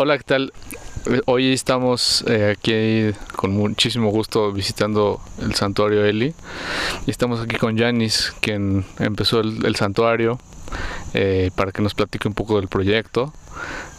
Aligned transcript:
Hola, 0.00 0.16
¿qué 0.16 0.22
tal? 0.22 0.52
Hoy 1.26 1.52
estamos 1.52 2.24
eh, 2.28 2.54
aquí 2.56 3.12
con 3.34 3.50
muchísimo 3.50 4.10
gusto 4.10 4.52
visitando 4.52 5.20
el 5.42 5.56
santuario 5.56 6.04
Eli 6.04 6.36
y 7.04 7.10
estamos 7.10 7.40
aquí 7.40 7.56
con 7.56 7.76
Yanis, 7.76 8.32
quien 8.40 8.84
empezó 9.00 9.40
el, 9.40 9.74
santuario, 9.74 10.38
eh, 11.14 11.50
para 11.56 11.72
que 11.72 11.82
nos 11.82 11.94
platique 11.94 12.28
un 12.28 12.34
poco 12.34 12.60
del 12.60 12.68
proyecto 12.68 13.32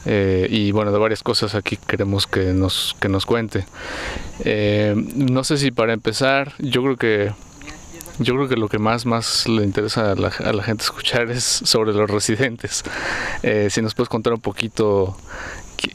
eh, 0.05 0.47
y 0.49 0.71
bueno, 0.71 0.93
de 0.93 0.99
varias 0.99 1.21
cosas 1.21 1.53
aquí 1.53 1.75
queremos 1.75 2.27
que 2.27 2.53
nos, 2.53 2.95
que 3.01 3.09
nos 3.09 3.25
cuente. 3.25 3.65
no 4.95 5.43
sé 5.43 5.57
si 5.57 5.71
para 5.71 5.91
empezar, 5.91 6.53
yo 6.59 6.81
creo 6.81 6.95
que 6.95 7.31
yo 8.21 8.35
creo 8.35 8.49
que 8.49 8.57
lo 8.57 8.67
que 8.67 8.79
más, 8.79 9.05
más 9.05 9.47
le 9.47 9.63
interesa 9.63 10.11
a 10.11 10.15
la 10.15 10.63
gente 10.63 10.83
escuchar 10.83 11.29
es 11.31 11.43
sobre 11.43 11.93
los 11.93 12.09
residentes. 12.09 12.83
si 13.69 13.81
nos 13.81 13.95
puedes 13.95 14.09
contar 14.09 14.33
un 14.33 14.41
poquito 14.41 15.17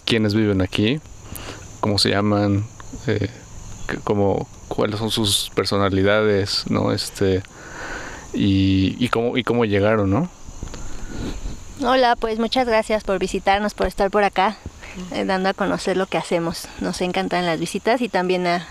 quiénes 0.05 0.35
viven 0.35 0.61
aquí, 0.61 1.01
cómo 1.81 1.99
se 1.99 2.11
llaman, 2.11 2.67
eh, 3.07 3.31
cómo, 4.05 4.49
cuáles 4.69 4.99
son 4.99 5.11
sus 5.11 5.51
personalidades, 5.55 6.65
¿no? 6.69 6.93
Este, 6.93 7.43
y, 8.33 8.97
y, 8.99 9.09
cómo, 9.09 9.37
y 9.37 9.45
cómo 9.45 9.65
llegaron, 9.65 10.11
¿no? 10.11 10.29
Hola, 11.83 12.17
pues 12.17 12.39
muchas 12.39 12.67
gracias 12.67 13.05
por 13.05 13.19
visitarnos, 13.19 13.75
por 13.75 13.87
estar 13.87 14.11
por 14.11 14.25
acá, 14.25 14.57
eh, 15.13 15.25
dando 15.25 15.49
a 15.49 15.55
conocer 15.55 15.97
lo 15.97 16.07
que 16.07 16.19
hacemos. 16.19 16.69
Nos 16.81 17.01
encantan 17.01 17.47
las 17.47 17.59
visitas 17.59 18.01
y 18.01 18.09
también 18.09 18.47
a, 18.47 18.69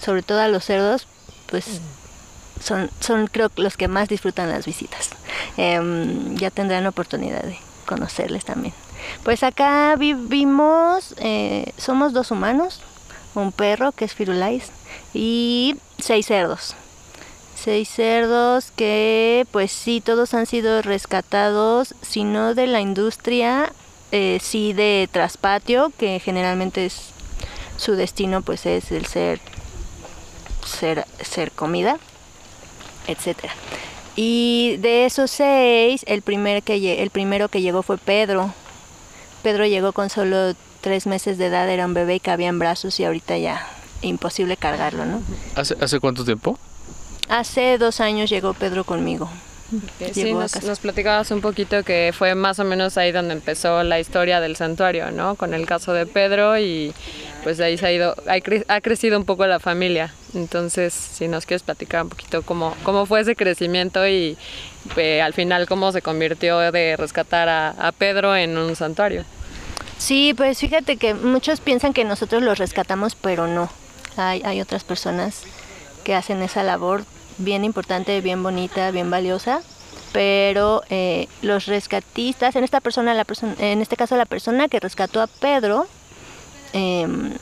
sobre 0.00 0.22
todo 0.22 0.40
a 0.40 0.48
los 0.48 0.64
cerdos, 0.64 1.06
pues 1.46 1.80
son, 2.60 2.90
son 3.00 3.28
creo 3.28 3.50
los 3.56 3.76
que 3.76 3.88
más 3.88 4.08
disfrutan 4.08 4.50
las 4.50 4.66
visitas. 4.66 5.10
Em, 5.56 6.36
ya 6.36 6.50
tendrán 6.50 6.86
oportunidad 6.86 7.42
de 7.42 7.56
conocerles 7.86 8.44
también. 8.44 8.74
Pues 9.22 9.42
acá 9.42 9.96
vivimos, 9.96 11.14
eh, 11.18 11.72
somos 11.76 12.12
dos 12.12 12.30
humanos, 12.30 12.80
un 13.34 13.52
perro 13.52 13.92
que 13.92 14.04
es 14.04 14.14
Firulais 14.14 14.70
y 15.14 15.76
seis 15.98 16.26
cerdos. 16.26 16.74
Seis 17.54 17.88
cerdos 17.88 18.72
que 18.74 19.46
pues 19.50 19.70
sí, 19.70 20.00
todos 20.00 20.32
han 20.32 20.46
sido 20.46 20.80
rescatados, 20.82 21.94
si 22.00 22.24
no 22.24 22.54
de 22.54 22.66
la 22.66 22.80
industria, 22.80 23.72
eh, 24.12 24.38
sí 24.42 24.72
de 24.72 25.08
traspatio, 25.12 25.92
que 25.98 26.20
generalmente 26.20 26.86
es 26.86 27.10
su 27.76 27.92
destino 27.92 28.42
pues 28.42 28.66
es 28.66 28.90
el 28.92 29.06
ser, 29.06 29.40
ser, 30.64 31.06
ser 31.22 31.52
comida, 31.52 31.98
etcétera. 33.06 33.52
Y 34.16 34.76
de 34.78 35.06
esos 35.06 35.30
seis, 35.30 36.04
el, 36.06 36.22
primer 36.22 36.62
que, 36.62 37.02
el 37.02 37.10
primero 37.10 37.48
que 37.48 37.62
llegó 37.62 37.82
fue 37.82 37.96
Pedro, 37.96 38.52
Pedro 39.42 39.66
llegó 39.66 39.92
con 39.92 40.10
solo 40.10 40.54
tres 40.80 41.06
meses 41.06 41.38
de 41.38 41.46
edad, 41.46 41.68
era 41.68 41.86
un 41.86 41.94
bebé 41.94 42.16
y 42.16 42.20
cabía 42.20 42.48
en 42.48 42.58
brazos 42.58 42.98
y 43.00 43.04
ahorita 43.04 43.38
ya 43.38 43.66
imposible 44.02 44.56
cargarlo, 44.56 45.04
¿no? 45.04 45.22
¿Hace, 45.56 45.76
hace 45.80 46.00
cuánto 46.00 46.24
tiempo? 46.24 46.58
Hace 47.28 47.78
dos 47.78 48.00
años 48.00 48.30
llegó 48.30 48.54
Pedro 48.54 48.84
conmigo. 48.84 49.30
Sí, 50.12 50.32
nos, 50.32 50.60
nos, 50.64 50.80
platicabas 50.80 51.30
un 51.30 51.40
poquito 51.40 51.84
que 51.84 52.12
fue 52.12 52.34
más 52.34 52.58
o 52.58 52.64
menos 52.64 52.98
ahí 52.98 53.12
donde 53.12 53.34
empezó 53.34 53.84
la 53.84 54.00
historia 54.00 54.40
del 54.40 54.56
santuario, 54.56 55.12
¿no? 55.12 55.36
Con 55.36 55.54
el 55.54 55.64
caso 55.64 55.92
de 55.92 56.06
Pedro 56.06 56.58
y 56.58 56.92
pues 57.44 57.60
ahí 57.60 57.78
se 57.78 57.86
ha 57.86 57.92
ido, 57.92 58.16
ha, 58.26 58.80
crecido 58.80 59.16
un 59.16 59.24
poco 59.24 59.46
la 59.46 59.60
familia. 59.60 60.12
Entonces, 60.34 60.92
si 60.92 61.28
nos 61.28 61.46
quieres 61.46 61.62
platicar 61.62 62.02
un 62.02 62.08
poquito 62.08 62.42
cómo, 62.42 62.76
cómo 62.82 63.06
fue 63.06 63.20
ese 63.20 63.36
crecimiento 63.36 64.06
y 64.08 64.36
eh, 64.96 65.22
al 65.22 65.34
final 65.34 65.68
cómo 65.68 65.92
se 65.92 66.02
convirtió 66.02 66.58
de 66.58 66.96
rescatar 66.96 67.48
a, 67.48 67.92
Pedro 67.96 68.34
en 68.34 68.58
un 68.58 68.74
santuario. 68.74 69.24
Sí, 70.00 70.32
pues 70.34 70.58
fíjate 70.58 70.96
que 70.96 71.12
muchos 71.12 71.60
piensan 71.60 71.92
que 71.92 72.06
nosotros 72.06 72.42
los 72.42 72.56
rescatamos, 72.56 73.14
pero 73.14 73.46
no. 73.46 73.68
Hay, 74.16 74.40
hay 74.46 74.62
otras 74.62 74.82
personas 74.82 75.42
que 76.04 76.14
hacen 76.14 76.42
esa 76.42 76.62
labor 76.62 77.04
bien 77.36 77.64
importante, 77.64 78.18
bien 78.22 78.42
bonita, 78.42 78.90
bien 78.92 79.10
valiosa, 79.10 79.60
pero 80.12 80.82
eh, 80.88 81.28
los 81.42 81.66
rescatistas, 81.66 82.56
en 82.56 82.64
esta 82.64 82.80
persona, 82.80 83.12
la 83.12 83.24
persona, 83.24 83.54
en 83.58 83.82
este 83.82 83.98
caso 83.98 84.16
la 84.16 84.24
persona 84.24 84.68
que 84.68 84.80
rescató 84.80 85.20
a 85.20 85.26
Pedro, 85.26 85.86
em, 86.72 87.34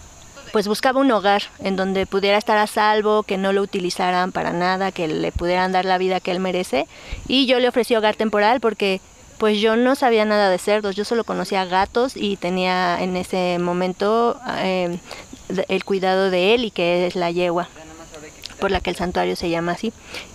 pues 0.53 0.67
buscaba 0.67 1.01
un 1.01 1.13
hogar 1.13 1.43
en 1.61 1.77
donde 1.77 2.07
pudiera 2.07 2.39
estar 2.39 2.59
a 2.59 2.67
salvo, 2.67 3.23
que 3.23 3.39
no 3.39 3.53
lo 3.53 3.63
utilizaran 3.63 4.33
para 4.33 4.53
nada, 4.53 4.91
que 4.91 5.07
le 5.07 5.31
pudieran 5.31 5.71
dar 5.71 5.85
la 5.85 5.97
vida 5.97 6.19
que 6.19 6.33
él 6.33 6.41
merece. 6.41 6.89
Y 7.29 7.47
yo 7.47 7.61
le 7.61 7.69
ofrecí 7.69 7.95
hogar 7.95 8.17
temporal 8.17 8.59
porque 8.59 9.01
pues 9.39 9.61
yo 9.61 9.77
no 9.77 9.95
sabía 9.95 10.25
nada 10.25 10.51
de 10.51 10.59
cerdos, 10.59 10.97
yo 10.97 11.05
solo 11.05 11.25
conocía 11.25 11.65
gatos 11.65 12.17
y 12.17 12.37
tenía 12.37 13.01
en 13.03 13.17
ese 13.17 13.59
momento 13.59 14.39
em, 14.59 14.99
el 15.69 15.85
cuidado 15.85 16.31
de 16.31 16.55
él 16.55 16.65
y 16.65 16.71
que 16.71 17.07
es 17.07 17.17
la 17.17 17.31
yegua 17.31 17.69
por 18.59 18.71
la 18.71 18.81
que 18.81 18.91
el 18.91 18.97
santuario 18.97 19.37
se 19.37 19.51
llama 19.51 19.73
así. 19.73 19.93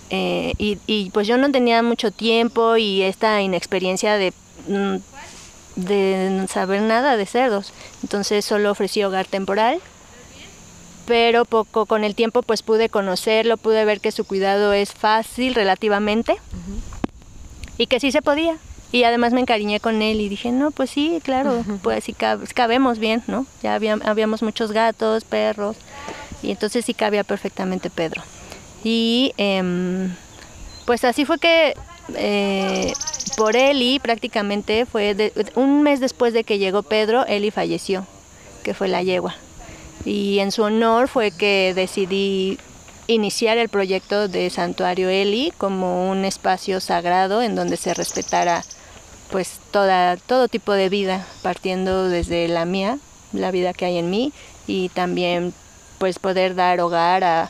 Eh, 0.09 0.53
y, 0.57 1.09
pues 1.11 1.27
yo 1.27 1.37
no 1.37 1.51
tenía 1.51 1.81
mucho 1.83 2.11
tiempo 2.11 2.77
y 2.77 3.01
esta 3.01 3.41
inexperiencia 3.41 4.15
de, 4.15 4.33
mm, 4.67 4.95
de 5.75 6.45
saber 6.49 6.81
nada 6.81 7.17
de 7.17 7.25
cerdos. 7.25 7.73
Entonces 8.01 8.45
solo 8.45 8.71
ofrecí 8.71 9.03
hogar 9.03 9.25
temporal. 9.25 9.79
Pero 11.05 11.43
poco 11.43 11.85
con 11.85 12.05
el 12.05 12.15
tiempo 12.15 12.43
pues 12.43 12.61
pude 12.61 12.87
conocerlo, 12.87 13.57
pude 13.57 13.83
ver 13.83 13.99
que 13.99 14.13
su 14.13 14.23
cuidado 14.23 14.71
es 14.71 14.93
fácil 14.93 15.53
relativamente 15.53 16.37
y 17.77 17.87
que 17.87 17.99
sí 17.99 18.13
se 18.13 18.21
podía. 18.21 18.57
Y 18.93 19.05
además 19.05 19.33
me 19.33 19.41
encariñé 19.41 19.79
con 19.79 20.03
él 20.03 20.21
y 20.21 20.29
dije, 20.29 20.51
no, 20.51 20.69
pues 20.69 20.91
sí, 20.91 21.19
claro, 21.23 21.65
pues 21.81 22.03
sí 22.03 22.13
cabemos 22.13 22.99
bien, 22.99 23.23
¿no? 23.25 23.47
Ya 23.63 23.73
habíamos 23.73 24.43
muchos 24.43 24.71
gatos, 24.71 25.23
perros, 25.23 25.77
y 26.43 26.51
entonces 26.51 26.85
sí 26.85 26.93
cabía 26.93 27.23
perfectamente 27.23 27.89
Pedro. 27.89 28.21
Y 28.83 29.33
em, 29.37 30.13
pues 30.85 31.03
así 31.05 31.25
fue 31.25 31.39
que 31.39 31.73
eh, 32.15 32.93
por 33.35 33.55
Eli 33.55 33.97
prácticamente 33.97 34.85
fue 34.85 35.33
un 35.55 35.81
mes 35.81 35.99
después 35.99 36.31
de 36.35 36.43
que 36.43 36.59
llegó 36.59 36.83
Pedro, 36.83 37.25
Eli 37.25 37.49
falleció, 37.49 38.05
que 38.61 38.75
fue 38.75 38.89
la 38.89 39.01
yegua. 39.01 39.33
Y 40.05 40.37
en 40.37 40.51
su 40.51 40.61
honor 40.61 41.07
fue 41.07 41.31
que 41.31 41.73
decidí 41.75 42.59
iniciar 43.07 43.57
el 43.57 43.69
proyecto 43.69 44.27
de 44.27 44.51
Santuario 44.51 45.09
Eli 45.09 45.51
como 45.57 46.11
un 46.11 46.25
espacio 46.25 46.79
sagrado 46.79 47.41
en 47.41 47.55
donde 47.55 47.75
se 47.75 47.95
respetara 47.95 48.63
pues 49.33 49.59
toda, 49.71 50.15
todo 50.15 50.47
tipo 50.47 50.73
de 50.73 50.89
vida, 50.89 51.25
partiendo 51.41 52.07
desde 52.07 52.47
la 52.47 52.65
mía, 52.65 52.99
la 53.31 53.49
vida 53.49 53.73
que 53.73 53.85
hay 53.85 53.97
en 53.97 54.11
mí, 54.11 54.31
y 54.67 54.89
también 54.89 55.55
pues 55.97 56.19
poder 56.19 56.53
dar 56.53 56.79
hogar 56.79 57.23
a, 57.23 57.49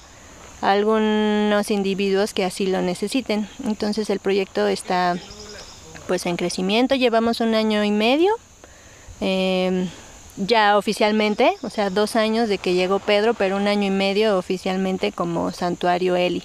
algunos 0.61 1.69
individuos 1.71 2.33
que 2.33 2.45
así 2.45 2.67
lo 2.67 2.81
necesiten. 2.81 3.49
Entonces 3.65 4.09
el 4.09 4.21
proyecto 4.21 4.65
está 4.65 5.17
pues 6.07 6.25
en 6.25 6.37
crecimiento, 6.37 6.95
llevamos 6.95 7.41
un 7.41 7.53
año 7.53 7.83
y 7.83 7.91
medio. 7.91 8.31
Em, 9.19 9.89
ya 10.37 10.77
oficialmente, 10.77 11.53
o 11.63 11.69
sea, 11.69 11.89
dos 11.89 12.15
años 12.15 12.47
de 12.47 12.59
que 12.59 12.75
llegó 12.75 12.99
Pedro, 12.99 13.33
pero 13.33 13.57
un 13.57 13.67
año 13.67 13.87
y 13.87 13.91
medio 13.91 14.37
oficialmente 14.37 15.11
como 15.11 15.51
santuario 15.51 16.15
Eli. 16.15 16.43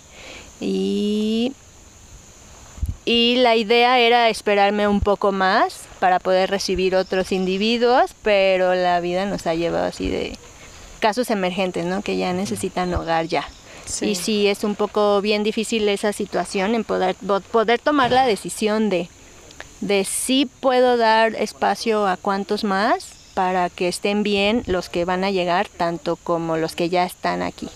Y, 0.61 1.53
y 3.09 3.37
la 3.37 3.57
idea 3.57 3.99
era 3.99 4.29
esperarme 4.29 4.87
un 4.87 5.01
poco 5.01 5.33
más 5.33 5.87
para 5.99 6.19
poder 6.19 6.51
recibir 6.51 6.95
otros 6.95 7.33
individuos, 7.33 8.11
pero 8.23 8.75
la 8.75 9.01
vida 9.01 9.25
nos 9.25 9.47
ha 9.47 9.55
llevado 9.55 9.87
así 9.87 10.11
de 10.11 10.37
casos 11.01 11.31
emergentes, 11.31 11.87
¿no? 11.87 12.03
Que 12.03 12.19
ya 12.19 12.35
necesitan 12.35 12.93
hogar 12.93 13.27
ya. 13.27 13.49
Y 14.03 14.15
sí 14.17 14.47
es 14.47 14.63
un 14.63 14.75
poco 14.75 15.23
bien 15.23 15.43
difícil 15.43 15.89
esa 15.89 16.13
situación 16.13 16.75
en 16.75 16.85
poder, 16.85 17.17
poder 17.51 17.79
tomar 17.79 18.11
la 18.11 18.27
decisión 18.27 18.91
de, 18.91 19.09
de 19.81 20.05
si 20.05 20.45
puedo 20.45 20.99
dar 20.99 21.35
espacio 21.35 22.07
a 22.07 22.19
cuantos 22.19 22.63
más 22.63 23.07
para 23.33 23.71
que 23.71 23.89
estén 23.89 24.23
bien 24.23 24.65
los 24.67 24.91
que 24.91 25.07
van 25.07 25.25
a 25.25 25.31
llegar, 25.31 25.69
tanto 25.75 26.17
como 26.17 26.59
los 26.59 26.75
que 26.75 26.91
ya 26.91 27.05
están 27.05 27.41
aquí. 27.41 27.71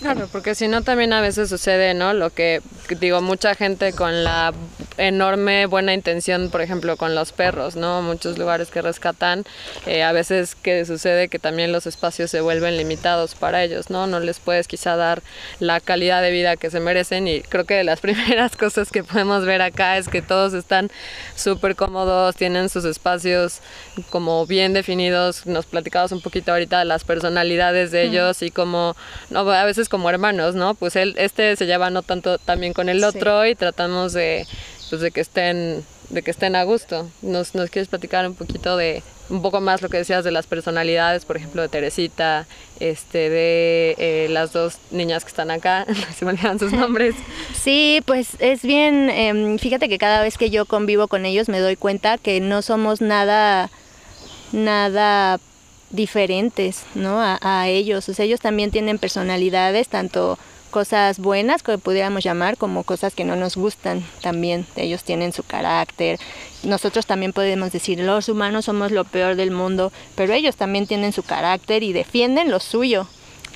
Claro, 0.00 0.28
porque 0.32 0.54
si 0.54 0.66
no 0.66 0.80
también 0.80 1.12
a 1.12 1.20
veces 1.20 1.50
sucede, 1.50 1.92
¿no? 1.92 2.14
Lo 2.14 2.30
que 2.30 2.62
digo, 2.98 3.20
mucha 3.20 3.54
gente 3.54 3.92
con 3.92 4.24
la 4.24 4.54
enorme 4.96 5.66
buena 5.66 5.92
intención, 5.92 6.48
por 6.50 6.62
ejemplo, 6.62 6.96
con 6.96 7.14
los 7.14 7.32
perros, 7.32 7.76
¿no? 7.76 8.00
Muchos 8.00 8.38
lugares 8.38 8.70
que 8.70 8.80
rescatan, 8.80 9.44
eh, 9.86 10.02
a 10.02 10.12
veces 10.12 10.54
que 10.54 10.86
sucede 10.86 11.28
que 11.28 11.38
también 11.38 11.70
los 11.70 11.86
espacios 11.86 12.30
se 12.30 12.40
vuelven 12.40 12.78
limitados 12.78 13.34
para 13.34 13.62
ellos, 13.62 13.90
¿no? 13.90 14.06
No 14.06 14.20
les 14.20 14.40
puedes 14.40 14.68
quizá 14.68 14.96
dar 14.96 15.22
la 15.58 15.80
calidad 15.80 16.22
de 16.22 16.30
vida 16.30 16.56
que 16.56 16.70
se 16.70 16.80
merecen 16.80 17.28
y 17.28 17.42
creo 17.42 17.66
que 17.66 17.74
de 17.74 17.84
las 17.84 18.00
primeras 18.00 18.56
cosas 18.56 18.90
que 18.90 19.04
podemos 19.04 19.44
ver 19.44 19.60
acá 19.60 19.98
es 19.98 20.08
que 20.08 20.22
todos 20.22 20.54
están 20.54 20.90
súper 21.36 21.76
cómodos, 21.76 22.36
tienen 22.36 22.70
sus 22.70 22.86
espacios 22.86 23.60
como 24.08 24.46
bien 24.46 24.72
definidos, 24.72 25.44
nos 25.44 25.66
platicamos 25.66 26.12
un 26.12 26.22
poquito 26.22 26.52
ahorita 26.52 26.78
de 26.78 26.84
las 26.86 27.04
personalidades 27.04 27.90
de 27.90 28.04
ellos 28.04 28.40
y 28.40 28.50
como, 28.50 28.96
no, 29.28 29.40
a 29.50 29.64
veces 29.64 29.89
como 29.90 30.08
hermanos, 30.08 30.54
¿no? 30.54 30.74
Pues 30.74 30.96
él, 30.96 31.14
este 31.18 31.54
se 31.56 31.66
lleva 31.66 31.90
no 31.90 32.02
tanto 32.02 32.38
también 32.38 32.72
con 32.72 32.88
el 32.88 33.04
otro 33.04 33.44
y 33.46 33.54
tratamos 33.54 34.14
de, 34.14 34.46
pues 34.88 35.02
de 35.02 35.10
que 35.10 35.20
estén, 35.20 35.84
de 36.08 36.22
que 36.22 36.30
estén 36.30 36.56
a 36.56 36.62
gusto. 36.62 37.10
¿Nos, 37.20 37.54
nos 37.54 37.68
quieres 37.68 37.88
platicar 37.88 38.26
un 38.26 38.34
poquito 38.34 38.78
de 38.78 39.02
un 39.30 39.42
poco 39.42 39.60
más 39.60 39.80
lo 39.80 39.88
que 39.88 39.98
decías 39.98 40.24
de 40.24 40.32
las 40.32 40.46
personalidades, 40.46 41.24
por 41.24 41.36
ejemplo, 41.36 41.62
de 41.62 41.68
Teresita, 41.68 42.46
este, 42.80 43.30
de 43.30 43.94
eh, 43.98 44.28
las 44.30 44.52
dos 44.52 44.78
niñas 44.90 45.24
que 45.24 45.28
están 45.28 45.50
acá, 45.50 45.86
se 46.16 46.24
me 46.24 46.32
olvidan 46.32 46.58
sus 46.58 46.72
nombres. 46.72 47.14
Sí, 47.54 48.02
pues 48.06 48.36
es 48.38 48.62
bien, 48.62 49.10
em, 49.10 49.58
fíjate 49.58 49.90
que 49.90 49.98
cada 49.98 50.22
vez 50.22 50.38
que 50.38 50.48
yo 50.48 50.64
convivo 50.64 51.08
con 51.08 51.26
ellos 51.26 51.50
me 51.50 51.60
doy 51.60 51.76
cuenta 51.76 52.16
que 52.16 52.40
no 52.40 52.62
somos 52.62 53.02
nada, 53.02 53.70
nada 54.52 55.38
diferentes, 55.90 56.84
¿no? 56.94 57.18
A, 57.20 57.68
ellos, 57.68 58.08
o 58.08 58.14
sea, 58.14 58.24
ellos 58.24 58.40
también 58.40 58.70
tienen 58.70 58.98
personalidades, 58.98 59.88
tanto 59.88 60.38
cosas 60.70 61.18
buenas 61.18 61.64
que 61.64 61.78
pudiéramos 61.78 62.22
llamar 62.22 62.56
como 62.56 62.84
cosas 62.84 63.14
que 63.14 63.24
no 63.24 63.34
nos 63.34 63.56
gustan 63.56 64.04
también. 64.22 64.66
Ellos 64.76 65.02
tienen 65.02 65.32
su 65.32 65.42
carácter. 65.42 66.20
Nosotros 66.62 67.06
también 67.06 67.32
podemos 67.32 67.72
decir, 67.72 67.98
los 67.98 68.28
humanos 68.28 68.66
somos 68.66 68.92
lo 68.92 69.04
peor 69.04 69.34
del 69.34 69.50
mundo, 69.50 69.92
pero 70.14 70.32
ellos 70.32 70.56
también 70.56 70.86
tienen 70.86 71.12
su 71.12 71.24
carácter 71.24 71.82
y 71.82 71.92
defienden 71.92 72.50
lo 72.50 72.60
suyo. 72.60 73.08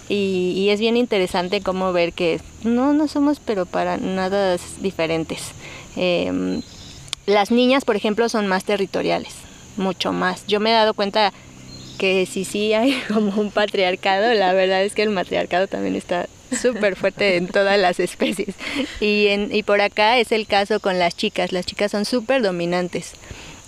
Y, 0.08 0.69
es 0.69 0.81
bien 0.81 0.98
interesante 0.98 1.62
como 1.62 1.92
ver 1.92 2.12
que 2.12 2.40
no, 2.62 2.92
no 2.92 3.08
somos 3.08 3.40
pero 3.40 3.64
para 3.64 3.96
nada 3.96 4.58
diferentes. 4.81 5.52
Em, 5.96 6.60
las 7.26 7.50
niñas, 7.50 7.86
por 7.86 7.96
ejemplo, 7.96 8.28
son 8.28 8.46
más 8.46 8.64
territoriales, 8.64 9.32
mucho 9.76 10.12
más. 10.12 10.46
Yo 10.46 10.60
me 10.60 10.70
he 10.70 10.75
dado 10.75 10.92
cuenta 10.92 11.32
que 11.99 12.26
sí, 12.26 12.44
sí 12.44 12.73
hay 12.73 13.00
como 13.08 13.41
un 13.41 13.50
patriarcado, 13.50 14.32
la 14.35 14.52
verdad 14.52 14.85
es 14.85 14.94
que 14.94 15.02
el 15.02 15.11
matriarcado 15.11 15.67
también 15.67 15.96
está 15.96 16.29
súper 16.61 16.96
fuerte 16.96 17.37
en 17.37 17.49
todas 17.49 17.79
las 17.79 18.00
especies. 18.00 18.55
Y, 19.00 19.29
en, 19.29 19.55
y 19.55 19.62
por 19.62 19.81
acá 19.81 20.19
es 20.19 20.32
el 20.32 20.46
caso 20.46 20.81
con 20.81 20.99
las 20.99 21.17
chicas. 21.17 21.52
Las 21.52 21.67
chicas 21.67 21.91
son 21.91 22.05
súper 22.05 22.43
dominantes. 22.43 23.12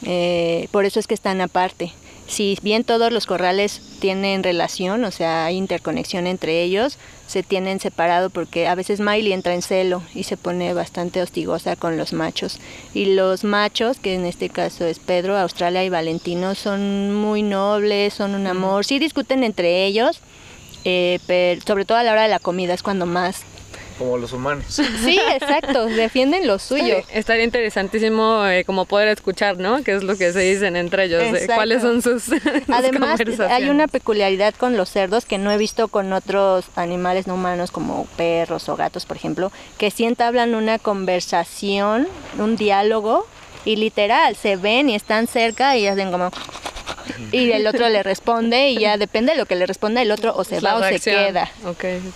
Eh, 0.05 0.69
por 0.71 0.85
eso 0.85 1.01
es 1.01 1.07
que 1.07 1.15
están 1.15 1.41
aparte. 1.41 1.93
Si 2.29 2.59
bien 2.63 2.85
todos 2.85 3.13
los 3.13 3.27
corrales 3.27 3.81
tienen 4.01 4.43
relación, 4.43 5.05
o 5.05 5.11
sea, 5.11 5.47
hay 5.47 5.57
interconexión 5.57 6.27
entre 6.27 6.63
ellos, 6.63 6.99
se 7.27 7.43
tienen 7.43 7.81
separado 7.81 8.31
porque 8.31 8.69
a 8.69 8.75
veces 8.75 9.01
Miley 9.01 9.33
entra 9.33 9.55
en 9.55 9.63
celo 9.63 10.03
y 10.15 10.23
se 10.23 10.37
pone 10.37 10.73
bastante 10.75 11.21
hostigosa 11.21 11.77
con 11.77 11.97
los 11.97 12.13
machos. 12.13 12.59
Y 12.95 13.15
los 13.15 13.45
machos, 13.45 13.99
que 13.99 14.15
en 14.15 14.25
este 14.25 14.49
caso 14.49 14.85
es 14.85 14.99
Pedro, 14.99 15.37
Australia 15.37 15.85
y 15.85 15.91
Valentino, 15.91 16.55
son 16.55 17.15
muy 17.15 17.43
nobles, 17.43 18.15
son 18.15 18.35
un 18.35 18.47
amor. 18.47 18.85
Sí 18.85 18.99
discuten 18.99 19.43
entre 19.43 19.85
ellos, 19.85 20.21
eh, 20.85 21.19
pero 21.27 21.61
sobre 21.63 21.85
todo 21.85 21.99
a 21.99 22.03
la 22.03 22.13
hora 22.13 22.23
de 22.23 22.29
la 22.29 22.39
comida 22.39 22.75
es 22.75 22.83
cuando 22.83 23.07
más 23.07 23.45
como 23.99 24.19
los 24.19 24.33
humanos. 24.33 24.65
Sí, 24.69 25.21
exacto, 25.33 25.87
defienden 25.87 26.47
lo 26.47 26.59
suyo. 26.59 26.97
estaría 27.13 27.45
interesantísimo 27.45 28.47
eh, 28.47 28.65
como 28.65 28.85
poder 28.85 29.09
escuchar, 29.09 29.59
¿no? 29.59 29.83
¿Qué 29.83 29.95
es 29.95 30.03
lo 30.03 30.17
que 30.17 30.33
se 30.33 30.41
dicen 30.41 30.77
entre 30.77 31.05
ellos? 31.05 31.23
¿Cuáles 31.47 31.83
son 31.83 32.03
sus, 32.07 32.31
Además, 32.69 33.21
hay 33.51 33.69
una 33.69 33.87
peculiaridad 33.89 34.55
con 34.55 34.77
los 34.77 34.89
cerdos 34.91 35.25
que 35.25 35.39
no 35.39 35.51
he 35.51 35.59
visto 35.59 35.89
con 35.89 36.13
otros 36.13 36.67
animales 36.77 37.27
no 37.27 37.35
humanos 37.35 37.71
como 37.71 38.07
perros 38.17 38.69
o 38.69 38.77
gatos, 38.77 39.07
por 39.07 39.17
ejemplo, 39.17 39.53
que 39.79 39.91
sí 39.91 40.05
entablan 40.05 40.55
una 40.55 40.79
conversación, 40.79 42.09
un 42.39 42.57
diálogo 42.57 43.27
y 43.65 43.77
literal, 43.77 44.37
se 44.37 44.57
ven 44.57 44.89
y 44.89 44.95
están 44.95 45.27
cerca 45.27 45.77
y 45.77 45.87
hacen 45.87 46.13
como 46.13 46.31
y 47.33 47.51
el 47.53 47.67
otro 47.67 47.89
le 47.89 48.03
responde 48.03 48.71
y 48.71 48.79
ya 48.79 48.97
depende 48.97 49.33
de 49.33 49.39
lo 49.39 49.47
que 49.47 49.57
le 49.57 49.67
responda 49.67 50.03
el 50.03 50.11
otro 50.11 50.35
o 50.37 50.45
se 50.45 50.61
va 50.61 50.77
o 50.77 50.83
se 50.83 51.01
queda. 51.01 51.51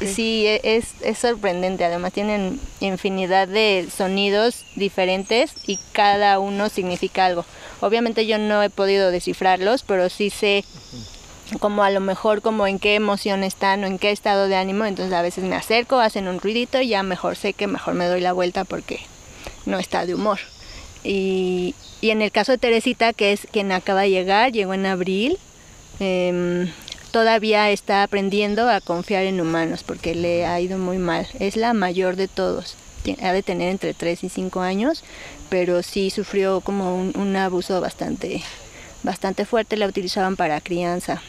Sí, 0.04 0.46
e, 0.46 0.60
es, 0.62 0.94
es 1.02 1.18
sorprendente. 1.18 1.84
Además 1.84 2.12
tienen 2.12 2.60
infinidad 2.80 3.48
de 3.48 3.88
sonidos 3.94 4.64
diferentes 4.76 5.52
y 5.66 5.78
cada 5.92 6.38
uno 6.38 6.68
significa 6.68 7.26
algo. 7.26 7.44
Obviamente 7.80 8.26
yo 8.26 8.38
no 8.38 8.62
he 8.62 8.70
podido 8.70 9.10
descifrarlos, 9.10 9.82
pero 9.82 10.08
sí 10.08 10.30
sé 10.30 10.64
como 11.58 11.82
a 11.82 11.90
lo 11.90 12.00
mejor 12.00 12.42
como 12.42 12.66
en 12.66 12.78
qué 12.78 12.94
emoción 12.94 13.42
están 13.42 13.82
o 13.82 13.86
en 13.86 13.98
qué 13.98 14.12
estado 14.12 14.46
de 14.46 14.56
ánimo, 14.56 14.84
entonces 14.84 15.12
a 15.14 15.22
veces 15.22 15.44
me 15.44 15.56
acerco, 15.56 15.98
hacen 15.98 16.28
un 16.28 16.38
ruidito 16.38 16.80
y 16.80 16.88
ya 16.88 17.02
mejor 17.02 17.36
sé 17.36 17.54
que 17.54 17.66
mejor 17.66 17.94
me 17.94 18.06
doy 18.06 18.20
la 18.20 18.32
vuelta 18.32 18.64
porque 18.64 19.00
no 19.66 19.78
está 19.78 20.06
de 20.06 20.14
humor. 20.14 20.38
Y, 21.02 21.74
y 22.00 22.10
en 22.10 22.22
el 22.22 22.32
caso 22.32 22.52
de 22.52 22.58
Teresita, 22.58 23.12
que 23.12 23.32
es 23.32 23.46
quien 23.52 23.72
acaba 23.72 24.02
de 24.02 24.10
llegar, 24.10 24.52
llegó 24.52 24.74
en 24.74 24.86
abril, 24.86 25.38
em, 25.98 26.70
todavía 27.10 27.70
está 27.70 28.02
aprendiendo 28.02 28.68
a 28.68 28.80
confiar 28.80 29.24
en 29.24 29.40
humanos 29.40 29.82
porque 29.84 30.14
le 30.14 30.46
ha 30.46 30.60
ido 30.60 30.78
muy 30.78 30.98
mal. 30.98 31.26
Es 31.38 31.56
la 31.56 31.72
mayor 31.74 32.16
de 32.16 32.28
todos. 32.28 32.76
Ha 33.22 33.32
de 33.32 33.42
tener 33.42 33.70
entre 33.70 33.94
3 33.94 34.24
y 34.24 34.28
5 34.28 34.60
años, 34.60 35.02
pero 35.48 35.82
sí 35.82 36.10
sufrió 36.10 36.60
como 36.60 36.96
un, 36.96 37.12
un 37.16 37.36
abuso 37.36 37.80
bastante, 37.80 38.42
bastante 39.02 39.44
fuerte. 39.44 39.76
La 39.76 39.86
utilizaban 39.86 40.36
para 40.36 40.60
crianza 40.60 41.22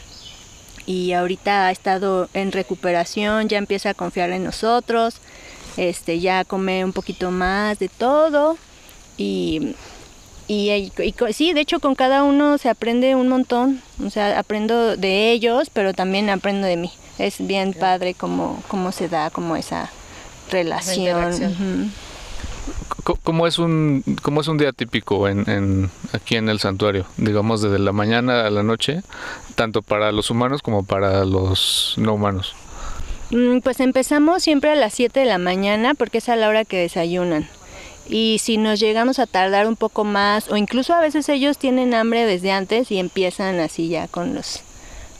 y 0.86 1.12
ahorita 1.12 1.66
ha 1.66 1.70
estado 1.70 2.28
en 2.34 2.52
recuperación, 2.52 3.48
ya 3.48 3.58
empieza 3.58 3.90
a 3.90 3.94
confiar 3.94 4.30
en 4.30 4.44
nosotros, 4.44 5.16
este, 5.76 6.20
ya 6.20 6.44
come 6.44 6.84
un 6.84 6.92
poquito 6.92 7.30
más 7.30 7.78
de 7.78 7.88
todo 7.88 8.58
y 9.16 9.74
y, 10.52 10.92
sí, 11.32 11.54
de 11.54 11.60
hecho 11.62 11.80
con 11.80 11.94
cada 11.94 12.24
uno 12.24 12.58
se 12.58 12.68
aprende 12.68 13.14
un 13.14 13.28
montón, 13.28 13.80
o 14.04 14.10
sea, 14.10 14.38
aprendo 14.38 14.98
de 14.98 15.32
ellos, 15.32 15.70
pero 15.72 15.94
también 15.94 16.28
aprendo 16.28 16.66
de 16.66 16.76
mí. 16.76 16.92
Es 17.18 17.46
bien 17.46 17.72
padre 17.72 18.12
cómo, 18.12 18.62
cómo 18.68 18.92
se 18.92 19.08
da 19.08 19.30
como 19.30 19.56
esa 19.56 19.90
relación. 20.50 21.90
¿Cómo 23.22 23.46
es 23.46 23.58
un 23.58 24.04
cómo 24.22 24.42
es 24.42 24.48
un 24.48 24.58
día 24.58 24.72
típico 24.72 25.26
en, 25.26 25.48
en, 25.48 25.90
aquí 26.12 26.36
en 26.36 26.48
el 26.48 26.60
santuario? 26.60 27.06
Digamos 27.16 27.62
desde 27.62 27.78
la 27.78 27.92
mañana 27.92 28.46
a 28.46 28.50
la 28.50 28.62
noche, 28.62 29.02
tanto 29.54 29.80
para 29.80 30.12
los 30.12 30.30
humanos 30.30 30.60
como 30.60 30.84
para 30.84 31.24
los 31.24 31.94
no 31.96 32.14
humanos. 32.14 32.54
Mm, 33.30 33.60
pues 33.60 33.80
empezamos 33.80 34.42
siempre 34.42 34.70
a 34.70 34.74
las 34.74 34.92
7 34.92 35.20
de 35.20 35.26
la 35.26 35.38
mañana 35.38 35.94
porque 35.94 36.18
es 36.18 36.28
a 36.28 36.36
la 36.36 36.48
hora 36.48 36.64
que 36.66 36.78
desayunan 36.78 37.48
y 38.12 38.38
si 38.38 38.58
nos 38.58 38.78
llegamos 38.78 39.18
a 39.18 39.26
tardar 39.26 39.66
un 39.66 39.76
poco 39.76 40.04
más 40.04 40.50
o 40.50 40.56
incluso 40.56 40.92
a 40.92 41.00
veces 41.00 41.28
ellos 41.30 41.56
tienen 41.56 41.94
hambre 41.94 42.26
desde 42.26 42.52
antes 42.52 42.90
y 42.90 42.98
empiezan 42.98 43.58
así 43.58 43.88
ya 43.88 44.06
con 44.06 44.34
los 44.34 44.60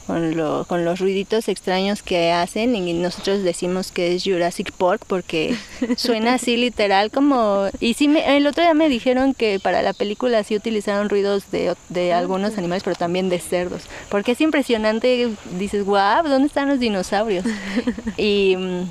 con, 0.06 0.37
lo, 0.37 0.64
con 0.66 0.84
los 0.84 0.99
ruiditos 0.99 1.49
extraños 1.49 2.02
que 2.02 2.32
hacen 2.32 2.75
y 2.75 2.92
nosotros 2.92 3.44
decimos 3.44 3.92
que 3.92 4.14
es 4.14 4.25
Jurassic 4.25 4.72
Park 4.72 5.04
porque 5.06 5.56
suena 5.96 6.34
así 6.34 6.56
literal 6.56 7.11
como 7.11 7.68
y 7.80 7.94
sí 7.94 8.08
me, 8.08 8.37
el 8.37 8.46
otro 8.46 8.62
día 8.62 8.75
me 8.75 8.90
dijeron 8.90 9.32
que 9.32 9.58
para 9.58 9.80
la 9.80 9.94
película 9.94 10.42
sí 10.44 10.54
utilizaron 10.56 11.08
ruidos 11.08 11.50
de, 11.50 11.75
de 11.88 12.12
algunos 12.12 12.58
animales 12.58 12.82
pero 12.82 12.96
también 12.96 13.30
de 13.30 13.38
cerdos 13.38 13.84
porque 14.11 14.32
es 14.32 14.40
impresionante 14.42 15.30
dices 15.58 15.84
guau 15.84 16.28
dónde 16.28 16.49
están 16.49 16.68
los 16.68 16.78
dinosaurios 16.78 17.46
y 18.18 18.56
mm, 18.56 18.82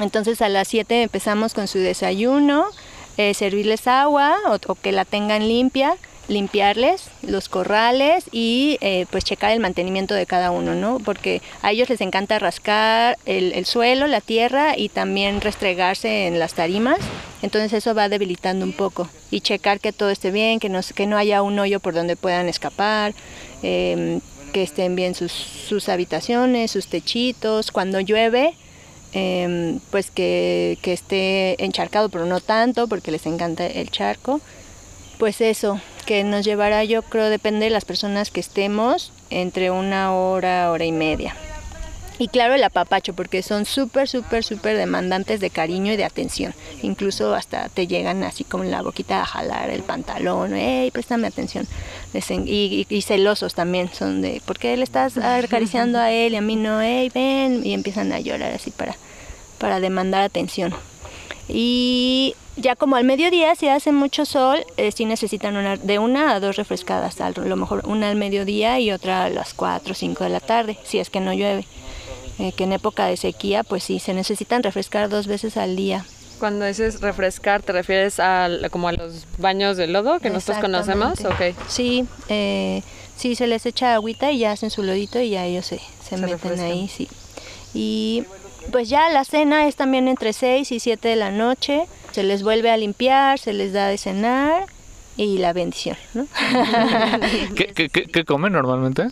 entonces 0.00 0.40
a 0.40 0.48
las 0.48 0.68
7 0.68 1.02
empezamos 1.02 1.52
con 1.52 1.66
su 1.68 1.78
desayuno 1.78 2.66
eh, 3.18 3.34
servirles 3.34 3.86
agua 3.86 4.36
o, 4.46 4.74
que 4.76 4.92
la 4.92 5.04
tengan 5.04 5.46
limpia, 5.46 5.96
limpiarles 6.28 7.10
los 7.22 7.48
corrales 7.48 8.24
y 8.32 8.78
eh, 8.80 9.06
pues 9.10 9.24
checar 9.24 9.50
el 9.50 9.60
mantenimiento 9.60 10.14
de 10.14 10.24
cada 10.24 10.50
uno, 10.50 10.74
¿no? 10.74 11.00
Porque 11.00 11.42
a 11.62 11.72
ellos 11.72 11.90
les 11.90 12.00
encanta 12.00 12.38
rascar 12.38 13.18
el, 13.26 13.66
suelo, 13.66 14.06
la 14.06 14.20
tierra 14.20 14.78
y 14.78 14.88
también 14.88 15.40
restregarse 15.40 16.26
en 16.28 16.38
las 16.38 16.54
tarimas, 16.54 16.98
entonces 17.42 17.72
eso 17.72 17.94
va 17.94 18.08
debilitando 18.08 18.64
un 18.64 18.72
poco 18.72 19.08
y 19.30 19.40
checar 19.40 19.80
que 19.80 19.92
todo 19.92 20.10
esté 20.10 20.30
bien, 20.30 20.60
que 20.60 20.68
no, 20.68 20.80
que 20.94 21.06
no 21.06 21.18
haya 21.18 21.42
un 21.42 21.58
hoyo 21.58 21.80
por 21.80 21.94
donde 21.94 22.16
puedan 22.16 22.48
escapar. 22.48 23.14
Em, 23.62 24.20
que 24.52 24.62
estén 24.62 24.96
bien 24.96 25.14
sus, 25.14 25.30
sus 25.32 25.90
habitaciones, 25.90 26.70
sus 26.70 26.86
techitos. 26.86 27.70
Cuando 27.70 28.00
llueve, 28.00 28.54
Em, 29.12 29.80
pues 29.90 30.10
que, 30.10 30.78
que, 30.82 30.92
esté 30.92 31.62
encharcado, 31.64 32.10
pero 32.10 32.26
no 32.26 32.40
tanto, 32.40 32.88
porque 32.88 33.10
les 33.10 33.24
encanta 33.26 33.66
el 33.66 33.90
charco. 33.90 34.40
Pues 35.18 35.40
eso, 35.40 35.80
que 36.06 36.24
nos 36.24 36.44
llevará, 36.44 36.84
yo 36.84 37.02
creo, 37.02 37.30
depende 37.30 37.64
de 37.64 37.70
las 37.70 37.84
personas 37.84 38.30
que 38.30 38.40
estemos, 38.40 39.12
entre 39.30 39.70
una 39.70 40.14
hora, 40.14 40.70
hora 40.70 40.84
y 40.84 40.92
media. 40.92 41.34
Y 42.18 42.28
claro, 42.28 42.54
el 42.54 42.64
apapacho, 42.64 43.14
porque 43.14 43.42
son 43.42 43.64
súper, 43.64 44.08
súper, 44.08 44.42
súper 44.42 44.76
demandantes 44.76 45.38
de 45.38 45.50
cariño 45.50 45.92
y 45.92 45.96
de 45.96 46.04
atención. 46.04 46.52
Incluso 46.82 47.34
hasta 47.34 47.68
te 47.68 47.86
llegan 47.86 48.24
así 48.24 48.42
como 48.42 48.64
en 48.64 48.72
la 48.72 48.82
boquita 48.82 49.22
a 49.22 49.24
jalar 49.24 49.70
el 49.70 49.82
pantalón, 49.82 50.52
hey, 50.54 50.90
préstame 50.90 51.28
atención. 51.28 51.66
Y, 52.12 52.86
y, 52.88 53.02
celosos 53.02 53.54
también 53.54 53.90
son 53.92 54.20
de, 54.22 54.42
¿por 54.44 54.58
qué 54.58 54.76
le 54.76 54.82
estás 54.82 55.16
acariciando 55.16 55.98
a 55.98 56.10
él 56.10 56.32
y 56.32 56.36
a 56.36 56.40
mí 56.40 56.56
no? 56.56 56.80
Hey, 56.80 57.10
ven. 57.14 57.64
Y 57.64 57.72
empiezan 57.72 58.12
a 58.12 58.18
llorar 58.18 58.52
así 58.52 58.70
para, 58.70 58.96
para 59.58 59.78
demandar 59.78 60.22
atención. 60.22 60.74
Y 61.48 62.34
ya 62.56 62.74
como 62.74 62.96
al 62.96 63.04
mediodía, 63.04 63.54
si 63.54 63.68
hace 63.68 63.92
mucho 63.92 64.24
sol, 64.24 64.64
eh, 64.76 64.90
sí 64.90 65.04
necesitan 65.04 65.56
una, 65.56 65.76
de 65.76 65.98
una 65.98 66.32
a 66.32 66.40
dos 66.40 66.56
refrescadas, 66.56 67.20
a 67.20 67.30
lo 67.30 67.56
mejor 67.56 67.82
una 67.86 68.10
al 68.10 68.16
mediodía 68.16 68.80
y 68.80 68.90
otra 68.90 69.24
a 69.24 69.30
las 69.30 69.54
4 69.54 69.92
o 69.92 69.94
5 69.94 70.24
de 70.24 70.30
la 70.30 70.40
tarde, 70.40 70.78
si 70.84 70.98
es 70.98 71.08
que 71.08 71.20
no 71.20 71.32
llueve. 71.32 71.64
Eh, 72.38 72.52
que 72.52 72.64
en 72.64 72.72
época 72.72 73.06
de 73.06 73.16
sequía, 73.16 73.64
pues 73.64 73.82
sí, 73.82 73.98
se 73.98 74.14
necesitan 74.14 74.62
refrescar 74.62 75.08
dos 75.08 75.26
veces 75.26 75.56
al 75.56 75.74
día. 75.74 76.04
Cuando 76.38 76.66
dices 76.66 77.00
refrescar, 77.00 77.62
¿te 77.62 77.72
refieres 77.72 78.20
a 78.20 78.48
como 78.70 78.86
a 78.86 78.92
los 78.92 79.26
baños 79.38 79.76
de 79.76 79.88
lodo 79.88 80.20
que 80.20 80.30
nosotros 80.30 80.58
conocemos? 80.58 81.24
Okay. 81.24 81.56
Sí, 81.66 82.06
eh, 82.28 82.82
sí, 83.16 83.34
se 83.34 83.48
les 83.48 83.66
echa 83.66 83.94
agüita 83.94 84.30
y 84.30 84.38
ya 84.38 84.52
hacen 84.52 84.70
su 84.70 84.84
lodito 84.84 85.18
y 85.18 85.30
ya 85.30 85.44
ellos 85.46 85.66
se, 85.66 85.80
se, 86.08 86.16
meten 86.16 86.60
ahí, 86.60 86.86
sí. 86.86 87.08
Y 87.74 88.22
pues 88.70 88.88
ya 88.88 89.08
la 89.10 89.24
cena 89.24 89.66
es 89.66 89.74
también 89.74 90.06
entre 90.06 90.32
6 90.32 90.70
y 90.70 90.78
7 90.78 91.08
de 91.08 91.16
la 91.16 91.32
noche. 91.32 91.86
Se 92.12 92.22
les 92.22 92.44
vuelve 92.44 92.70
a 92.70 92.76
limpiar, 92.76 93.40
se 93.40 93.52
les 93.52 93.72
da 93.72 93.88
de 93.88 93.98
cenar 93.98 94.66
y 95.16 95.38
la 95.38 95.52
bendición, 95.52 95.96
¿no? 96.14 96.26
¿Qué, 97.56 98.24
comen 98.24 98.52
normalmente? 98.52 99.08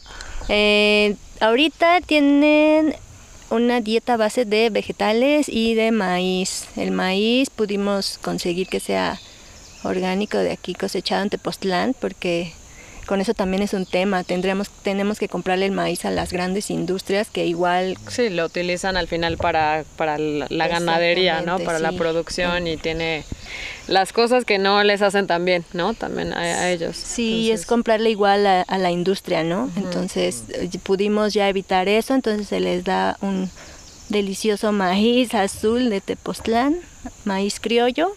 Eh, 0.49 1.17
ahorita 1.41 2.01
tienen 2.03 2.95
una 3.51 3.81
dieta 3.81 4.17
base 4.17 4.45
de 4.45 4.71
vegetales 4.71 5.49
y 5.49 5.75
de 5.75 5.93
maíz. 5.93 6.67
El 6.77 6.91
maíz 6.91 7.51
pudimos 7.51 8.19
conseguir 8.19 8.69
que 8.69 8.81
sea 8.81 9.21
orgánico 9.85 10.39
de 10.39 10.53
aquí 10.53 10.75
cosechado 10.75 11.23
en 11.23 11.31
Tepoztlán 11.31 11.95
porque 11.99 12.53
con 13.07 13.21
eso 13.21 13.35
también 13.35 13.63
es 13.63 13.73
un 13.73 13.87
tema. 13.87 14.25
Tendríamos, 14.25 14.69
tenemos 14.69 15.19
que 15.19 15.29
comprarle 15.29 15.67
el 15.67 15.73
maíz 15.73 16.05
a 16.05 16.11
las 16.11 16.33
grandes 16.33 16.71
industrias 16.71 17.31
que 17.31 17.47
igual... 17.47 17.97
Sí, 18.09 18.29
lo 18.29 18.45
utilizan 18.45 18.97
al 18.97 19.09
final 19.09 19.39
para, 19.39 19.85
para 19.97 20.19
la 20.19 20.69
ganadería, 20.69 21.41
¿no? 21.41 21.59
Para 21.61 21.79
la 21.79 21.93
producción 21.93 22.67
y 22.67 22.77
tiene 22.77 23.25
las 23.87 24.13
cosas 24.13 24.45
que 24.45 24.59
no 24.59 24.83
les 24.83 25.03
hacen 25.03 25.27
tan 25.27 25.45
bien, 25.45 25.65
¿no? 25.73 25.95
También 25.95 26.33
a, 26.33 26.69
ellos. 26.71 26.97
Sí, 26.97 27.51
es 27.51 27.65
comprarle 27.65 28.11
igual 28.11 28.47
a, 28.47 28.79
la 28.79 28.91
industria, 28.91 29.45
¿no? 29.45 29.71
Entonces 29.77 30.45
eh, 30.51 30.69
pudimos 30.83 31.33
ya 31.33 31.49
evitar 31.49 31.89
eso, 31.89 32.15
entonces 32.15 32.49
se 32.49 32.61
les 32.61 32.85
da 32.85 33.17
un 33.21 33.51
delicioso 34.09 34.73
maíz 34.73 35.35
azul 35.35 35.91
de 35.91 36.01
Tepoztlán, 36.01 36.77
maíz 37.25 37.61
criollo. 37.61 38.13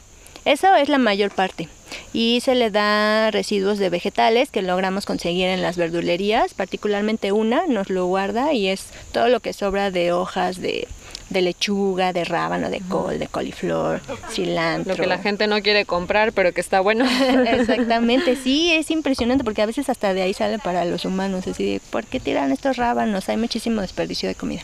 Eso 0.46 0.74
es 0.76 0.90
la 0.90 0.98
mayor 0.98 1.32
parte 1.32 1.70
y 2.14 2.42
se 2.42 2.56
le 2.56 2.72
da 2.72 3.32
residuos 3.32 3.80
de 3.80 3.90
vegetales 3.90 4.52
que 4.52 4.62
logramos 4.62 5.06
conseguir 5.06 5.48
en 5.48 5.62
las 5.62 5.78
verdulerías, 5.78 6.54
particularmente 6.54 7.32
una 7.32 7.68
nos 7.68 7.90
lo 7.90 8.06
guarda 8.06 8.54
y 8.54 8.68
es 8.68 8.88
todo 9.12 9.28
lo 9.30 9.40
que 9.40 9.54
sobra 9.54 9.92
de 9.92 10.12
hojas 10.12 10.62
de, 10.62 10.88
de 11.30 11.42
lechuga, 11.42 12.12
de 12.12 12.24
rábano, 12.26 12.70
de 12.70 12.82
col, 12.82 13.20
de 13.20 13.28
coliflor, 13.28 14.02
cilantro. 14.32 14.96
Lo 14.96 15.02
que 15.02 15.08
la 15.08 15.20
gente 15.20 15.48
no 15.48 15.62
quiere 15.62 15.86
comprar, 15.86 16.34
pero 16.34 16.54
que 16.54 16.62
está 16.62 16.80
bueno. 16.80 17.06
Exactamente, 17.48 18.36
sí, 18.44 18.74
es 18.74 18.90
impresionante 18.92 19.44
porque 19.44 19.62
a 19.62 19.66
veces 19.66 19.90
hasta 19.90 20.14
de 20.14 20.24
ahí 20.24 20.34
sale 20.34 20.60
para 20.60 20.86
los 20.86 21.06
humanos, 21.06 21.48
así 21.48 21.80
¿por 21.92 22.06
qué 22.06 22.20
tiran 22.20 22.52
estos 22.52 22.78
rábanos? 22.78 23.30
Hay 23.30 23.38
muchísimo 23.38 23.82
desperdicio 23.82 24.28
de 24.28 24.36
comida. 24.36 24.62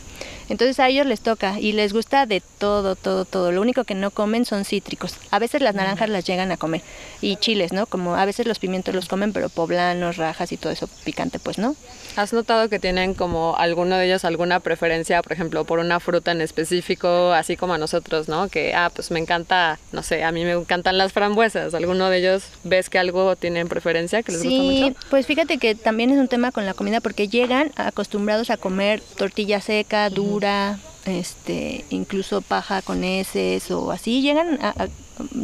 Entonces 0.48 0.78
a 0.78 0.88
ellos 0.88 1.06
les 1.06 1.20
toca 1.20 1.58
y 1.58 1.72
les 1.72 1.92
gusta 1.92 2.26
de 2.26 2.40
todo, 2.58 2.94
todo, 2.94 3.24
todo. 3.24 3.50
Lo 3.50 3.60
único 3.60 3.84
que 3.84 3.94
no 3.94 4.10
comen 4.12 4.44
son 4.44 4.64
cítricos. 4.64 5.16
A 5.30 5.40
veces 5.40 5.60
las 5.60 5.74
naranjas 5.74 6.08
las 6.08 6.24
llegan 6.24 6.52
a 6.52 6.56
comer 6.56 6.82
y 7.20 7.36
chiles, 7.36 7.72
¿no? 7.72 7.86
Como 7.86 8.14
a 8.14 8.24
veces 8.24 8.46
los 8.46 8.60
pimientos 8.60 8.94
los 8.94 9.08
comen, 9.08 9.32
pero 9.32 9.48
poblanos, 9.48 10.16
rajas 10.16 10.52
y 10.52 10.56
todo 10.56 10.72
eso 10.72 10.88
picante, 11.04 11.38
pues 11.40 11.58
no. 11.58 11.74
¿Has 12.14 12.32
notado 12.32 12.68
que 12.68 12.78
tienen 12.78 13.14
como 13.14 13.56
alguno 13.56 13.96
de 13.96 14.06
ellos 14.06 14.24
alguna 14.24 14.60
preferencia, 14.60 15.20
por 15.22 15.32
ejemplo, 15.32 15.64
por 15.64 15.80
una 15.80 15.98
fruta 16.00 16.32
en 16.36 16.42
específico, 16.42 17.32
así 17.32 17.56
como 17.56 17.74
a 17.74 17.78
nosotros, 17.78 18.28
¿no? 18.28 18.48
Que, 18.48 18.74
ah, 18.74 18.90
pues 18.94 19.10
me 19.10 19.18
encanta, 19.18 19.78
no 19.92 20.02
sé, 20.02 20.22
a 20.22 20.32
mí 20.32 20.44
me 20.44 20.52
encantan 20.52 20.98
las 20.98 21.12
frambuesas. 21.12 21.74
¿Alguno 21.74 22.08
de 22.08 22.18
ellos 22.18 22.44
ves 22.62 22.88
que 22.88 22.98
algo 22.98 23.34
tienen 23.36 23.68
preferencia, 23.68 24.22
que 24.22 24.32
les 24.32 24.44
gusta 24.44 24.62
mucho? 24.62 24.86
Sí, 25.00 25.06
pues 25.10 25.26
fíjate 25.26 25.58
que 25.58 25.74
también 25.74 26.10
es 26.10 26.18
un 26.18 26.28
tema 26.28 26.52
con 26.52 26.66
la 26.66 26.74
comida 26.74 27.00
porque 27.00 27.28
llegan 27.28 27.72
acostumbrados 27.76 28.50
a 28.50 28.56
comer 28.56 29.02
tortilla 29.16 29.60
seca, 29.60 30.08
dura, 30.10 30.78
este, 31.06 31.84
incluso 31.90 32.42
paja 32.42 32.82
con 32.82 33.04
heces 33.04 33.70
o 33.70 33.90
así, 33.90 34.22
llegan 34.22 34.58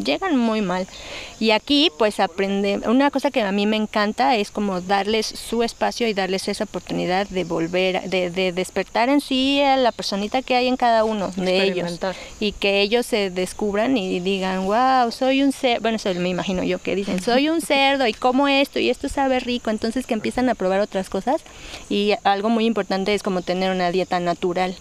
llegan 0.04 0.36
muy 0.36 0.60
mal. 0.60 0.86
Y 1.40 1.50
aquí 1.50 1.90
pues 1.98 2.20
aprende, 2.20 2.80
una 2.86 3.10
cosa 3.10 3.30
que 3.30 3.42
a 3.42 3.52
mí 3.52 3.66
me 3.66 3.76
encanta 3.76 4.36
es 4.36 4.50
como 4.50 4.80
darles 4.80 5.26
su 5.26 5.62
espacio 5.62 6.06
y 6.06 6.14
darles 6.14 6.48
esa 6.48 6.64
oportunidad 6.64 7.26
de 7.28 7.44
volver, 7.44 8.02
de, 8.08 8.52
despertar 8.52 9.08
en 9.08 9.20
sí 9.20 9.60
a 9.60 9.76
la 9.76 9.92
personita 9.92 10.42
que 10.42 10.54
hay 10.54 10.68
en 10.68 10.76
cada 10.76 11.04
uno 11.04 11.32
de 11.36 11.64
ellos. 11.64 11.98
Y 12.38 12.52
que 12.52 12.80
ellos 12.80 13.06
se 13.06 13.30
descubran 13.30 13.96
y 13.96 14.20
digan, 14.20 14.66
wow, 14.66 15.10
soy 15.10 15.42
un 15.42 15.52
cerdo, 15.52 15.82
bueno, 15.82 15.96
eso 15.96 16.12
me 16.14 16.28
imagino 16.28 16.62
yo 16.62 16.78
que 16.78 16.94
dicen, 16.94 17.20
soy 17.20 17.48
un 17.48 17.60
cerdo 17.60 18.06
y 18.06 18.12
como 18.12 18.48
esto 18.48 18.78
y 18.78 18.90
esto 18.90 19.08
sabe 19.08 19.40
rico, 19.40 19.70
entonces 19.70 20.06
que 20.06 20.14
empiezan 20.14 20.48
a 20.48 20.54
probar 20.54 20.80
otras 20.80 21.08
cosas. 21.08 21.42
Y 21.88 22.14
algo 22.24 22.48
muy 22.48 22.66
importante 22.66 23.14
es 23.14 23.22
como 23.22 23.42
tener 23.42 23.70
una 23.72 23.90
dieta 23.90 24.20
natural. 24.20 24.76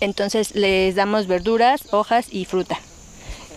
Entonces 0.00 0.54
les 0.54 0.94
damos 0.94 1.26
verduras, 1.26 1.82
hojas 1.92 2.26
y 2.30 2.44
fruta. 2.44 2.78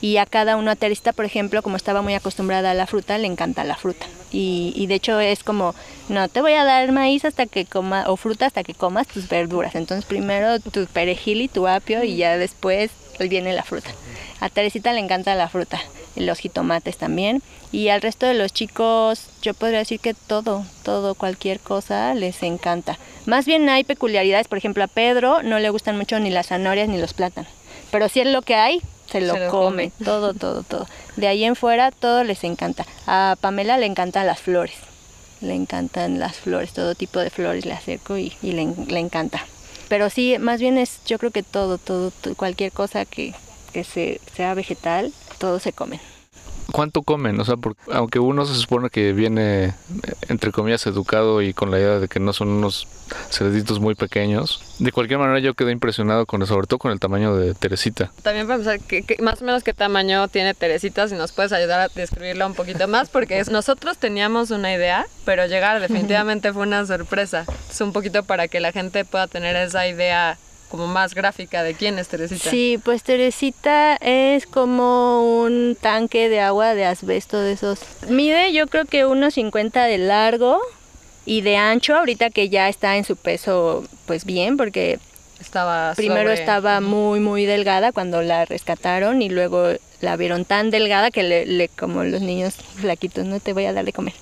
Y 0.01 0.17
a 0.17 0.25
cada 0.25 0.57
uno 0.57 0.69
aterista, 0.69 1.13
por 1.13 1.23
ejemplo, 1.23 1.62
como 1.62 1.77
estaba 1.77 2.01
muy 2.01 2.13
acostumbrada 2.13 2.71
a 2.71 2.73
la 2.73 2.88
fruta, 2.88 3.17
le 3.17 3.27
encanta 3.27 3.63
la 3.63 3.77
fruta. 3.77 4.05
Y, 4.33 4.73
y 4.75 4.88
de 4.88 4.95
hecho 4.95 5.19
es 5.21 5.45
como, 5.45 5.73
no 6.09 6.27
te 6.27 6.41
voy 6.41 6.53
a 6.53 6.65
dar 6.65 6.91
maíz 6.91 7.23
hasta 7.23 7.45
que 7.45 7.65
coma, 7.65 8.03
o 8.07 8.17
fruta 8.17 8.45
hasta 8.45 8.63
que 8.63 8.73
comas 8.73 9.07
tus 9.07 9.29
verduras. 9.29 9.75
Entonces 9.75 10.03
primero 10.03 10.59
tu 10.59 10.85
perejil 10.88 11.41
y 11.41 11.47
tu 11.47 11.67
apio 11.67 12.03
y 12.03 12.17
ya 12.17 12.38
después 12.38 12.91
viene 13.20 13.53
la 13.53 13.63
fruta. 13.63 13.89
A 14.39 14.50
Teresita 14.50 14.93
le 14.93 15.00
encanta 15.00 15.36
la 15.36 15.50
fruta, 15.50 15.82
los 16.15 16.39
jitomates 16.39 16.98
también. 16.98 17.41
Y 17.72 17.89
al 17.89 18.01
resto 18.01 18.25
de 18.25 18.34
los 18.34 18.53
chicos, 18.53 19.29
yo 19.41 19.53
podría 19.53 19.79
decir 19.79 20.00
que 20.00 20.13
todo, 20.13 20.65
todo, 20.84 21.15
cualquier 21.15 21.60
cosa 21.60 22.13
les 22.13 22.43
encanta. 22.43 22.98
Más 23.25 23.46
bien 23.46 23.67
hay 23.70 23.84
peculiaridades, 23.84 24.48
por 24.48 24.58
ejemplo, 24.58 24.84
a 24.84 24.88
Pedro 24.88 25.41
no 25.43 25.60
le 25.60 25.70
gustan 25.70 25.98
mucho 25.98 26.20
ni 26.20 26.29
las 26.29 26.48
zanahorias 26.48 26.89
ni 26.89 26.98
los 26.98 27.13
plátanos. 27.13 27.51
Pero 27.91 28.10
si 28.10 28.22
es 28.22 28.27
lo 28.27 28.41
que 28.41 28.55
hay, 28.55 28.82
se 29.10 29.22
lo, 29.22 29.36
come, 29.50 29.91
todo, 30.03 30.34
todo, 30.34 30.63
todo. 30.63 30.88
De 31.15 31.27
ahí 31.27 31.43
en 31.43 31.55
fuera 31.55 31.91
todo 31.91 32.24
les 32.24 32.43
encanta. 32.43 32.86
A 33.05 33.38
Pamela 33.39 33.77
le 33.77 33.86
encantan 33.86 34.27
las 34.27 34.39
flores, 34.39 34.75
le 35.41 35.53
encantan 35.53 36.20
las 36.20 36.36
flores, 36.36 36.74
todo 36.74 36.96
tipo 36.96 37.20
de 37.20 37.29
flores 37.29 37.65
le 37.65 37.74
acerco 37.74 38.17
y, 38.17 38.34
le, 38.41 38.67
le, 38.88 39.00
encanta. 39.00 39.46
Pero 39.90 40.10
sí, 40.10 40.38
más 40.40 40.60
bien 40.60 40.78
es, 40.78 41.00
yo 41.06 41.20
creo 41.20 41.32
que 41.32 41.44
todo, 41.44 41.78
todo, 41.78 42.12
cualquier 42.36 42.72
cosa 42.72 43.06
que, 43.06 43.34
que 43.74 43.84
se, 43.84 44.22
sea 44.36 44.54
vegetal, 44.54 45.13
todo 45.40 45.60
se 45.60 45.74
come. 45.74 46.00
¿Cuánto 46.72 47.03
comen? 47.03 47.39
O 47.39 47.46
sea, 47.46 47.58
porque, 47.58 47.82
aunque 47.91 48.20
uno 48.20 48.46
se 48.46 48.55
supone 48.55 48.89
que 48.89 49.13
viene, 49.13 49.74
entre 50.29 50.51
comillas, 50.51 50.86
educado 50.88 51.41
y 51.41 51.53
con 51.53 51.72
la 51.72 51.79
idea 51.79 52.00
de 52.00 52.08
que 52.08 52.20
no 52.20 52.34
son 52.34 52.50
unos 52.50 52.88
cerditos 53.29 53.79
muy 53.79 53.96
pequeños, 53.96 54.62
de 54.79 54.91
cualquier 54.91 55.20
manera 55.20 55.39
yo 55.39 55.53
quedé 55.53 55.72
impresionado 55.72 56.25
con 56.25 56.46
sobre 56.48 56.67
todo 56.67 56.79
con 56.79 56.91
el 56.91 57.00
tamaño 57.00 57.36
de 57.36 57.53
Teresita. 57.53 58.12
También 58.22 58.48
para 58.48 58.58
pensar 58.58 58.79
que, 58.79 59.17
más 59.22 59.41
o 59.41 59.46
menos 59.46 59.63
qué 59.63 59.74
tamaño 59.74 60.27
tiene 60.27 60.53
Teresita, 60.53 61.08
si 61.08 61.15
nos 61.15 61.32
puedes 61.32 61.51
ayudar 61.53 61.79
a 61.79 61.88
describirla 61.89 62.48
un 62.48 62.53
poquito 62.53 62.88
más, 62.88 63.10
porque 63.10 63.43
nosotros 63.51 63.98
teníamos 63.98 64.51
una 64.51 64.74
idea, 64.74 65.05
pero 65.25 65.46
llegar 65.46 65.79
definitivamente 65.79 66.53
fue 66.53 66.63
una 66.63 66.86
sorpresa. 66.86 67.46
Es 67.70 67.82
un 67.82 67.93
poquito 67.93 68.24
para 68.24 68.48
que 68.48 68.60
la 68.60 68.72
gente 68.72 69.05
pueda 69.05 69.27
tener 69.27 69.55
esa 69.55 69.88
idea 69.88 70.38
como 70.74 70.88
más 70.88 71.13
gráfica 71.13 71.62
de 71.62 71.75
quién 71.75 72.00
es 72.00 72.08
Teresita. 72.08 72.50
Sí, 72.50 72.80
pues 72.84 73.03
Teresita 73.03 73.96
es 73.98 74.48
como 74.48 75.44
un 75.44 75.77
tanque 75.80 76.30
de 76.30 76.39
agua 76.39 76.74
de 76.74 76.84
asbesto 76.84 77.39
de 77.39 77.51
esos. 77.51 77.82
Mide 78.10 78.51
yo 78.53 78.65
creo 78.65 78.86
que 78.86 79.06
unos 79.06 79.36
50 79.36 79.84
de 79.84 80.00
largo 80.00 80.60
y 81.27 81.42
de 81.42 81.58
ancho, 81.58 81.96
ahorita 81.96 82.32
que 82.32 82.50
ya 82.50 82.70
está 82.70 82.98
en 82.98 83.03
su 83.03 83.15
peso 83.18 83.84
pues 84.08 84.25
bien, 84.25 84.58
porque 84.58 84.98
estaba 85.39 85.94
primero 85.96 86.32
estaba 86.32 86.82
muy 86.82 87.20
muy 87.20 87.46
delgada 87.46 87.92
cuando 87.92 88.24
la 88.24 88.46
rescataron 88.46 89.22
y 89.22 89.30
luego 89.30 89.74
la 90.01 90.18
vieron 90.18 90.44
tan 90.44 90.72
delgada 90.72 91.12
que 91.12 91.22
le, 91.22 91.70
como 91.70 92.03
los 92.03 92.22
niños 92.22 92.56
flaquitos 92.56 93.25
no 93.25 93.39
te 93.39 93.53
voy 93.53 93.65
a 93.65 93.74
dar 93.74 93.84
de 93.86 93.94
comer 93.94 94.13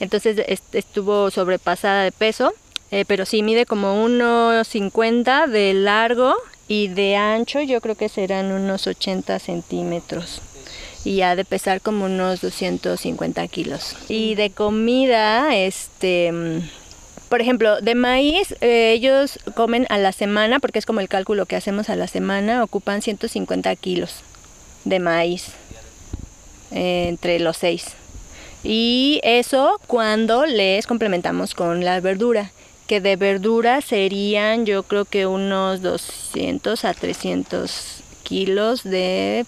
entonces 0.00 0.42
estuvo 0.72 1.30
sobrepasada 1.30 2.02
de 2.02 2.12
peso 2.12 2.52
eh, 2.90 3.04
pero 3.06 3.24
sí 3.24 3.42
mide 3.42 3.66
como 3.66 4.02
unos 4.02 4.66
50 4.68 5.46
de 5.46 5.74
largo 5.74 6.34
y 6.68 6.88
de 6.88 7.16
ancho 7.16 7.60
yo 7.60 7.80
creo 7.80 7.94
que 7.94 8.08
serán 8.08 8.52
unos 8.52 8.86
80 8.86 9.38
centímetros 9.38 10.42
y 11.04 11.22
ha 11.22 11.36
de 11.36 11.44
pesar 11.44 11.80
como 11.80 12.04
unos 12.04 12.40
250 12.40 13.46
kilos. 13.48 13.96
Y 14.08 14.34
de 14.34 14.50
comida, 14.50 15.56
este, 15.56 16.32
por 17.28 17.40
ejemplo, 17.40 17.80
de 17.80 17.94
maíz, 17.94 18.54
eh, 18.60 18.92
ellos 18.92 19.38
comen 19.54 19.86
a 19.88 19.98
la 19.98 20.12
semana, 20.12 20.60
porque 20.60 20.78
es 20.78 20.86
como 20.86 21.00
el 21.00 21.08
cálculo 21.08 21.46
que 21.46 21.56
hacemos 21.56 21.88
a 21.88 21.96
la 21.96 22.06
semana, 22.06 22.62
ocupan 22.62 23.02
150 23.02 23.74
kilos 23.76 24.16
de 24.84 24.98
maíz 24.98 25.52
eh, 26.72 27.06
entre 27.08 27.38
los 27.40 27.56
seis. 27.56 27.94
Y 28.62 29.20
eso 29.22 29.80
cuando 29.86 30.44
les 30.44 30.86
complementamos 30.86 31.54
con 31.54 31.82
la 31.82 32.00
verdura 32.00 32.52
que 32.90 33.00
de 33.00 33.14
verdura 33.14 33.82
serían 33.82 34.66
yo 34.66 34.82
creo 34.82 35.04
que 35.04 35.24
unos 35.24 35.80
200 35.80 36.84
a 36.84 36.92
300 36.92 38.02
kilos 38.24 38.82
de, 38.82 39.46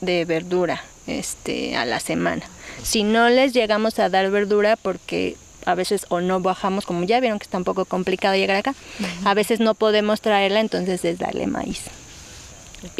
de 0.00 0.24
verdura 0.24 0.82
este, 1.06 1.76
a 1.76 1.84
la 1.84 2.00
semana. 2.00 2.46
Si 2.82 3.02
no 3.02 3.28
les 3.28 3.52
llegamos 3.52 3.98
a 3.98 4.08
dar 4.08 4.30
verdura 4.30 4.76
porque 4.76 5.36
a 5.66 5.74
veces 5.74 6.06
o 6.08 6.22
no 6.22 6.40
bajamos, 6.40 6.86
como 6.86 7.04
ya 7.04 7.20
vieron 7.20 7.38
que 7.38 7.44
está 7.44 7.58
un 7.58 7.64
poco 7.64 7.84
complicado 7.84 8.36
llegar 8.36 8.56
acá, 8.56 8.74
a 9.22 9.34
veces 9.34 9.60
no 9.60 9.74
podemos 9.74 10.22
traerla, 10.22 10.60
entonces 10.60 11.04
es 11.04 11.18
darle 11.18 11.46
maíz. 11.46 11.82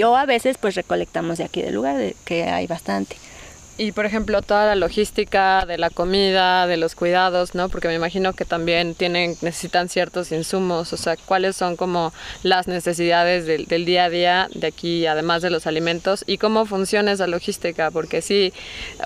O 0.04 0.16
a 0.16 0.26
veces 0.26 0.58
pues 0.58 0.74
recolectamos 0.74 1.38
de 1.38 1.44
aquí 1.44 1.62
del 1.62 1.74
lugar, 1.74 2.12
que 2.26 2.42
hay 2.42 2.66
bastante. 2.66 3.16
Y 3.80 3.92
por 3.92 4.06
ejemplo, 4.06 4.42
toda 4.42 4.66
la 4.66 4.74
logística 4.74 5.64
de 5.64 5.78
la 5.78 5.88
comida, 5.88 6.66
de 6.66 6.76
los 6.76 6.96
cuidados, 6.96 7.54
¿no? 7.54 7.68
Porque 7.68 7.86
me 7.86 7.94
imagino 7.94 8.32
que 8.32 8.44
también 8.44 8.96
tienen, 8.96 9.36
necesitan 9.40 9.88
ciertos 9.88 10.32
insumos, 10.32 10.92
o 10.92 10.96
sea, 10.96 11.16
¿cuáles 11.16 11.54
son 11.54 11.76
como 11.76 12.12
las 12.42 12.66
necesidades 12.66 13.46
del, 13.46 13.66
del 13.66 13.84
día 13.84 14.06
a 14.06 14.10
día 14.10 14.48
de 14.52 14.66
aquí, 14.66 15.06
además 15.06 15.42
de 15.42 15.50
los 15.50 15.68
alimentos? 15.68 16.24
¿Y 16.26 16.38
cómo 16.38 16.66
funciona 16.66 17.12
esa 17.12 17.28
logística? 17.28 17.92
Porque 17.92 18.20
sí, 18.20 18.52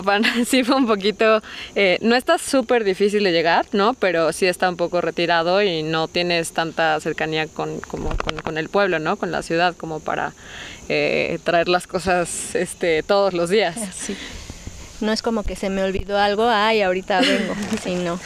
bueno, 0.05 0.27
sí 0.47 0.65
fue 0.65 0.77
un 0.77 0.87
poquito, 0.87 1.43
eh, 1.75 1.99
no 2.01 2.17
está 2.17 2.39
súper 2.39 2.83
difícil 2.83 3.25
de 3.25 3.33
llegar, 3.33 3.67
¿no? 3.73 3.93
Pero 3.93 4.33
sí 4.33 4.47
está 4.47 4.71
un 4.71 4.79
poco 4.79 5.03
retirado 5.03 5.61
y 5.61 5.83
no 5.83 6.09
tienes 6.09 6.53
tanta 6.53 6.99
cercanía 7.01 7.47
con, 7.47 7.79
como, 7.81 8.17
con, 8.17 8.39
con 8.39 8.57
el 8.57 8.71
pueblo, 8.71 8.99
¿no? 8.99 9.17
Con 9.17 9.33
la 9.33 9.43
ciudad, 9.43 9.77
como 9.77 10.01
para 10.01 10.33
eh, 10.89 11.39
traer 11.45 11.69
las 11.69 11.87
cosas 11.87 12.55
este, 12.55 13.03
todos 13.03 13.35
los 13.35 13.51
días. 13.51 13.77
Sí. 13.95 14.17
No 15.03 15.13
es 15.13 15.21
como 15.23 15.43
que 15.43 15.57
se 15.57 15.69
me 15.69 15.83
olvidó 15.83 16.19
algo, 16.19 16.49
ay, 16.49 16.83
ahorita 16.83 17.21
vengo, 17.21 17.55
sino 17.83 18.19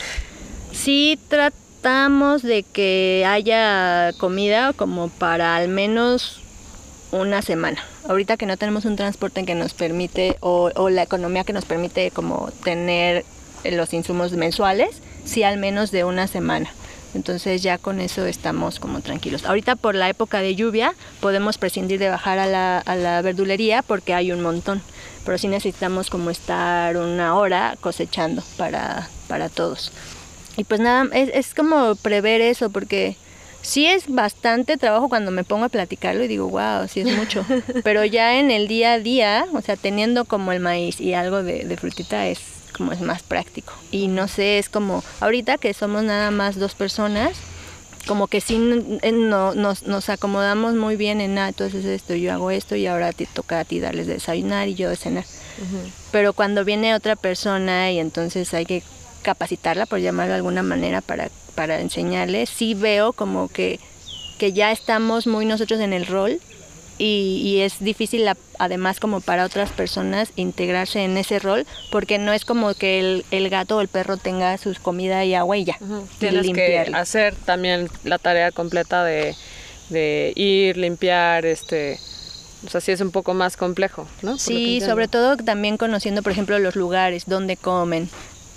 sí 0.73 1.19
tratamos 1.29 2.43
de 2.43 2.63
que 2.63 3.25
haya 3.27 4.13
comida 4.19 4.73
como 4.73 5.09
para 5.09 5.57
al 5.57 5.69
menos 5.69 6.41
una 7.13 7.43
semana. 7.43 7.83
Ahorita 8.09 8.37
que 8.37 8.47
no 8.47 8.57
tenemos 8.57 8.85
un 8.85 8.97
transporte 8.97 9.45
que 9.45 9.55
nos 9.55 9.75
permite 9.75 10.37
o, 10.41 10.71
o 10.75 10.91
la 10.91 11.03
economía 11.03 11.45
que 11.45 11.53
nos 11.53 11.65
permite 11.65 12.11
como 12.11 12.51
tener 12.63 13.25
los 13.65 13.93
insumos 13.93 14.33
mensuales, 14.33 15.01
sí 15.25 15.43
al 15.43 15.59
menos 15.59 15.91
de 15.91 16.05
una 16.05 16.27
semana. 16.27 16.71
Entonces 17.15 17.63
ya 17.63 17.79
con 17.79 18.01
eso 18.01 18.27
estamos 18.27 18.79
como 18.79 19.01
tranquilos. 19.01 19.45
Ahorita 19.45 19.75
por 19.75 19.95
la 19.95 20.09
época 20.11 20.41
de 20.41 20.55
lluvia 20.55 20.95
podemos 21.21 21.57
prescindir 21.57 21.99
de 21.99 22.11
bajar 22.11 22.39
a 22.39 22.47
la, 22.47 22.79
a 22.79 22.95
la 22.95 23.23
verdulería 23.23 23.83
porque 23.83 24.13
hay 24.13 24.33
un 24.33 24.43
montón. 24.43 24.83
Pero 25.27 25.37
sí 25.37 25.49
necesitamos 25.49 26.09
como 26.09 26.31
estar 26.31 26.97
una 26.97 27.35
hora 27.35 27.77
cosechando 27.81 28.43
para, 28.57 29.11
para 29.29 29.51
todos. 29.51 29.93
Y 30.57 30.65
pues 30.65 30.81
nada, 30.81 31.07
es, 31.13 31.29
es 31.35 31.55
como 31.55 31.97
prever 31.97 32.41
eso 32.41 32.71
porque 32.71 33.17
sí 33.61 33.87
es 33.87 34.09
bastante 34.09 34.77
trabajo 34.77 35.09
cuando 35.09 35.31
me 35.31 35.45
pongo 35.45 35.65
a 35.65 35.69
platicarlo 35.69 36.25
y 36.25 36.29
digo, 36.29 36.49
wow, 36.49 36.89
sí 36.89 37.01
es 37.01 37.15
mucho. 37.15 37.45
Pero 37.85 38.05
ya 38.05 38.39
en 38.39 38.51
el 38.51 38.69
día 38.69 38.95
a 38.95 38.99
día, 38.99 39.47
o 39.53 39.61
sea, 39.61 39.77
teniendo 39.77 40.25
como 40.25 40.53
el 40.53 40.61
maíz 40.61 41.01
y 41.01 41.13
algo 41.13 41.43
de, 41.43 41.65
de 41.65 41.77
frutita 41.77 42.27
es 42.29 42.41
como 42.77 42.93
es 42.93 43.01
más 43.01 43.23
práctico. 43.23 43.73
Y 43.91 44.09
no 44.09 44.29
sé, 44.29 44.59
es 44.59 44.69
como 44.69 45.03
ahorita 45.21 45.59
que 45.59 45.75
somos 45.75 46.05
nada 46.05 46.31
más 46.31 46.59
dos 46.59 46.75
personas, 46.75 47.37
como 48.07 48.29
que 48.29 48.41
sí 48.41 48.59
no, 48.59 49.55
nos, 49.55 49.83
nos 49.83 50.09
acomodamos 50.09 50.75
muy 50.75 50.97
bien 50.97 51.21
en 51.21 51.35
nada, 51.35 51.49
entonces 51.49 51.85
esto, 51.85 52.15
yo 52.15 52.33
hago 52.33 52.51
esto 52.51 52.77
y 52.77 52.87
ahora 52.87 53.13
te 53.13 53.27
toca 53.27 53.61
a 53.61 53.65
ti 53.65 53.81
darles 53.81 54.07
de 54.07 54.15
desayunar 54.15 54.69
y 54.69 54.75
yo 54.75 54.89
de 54.89 54.97
cenar. 54.97 55.25
Uh 55.59 55.63
-huh. 55.63 55.91
Pero 56.13 56.33
cuando 56.33 56.65
viene 56.65 56.95
otra 56.95 57.17
persona 57.17 57.91
y 57.91 57.99
entonces 57.99 58.53
hay 58.55 58.65
que 58.65 58.83
capacitarla, 59.23 59.87
por 59.87 59.99
llamarlo 59.99 60.33
de 60.33 60.37
alguna 60.37 60.63
manera, 60.63 61.01
para, 61.01 61.31
para 61.55 61.81
enseñarle, 61.81 62.47
sí 62.47 62.75
veo 62.75 63.13
como 63.13 63.49
que, 63.49 63.81
que 64.39 64.53
ya 64.53 64.71
estamos 64.71 65.27
muy 65.27 65.47
nosotros 65.47 65.81
en 65.81 65.93
el 65.93 66.07
rol 66.07 66.41
y, 66.99 67.41
y, 67.45 67.61
es 67.61 67.79
difícil 67.81 68.25
la, 68.25 68.37
además 68.59 69.01
como 69.01 69.21
para 69.21 69.45
otras 69.45 69.71
personas 69.71 70.33
integrarse 70.37 71.05
en 71.05 71.17
ese 71.19 71.39
rol 71.39 71.67
porque 71.91 72.19
no 72.19 72.33
es 72.33 72.45
como 72.45 72.75
que 72.75 73.01
el, 73.01 73.25
el 73.31 73.51
gato 73.51 73.77
o 73.77 73.81
el 73.81 73.89
perro 73.89 74.17
tenga 74.17 74.57
sus 74.59 74.79
comida 74.79 75.25
y 75.25 75.35
agua 75.35 75.57
y 75.57 75.65
ya. 75.65 75.77
Uh 75.81 75.85
-huh. 75.85 76.07
Tienes 76.19 76.51
que 76.53 76.79
hacer 76.95 77.35
también 77.35 77.89
la 78.05 78.19
tarea 78.19 78.51
completa 78.51 79.05
de, 79.05 79.35
de, 79.91 80.33
ir, 80.37 80.77
limpiar, 80.77 81.47
este... 81.47 81.99
O 82.67 82.71
sea, 82.71 82.81
sí 82.81 82.91
es 82.91 83.01
un 83.01 83.11
poco 83.11 83.35
más 83.35 83.57
complejo, 83.57 84.09
¿no? 84.23 84.33
Por 84.33 84.41
sí, 84.41 84.81
sobre 84.81 85.07
todo 85.07 85.37
también 85.37 85.77
conociendo, 85.77 86.23
por 86.23 86.33
ejemplo, 86.33 86.59
los 86.59 86.75
lugares 86.75 87.25
donde 87.27 87.57
comen, 87.57 88.09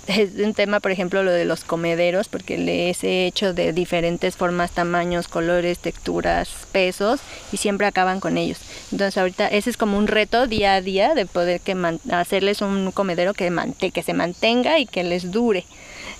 es 0.06 0.30
un 0.36 0.54
tema, 0.54 0.80
por 0.80 0.90
ejemplo, 0.90 1.22
lo 1.22 1.30
de 1.30 1.44
los 1.44 1.64
comederos, 1.64 2.28
porque 2.28 2.58
les 2.58 3.04
he 3.04 3.26
hecho 3.26 3.52
de 3.54 3.72
diferentes 3.72 4.36
formas, 4.36 4.72
tamaños, 4.72 5.28
colores, 5.28 5.78
texturas, 5.78 6.48
pesos, 6.72 7.20
y 7.52 7.56
siempre 7.58 7.86
acaban 7.86 8.20
con 8.20 8.38
ellos. 8.38 8.58
Entonces 8.92 9.16
ahorita 9.18 9.48
ese 9.48 9.70
es 9.70 9.76
como 9.76 9.98
un 9.98 10.06
reto 10.06 10.46
día 10.46 10.74
a 10.74 10.80
día 10.80 11.14
de 11.14 11.26
poder 11.26 11.60
que 11.60 11.76
hacerles 12.10 12.60
un 12.60 12.90
comedero 12.92 13.34
que, 13.34 13.50
que 13.92 14.02
se 14.02 14.14
mantenga 14.14 14.78
y 14.78 14.86
que 14.86 15.04
les 15.04 15.30
dure. 15.30 15.64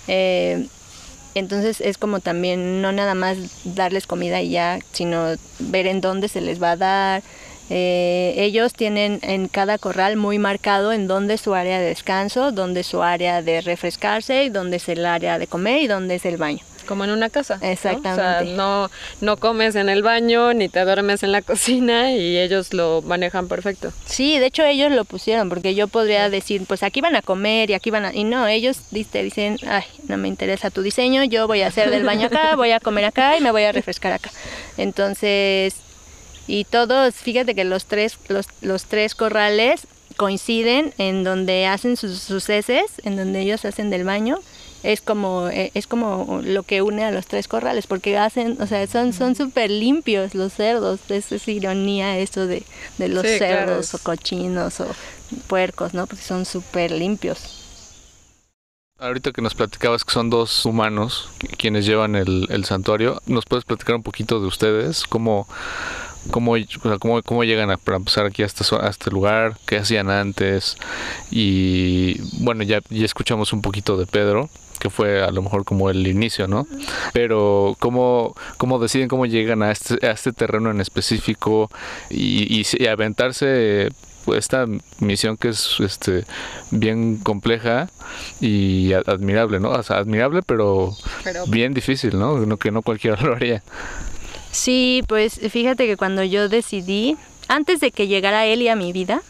Eh, 0.07 0.67
entonces 1.33 1.79
es 1.79 1.97
como 1.97 2.19
también 2.19 2.81
no 2.81 2.91
nada 2.91 3.15
más 3.15 3.37
darles 3.63 4.05
comida 4.05 4.41
y 4.41 4.49
ya, 4.49 4.79
sino 4.91 5.35
ver 5.59 5.87
en 5.87 6.01
dónde 6.01 6.27
se 6.27 6.41
les 6.41 6.61
va 6.61 6.71
a 6.71 6.77
dar, 6.77 7.23
eh, 7.69 8.33
ellos 8.37 8.73
tienen 8.73 9.19
en 9.21 9.47
cada 9.47 9.77
corral 9.77 10.17
muy 10.17 10.39
marcado 10.39 10.91
en 10.91 11.07
dónde 11.07 11.35
es 11.35 11.41
su 11.41 11.53
área 11.53 11.79
de 11.79 11.85
descanso, 11.85 12.51
dónde 12.51 12.81
es 12.81 12.87
su 12.87 13.01
área 13.01 13.41
de 13.41 13.61
refrescarse, 13.61 14.43
y 14.43 14.49
dónde 14.49 14.77
es 14.77 14.89
el 14.89 15.05
área 15.05 15.39
de 15.39 15.47
comer 15.47 15.81
y 15.81 15.87
dónde 15.87 16.15
es 16.15 16.25
el 16.25 16.37
baño. 16.37 16.63
Como 16.85 17.03
en 17.03 17.11
una 17.11 17.29
casa. 17.29 17.59
Exactamente. 17.61 18.55
¿no? 18.55 18.83
O 18.83 18.87
sea, 18.87 18.97
no, 19.21 19.31
no 19.33 19.37
comes 19.37 19.75
en 19.75 19.87
el 19.87 20.01
baño 20.01 20.53
ni 20.53 20.67
te 20.67 20.83
duermes 20.83 21.23
en 21.23 21.31
la 21.31 21.41
cocina 21.43 22.11
y 22.11 22.37
ellos 22.37 22.73
lo 22.73 23.01
manejan 23.03 23.47
perfecto. 23.47 23.93
Sí, 24.05 24.39
de 24.39 24.47
hecho 24.47 24.63
ellos 24.63 24.91
lo 24.91 25.05
pusieron 25.05 25.47
porque 25.47 25.75
yo 25.75 25.87
podría 25.87 26.25
sí. 26.25 26.31
decir, 26.31 26.63
pues 26.67 26.83
aquí 26.83 26.99
van 26.99 27.15
a 27.15 27.21
comer 27.21 27.69
y 27.69 27.73
aquí 27.73 27.91
van 27.91 28.05
a... 28.05 28.13
Y 28.13 28.23
no, 28.23 28.47
ellos 28.47 28.79
te 29.11 29.23
dicen, 29.23 29.57
ay, 29.67 29.83
no 30.07 30.17
me 30.17 30.27
interesa 30.27 30.71
tu 30.71 30.81
diseño, 30.81 31.23
yo 31.23 31.47
voy 31.47 31.61
a 31.61 31.67
hacer 31.67 31.89
del 31.91 32.03
baño 32.03 32.27
acá, 32.27 32.55
voy 32.55 32.71
a 32.71 32.79
comer 32.79 33.05
acá 33.05 33.37
y 33.37 33.41
me 33.41 33.51
voy 33.51 33.63
a 33.63 33.71
refrescar 33.71 34.13
acá. 34.13 34.31
Entonces 34.77 35.75
y 36.47 36.65
todos, 36.65 37.15
fíjate 37.15 37.55
que 37.55 37.63
los 37.63 37.85
tres, 37.85 38.17
los, 38.27 38.47
los 38.61 38.85
tres 38.85 39.15
corrales 39.15 39.87
coinciden 40.17 40.93
en 40.97 41.23
donde 41.23 41.65
hacen 41.65 41.97
sus, 41.97 42.19
sus, 42.19 42.49
heces, 42.49 42.85
en 43.03 43.15
donde 43.15 43.41
ellos 43.41 43.65
hacen 43.65 43.89
del 43.89 44.03
baño. 44.03 44.39
Es 44.83 44.99
como, 44.99 45.47
es 45.47 45.85
como 45.85 46.41
lo 46.43 46.63
que 46.63 46.81
une 46.81 47.03
a 47.03 47.11
los 47.11 47.27
tres 47.27 47.47
corrales, 47.47 47.85
porque 47.85 48.17
hacen, 48.17 48.57
o 48.59 48.65
sea, 48.65 48.85
son 48.87 49.13
son 49.13 49.35
súper 49.35 49.69
limpios 49.69 50.33
los 50.33 50.53
cerdos. 50.53 50.99
Es, 51.09 51.31
es, 51.31 51.47
ironía 51.47 52.17
eso 52.17 52.47
de, 52.47 52.63
de 52.97 53.07
los 53.07 53.21
sí, 53.21 53.37
cerdos 53.37 53.89
claro. 53.89 54.01
o 54.01 54.03
cochinos 54.03 54.79
o 54.79 54.87
puercos, 55.47 55.93
¿no? 55.93 56.07
Porque 56.07 56.23
son 56.23 56.45
súper 56.45 56.91
limpios. 56.91 57.59
Ahorita 58.97 59.31
que 59.31 59.41
nos 59.41 59.55
platicabas 59.55 60.03
que 60.03 60.11
son 60.11 60.29
dos 60.29 60.65
humanos 60.65 61.29
quienes 61.57 61.85
llevan 61.85 62.15
el, 62.15 62.47
el 62.49 62.65
santuario, 62.65 63.21
¿nos 63.25 63.45
puedes 63.45 63.65
platicar 63.65 63.95
un 63.95 64.03
poquito 64.03 64.39
de 64.39 64.47
ustedes? 64.47 65.05
¿Cómo, 65.05 65.47
cómo, 66.29 66.55
cómo, 66.99 67.21
cómo 67.23 67.43
llegan 67.43 67.71
a, 67.71 67.79
empezar 67.85 68.25
aquí 68.25 68.43
a 68.43 68.45
este, 68.45 68.63
este 68.87 69.11
lugar, 69.11 69.57
qué 69.65 69.77
hacían 69.77 70.09
antes 70.09 70.77
y 71.31 72.21
bueno, 72.43 72.63
ya, 72.63 72.81
ya 72.89 73.05
escuchamos 73.05 73.53
un 73.53 73.61
poquito 73.61 73.97
de 73.97 74.05
Pedro, 74.05 74.49
que 74.79 74.89
fue 74.89 75.23
a 75.23 75.31
lo 75.31 75.41
mejor 75.41 75.63
como 75.63 75.89
el 75.89 76.05
inicio, 76.07 76.47
¿no? 76.47 76.67
Pero 77.13 77.75
cómo, 77.79 78.35
cómo 78.57 78.79
deciden 78.79 79.07
cómo 79.07 79.25
llegan 79.25 79.63
a 79.63 79.71
este, 79.71 80.05
a 80.05 80.11
este 80.11 80.33
terreno 80.33 80.71
en 80.71 80.81
específico 80.81 81.69
y, 82.09 82.61
y, 82.61 82.65
y 82.77 82.87
aventarse 82.87 83.89
esta 84.35 84.65
misión 84.99 85.37
que 85.37 85.49
es 85.49 85.79
este 85.79 86.25
bien 86.69 87.17
compleja 87.17 87.89
y 88.39 88.93
admirable, 88.93 89.59
¿no? 89.59 89.71
O 89.71 89.83
sea, 89.83 89.97
admirable 89.97 90.41
pero, 90.43 90.95
pero 91.23 91.45
bien 91.47 91.73
difícil, 91.73 92.17
¿no? 92.17 92.57
Que 92.57 92.71
no 92.71 92.81
cualquiera 92.81 93.21
lo 93.21 93.35
haría. 93.35 93.63
Sí, 94.51 95.03
pues 95.07 95.39
fíjate 95.49 95.87
que 95.87 95.97
cuando 95.97 96.23
yo 96.23 96.49
decidí, 96.49 97.17
antes 97.47 97.79
de 97.79 97.91
que 97.91 98.07
llegara 98.07 98.45
Eli 98.45 98.67
a 98.67 98.75
mi 98.75 98.91
vida, 98.91 99.21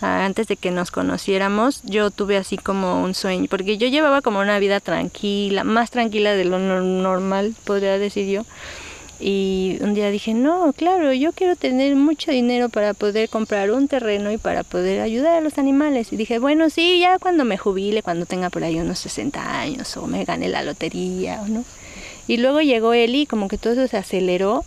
antes 0.00 0.46
de 0.46 0.56
que 0.56 0.70
nos 0.70 0.90
conociéramos, 0.90 1.82
yo 1.84 2.10
tuve 2.10 2.36
así 2.36 2.56
como 2.56 3.02
un 3.02 3.14
sueño, 3.14 3.46
porque 3.48 3.78
yo 3.78 3.88
llevaba 3.88 4.22
como 4.22 4.40
una 4.40 4.58
vida 4.58 4.80
tranquila, 4.80 5.64
más 5.64 5.90
tranquila 5.90 6.34
de 6.34 6.44
lo 6.44 6.58
normal, 6.58 7.54
podría 7.64 7.98
decir 7.98 8.28
yo. 8.28 8.44
Y 9.20 9.78
un 9.80 9.94
día 9.94 10.10
dije, 10.10 10.32
no, 10.32 10.72
claro, 10.72 11.12
yo 11.12 11.32
quiero 11.32 11.56
tener 11.56 11.96
mucho 11.96 12.30
dinero 12.30 12.68
para 12.68 12.94
poder 12.94 13.28
comprar 13.28 13.72
un 13.72 13.88
terreno 13.88 14.30
y 14.30 14.38
para 14.38 14.62
poder 14.62 15.00
ayudar 15.00 15.34
a 15.34 15.40
los 15.40 15.58
animales. 15.58 16.12
Y 16.12 16.16
dije, 16.16 16.38
bueno, 16.38 16.70
sí, 16.70 17.00
ya 17.00 17.18
cuando 17.18 17.44
me 17.44 17.58
jubile, 17.58 18.04
cuando 18.04 18.26
tenga 18.26 18.48
por 18.48 18.62
ahí 18.62 18.78
unos 18.78 19.00
60 19.00 19.60
años 19.60 19.96
o 19.96 20.06
me 20.06 20.24
gane 20.24 20.48
la 20.48 20.62
lotería 20.62 21.40
o 21.42 21.48
no. 21.48 21.64
Y 22.28 22.36
luego 22.36 22.60
llegó 22.60 22.92
Eli, 22.92 23.26
como 23.26 23.48
que 23.48 23.58
todo 23.58 23.72
eso 23.72 23.88
se 23.88 23.96
aceleró. 23.96 24.64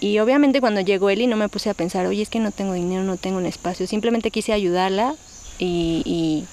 Y 0.00 0.18
obviamente 0.18 0.60
cuando 0.60 0.80
llegó 0.80 1.10
Eli 1.10 1.28
no 1.28 1.36
me 1.36 1.48
puse 1.48 1.70
a 1.70 1.74
pensar, 1.74 2.06
oye, 2.06 2.22
es 2.22 2.30
que 2.30 2.40
no 2.40 2.50
tengo 2.50 2.72
dinero, 2.72 3.04
no 3.04 3.18
tengo 3.18 3.36
un 3.36 3.46
espacio. 3.46 3.86
Simplemente 3.86 4.30
quise 4.30 4.52
ayudarla 4.52 5.14
y, 5.58 6.46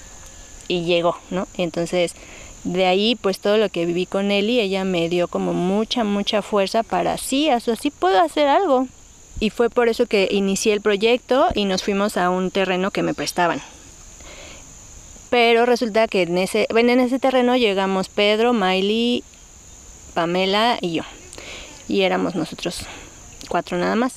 y, 0.68 0.84
llegó, 0.84 1.16
¿no? 1.30 1.48
Entonces 1.56 2.14
de 2.62 2.84
ahí 2.84 3.16
pues 3.16 3.40
todo 3.40 3.56
lo 3.56 3.70
que 3.70 3.86
viví 3.86 4.04
con 4.04 4.30
Eli, 4.30 4.60
ella 4.60 4.84
me 4.84 5.08
dio 5.08 5.26
como 5.26 5.54
mucha, 5.54 6.04
mucha 6.04 6.42
fuerza 6.42 6.82
para 6.82 7.16
sí, 7.16 7.48
así 7.48 7.90
puedo 7.90 8.20
hacer 8.20 8.46
algo. 8.46 8.86
Y 9.40 9.48
fue 9.48 9.70
por 9.70 9.88
eso 9.88 10.04
que 10.04 10.28
inicié 10.30 10.74
el 10.74 10.82
proyecto 10.82 11.46
y 11.54 11.64
nos 11.64 11.82
fuimos 11.82 12.18
a 12.18 12.28
un 12.28 12.50
terreno 12.50 12.90
que 12.90 13.02
me 13.02 13.14
prestaban. 13.14 13.62
Pero 15.30 15.64
resulta 15.64 16.06
que 16.08 16.22
en 16.22 16.36
ese, 16.36 16.66
bueno, 16.70 16.92
en 16.92 17.00
ese 17.00 17.18
terreno 17.18 17.56
llegamos 17.56 18.10
Pedro, 18.10 18.52
Miley, 18.52 19.24
Pamela 20.10 20.78
y 20.80 20.94
yo. 20.94 21.02
Y 21.88 22.02
éramos 22.02 22.34
nosotros 22.34 22.86
cuatro 23.48 23.78
nada 23.78 23.96
más. 23.96 24.14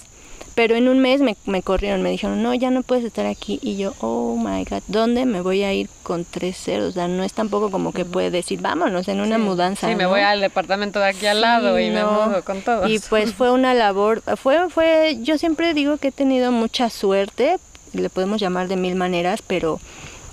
Pero 0.55 0.75
en 0.75 0.87
un 0.87 0.99
mes 0.99 1.19
me, 1.21 1.35
me, 1.45 1.63
corrieron, 1.63 2.03
me 2.03 2.11
dijeron, 2.11 2.43
no, 2.43 2.53
ya 2.53 2.69
no 2.69 2.83
puedes 2.83 3.03
estar 3.03 3.25
aquí. 3.25 3.59
Y 3.63 3.75
yo, 3.75 3.95
oh 4.01 4.35
my 4.37 4.63
God, 4.65 4.83
¿dónde 4.87 5.25
me 5.25 5.41
voy 5.41 5.63
a 5.63 5.73
ir 5.73 5.89
con 6.03 6.25
tres 6.25 6.57
ceros? 6.57 6.89
O 6.89 6.91
sea, 6.91 7.07
no 7.07 7.23
es 7.23 7.33
tampoco 7.33 7.71
como 7.71 7.91
que 7.91 8.05
puede 8.05 8.29
decir, 8.29 8.61
vámonos 8.61 9.07
en 9.07 9.19
una 9.19 9.39
mudanza. 9.39 9.89
Sí, 9.89 9.95
me 9.95 10.05
voy 10.05 10.21
al 10.21 10.41
departamento 10.41 10.99
de 10.99 11.07
aquí 11.07 11.25
al 11.25 11.41
lado 11.41 11.79
y 11.79 11.89
me 11.89 12.03
mudo 12.03 12.43
con 12.45 12.61
todo. 12.61 12.87
Y 12.87 12.99
pues 12.99 13.33
fue 13.33 13.49
una 13.49 13.73
labor, 13.73 14.21
fue, 14.37 14.69
fue, 14.69 15.17
yo 15.21 15.39
siempre 15.39 15.73
digo 15.73 15.97
que 15.97 16.09
he 16.09 16.11
tenido 16.11 16.51
mucha 16.51 16.91
suerte, 16.91 17.57
le 17.93 18.09
podemos 18.09 18.39
llamar 18.39 18.67
de 18.67 18.75
mil 18.75 18.93
maneras, 18.93 19.41
pero 19.41 19.79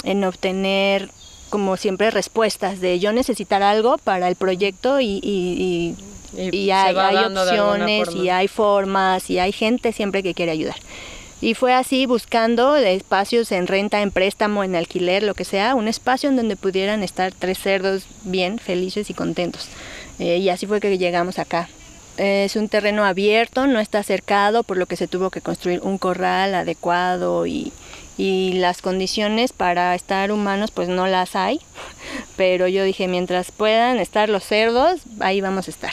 en 0.03 0.23
obtener 0.25 1.11
como 1.51 1.77
siempre 1.77 2.11
respuestas 2.11 2.81
de 2.81 2.99
yo 2.99 3.13
necesitar 3.13 3.63
algo 3.63 3.99
para 3.99 4.29
el 4.29 4.37
proyecto 4.37 5.01
y, 5.01 5.21
y, 5.23 5.97
y, 6.37 6.71
hay, 6.71 6.97
hay 6.97 7.17
opciones 7.17 8.15
y 8.15 8.29
hay 8.29 8.49
formas 8.49 9.29
y 9.29 9.39
hay 9.39 9.53
gente 9.53 9.93
siempre 9.93 10.23
que 10.23 10.33
quiere 10.33 10.53
ayudar. 10.53 10.77
Y 11.43 11.55
fue 11.55 11.73
así 11.73 12.07
buscando 12.07 12.77
espacios 12.77 13.51
en 13.51 13.67
renta, 13.67 14.03
en 14.03 14.11
préstamo, 14.11 14.63
en 14.63 14.77
alquiler, 14.77 15.23
lo 15.23 15.35
que 15.35 15.45
sea, 15.45 15.75
un 15.75 15.89
espacio 15.89 16.29
en 16.29 16.37
donde 16.37 16.57
pudieran 16.57 17.03
estar 17.03 17.33
tres 17.33 17.59
cerdos 17.59 18.05
bien, 18.25 18.59
felices 18.59 19.09
y 19.09 19.15
contentos. 19.15 19.69
Eh, 20.19 20.37
y 20.37 20.51
así 20.51 20.67
fue 20.67 20.81
que 20.81 20.99
llegamos 20.99 21.39
acá. 21.39 21.69
Es 22.19 22.57
un 22.57 22.69
terreno 22.69 23.07
abierto, 23.07 23.67
no 23.67 23.81
está 23.81 24.03
cercado, 24.03 24.65
por 24.65 24.77
lo 24.77 24.85
que 24.85 24.97
se 24.97 25.09
tuvo 25.09 25.31
que 25.31 25.41
construir 25.41 25.81
un 25.83 25.97
corral 25.97 26.55
adecuado 26.55 27.47
y, 27.47 27.73
y 28.17 28.55
las 28.55 28.83
condiciones 28.83 29.53
para 29.53 29.95
estar 29.95 30.33
humanos 30.33 30.71
pues 30.71 30.89
no 30.89 31.07
las 31.07 31.37
hay, 31.37 31.61
pero 32.37 32.69
yo 32.69 32.85
dije 32.85 33.09
mientras 33.09 33.51
puedan 33.53 33.99
estar 33.99 34.29
los 34.29 34.45
cerdos, 34.45 35.01
ahí 35.21 35.41
vamos 35.41 35.69
a 35.69 35.71
estar. 35.71 35.93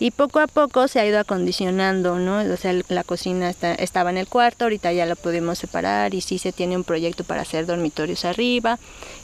Y 0.00 0.12
poco 0.12 0.38
a 0.38 0.46
poco 0.46 0.86
se 0.86 1.00
ha 1.00 1.06
ido 1.06 1.18
acondicionando, 1.18 2.20
¿no? 2.20 2.38
O 2.38 2.56
sea, 2.56 2.72
la 2.88 3.02
cocina 3.02 3.50
está, 3.50 3.74
estaba 3.74 4.10
en 4.10 4.16
el 4.16 4.28
cuarto, 4.28 4.64
ahorita 4.64 4.92
ya 4.92 5.06
lo 5.06 5.16
pudimos 5.16 5.58
separar 5.58 6.14
y 6.14 6.20
sí 6.20 6.38
se 6.38 6.52
tiene 6.52 6.76
un 6.76 6.84
proyecto 6.84 7.24
para 7.24 7.42
hacer 7.42 7.66
dormitorios 7.66 8.24
arriba 8.24 8.78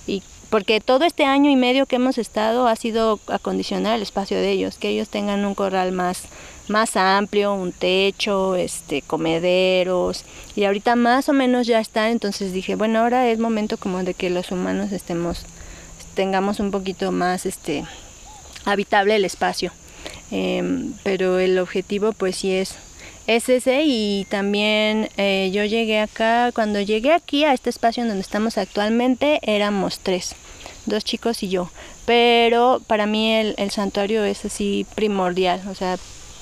y 0.08 0.24
porque 0.54 0.80
todo 0.80 1.04
este 1.04 1.24
año 1.24 1.50
y 1.50 1.56
medio 1.56 1.84
que 1.86 1.96
hemos 1.96 2.16
estado 2.16 2.68
ha 2.68 2.76
sido 2.76 3.18
acondicionar 3.26 3.96
el 3.96 4.02
espacio 4.02 4.36
de 4.36 4.52
ellos, 4.52 4.78
que 4.78 4.90
ellos 4.90 5.08
tengan 5.08 5.44
un 5.44 5.56
corral 5.56 5.90
más 5.90 6.26
más 6.68 6.96
amplio, 6.96 7.54
un 7.54 7.72
techo, 7.72 8.54
este, 8.54 9.02
comederos 9.02 10.24
y 10.54 10.62
ahorita 10.62 10.94
más 10.94 11.28
o 11.28 11.32
menos 11.32 11.66
ya 11.66 11.80
está, 11.80 12.10
entonces 12.10 12.52
dije, 12.52 12.76
bueno, 12.76 13.00
ahora 13.00 13.28
es 13.30 13.40
momento 13.40 13.78
como 13.78 14.04
de 14.04 14.14
que 14.14 14.30
los 14.30 14.52
humanos 14.52 14.92
estemos 14.92 15.44
tengamos 16.14 16.60
un 16.60 16.70
poquito 16.70 17.10
más 17.10 17.46
este 17.46 17.84
habitable 18.64 19.16
el 19.16 19.24
espacio. 19.24 19.72
Em, 20.30 20.92
pero 21.02 21.40
el 21.40 21.58
objetivo 21.58 22.12
pues 22.12 22.36
sí 22.36 22.52
es, 22.52 22.76
es 23.26 23.48
ese 23.48 23.82
y 23.84 24.26
también 24.28 25.08
eh, 25.16 25.50
yo 25.52 25.64
llegué 25.64 26.00
acá, 26.00 26.52
cuando 26.52 26.80
llegué 26.80 27.12
aquí 27.12 27.44
a 27.44 27.54
este 27.54 27.70
espacio 27.70 28.02
en 28.02 28.08
donde 28.08 28.22
estamos 28.22 28.58
actualmente 28.58 29.40
éramos 29.42 29.98
tres, 29.98 30.34
dos 30.86 31.04
chicos 31.04 31.42
y 31.42 31.48
yo, 31.48 31.70
pero 32.04 32.82
para 32.86 33.06
mí 33.06 33.32
el, 33.32 33.70
santuario 33.70 34.24
es 34.24 34.44
así 34.44 34.86
primordial, 34.94 35.62
o 35.68 35.74
sea, 35.74 35.98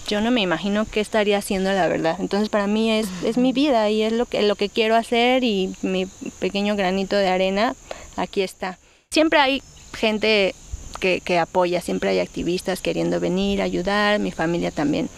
yo 0.09 0.21
no 0.21 0.33
me 0.33 0.41
imagino 0.41 0.85
qué 0.85 1.01
estaría 1.01 1.39
haciendo 1.39 1.71
la 1.73 1.87
verdad. 1.87 2.17
Entonces 2.19 2.49
para 2.49 2.67
mí 2.67 2.91
es, 2.91 3.07
es 3.25 3.39
mi 3.39 3.53
vida 3.53 3.89
y 3.89 4.03
es 4.03 4.13
lo 4.13 4.27
que, 4.27 4.43
lo 4.43 4.57
que 4.57 4.69
quiero 4.69 4.97
hacer 4.97 5.45
y 5.45 5.73
mi 5.83 6.07
pequeño 6.41 6.75
granito 6.75 7.15
de 7.15 7.29
arena 7.29 7.77
aquí 8.17 8.43
está. 8.43 8.79
Siempre 9.11 9.39
hay 9.39 9.63
gente 9.93 10.57
que, 10.99 11.21
que 11.21 11.39
apoya, 11.39 11.81
siempre 11.81 12.11
hay 12.11 12.19
activistas 12.19 12.81
queriendo 12.81 13.21
venir, 13.21 13.63
ayudar, 13.63 14.19
mi 14.19 14.33
familia 14.33 14.73
también. 14.73 15.09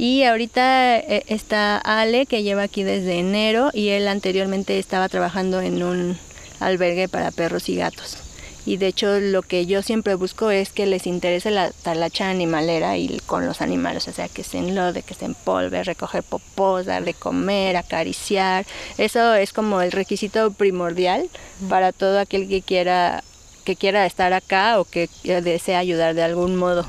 Y 0.00 0.24
ahorita 0.24 0.96
eh, 0.96 1.24
está 1.26 1.76
Ale 1.76 2.24
que 2.24 2.42
lleva 2.42 2.62
aquí 2.62 2.84
desde 2.84 3.18
enero 3.18 3.68
y 3.74 3.90
él 3.90 4.08
anteriormente 4.08 4.78
estaba 4.78 5.10
trabajando 5.10 5.60
en 5.60 5.82
un 5.82 6.18
albergue 6.58 7.06
para 7.06 7.30
perros 7.30 7.68
y 7.68 7.76
gatos. 7.76 8.16
Y 8.64 8.78
de 8.78 8.86
hecho 8.86 9.20
lo 9.20 9.42
que 9.42 9.66
yo 9.66 9.82
siempre 9.82 10.14
busco 10.14 10.50
es 10.50 10.70
que 10.70 10.86
les 10.86 11.06
interese 11.06 11.50
la 11.50 11.70
talacha 11.70 12.30
animalera 12.30 12.96
y 12.96 13.20
con 13.26 13.44
los 13.44 13.60
animales, 13.60 14.08
o 14.08 14.12
sea, 14.14 14.30
que 14.30 14.42
se 14.42 14.56
enlode, 14.56 15.02
que 15.02 15.12
se 15.12 15.26
empolve, 15.26 15.84
recoger 15.84 16.22
popos, 16.22 16.86
dar 16.86 17.04
de 17.04 17.12
comer, 17.12 17.76
acariciar, 17.76 18.64
eso 18.96 19.34
es 19.34 19.52
como 19.52 19.82
el 19.82 19.92
requisito 19.92 20.50
primordial 20.50 21.28
para 21.68 21.92
todo 21.92 22.20
aquel 22.20 22.48
que 22.48 22.62
quiera 22.62 23.22
que 23.64 23.76
quiera 23.76 24.06
estar 24.06 24.32
acá 24.32 24.80
o 24.80 24.86
que 24.86 25.10
desea 25.22 25.78
ayudar 25.78 26.14
de 26.14 26.22
algún 26.22 26.56
modo. 26.56 26.86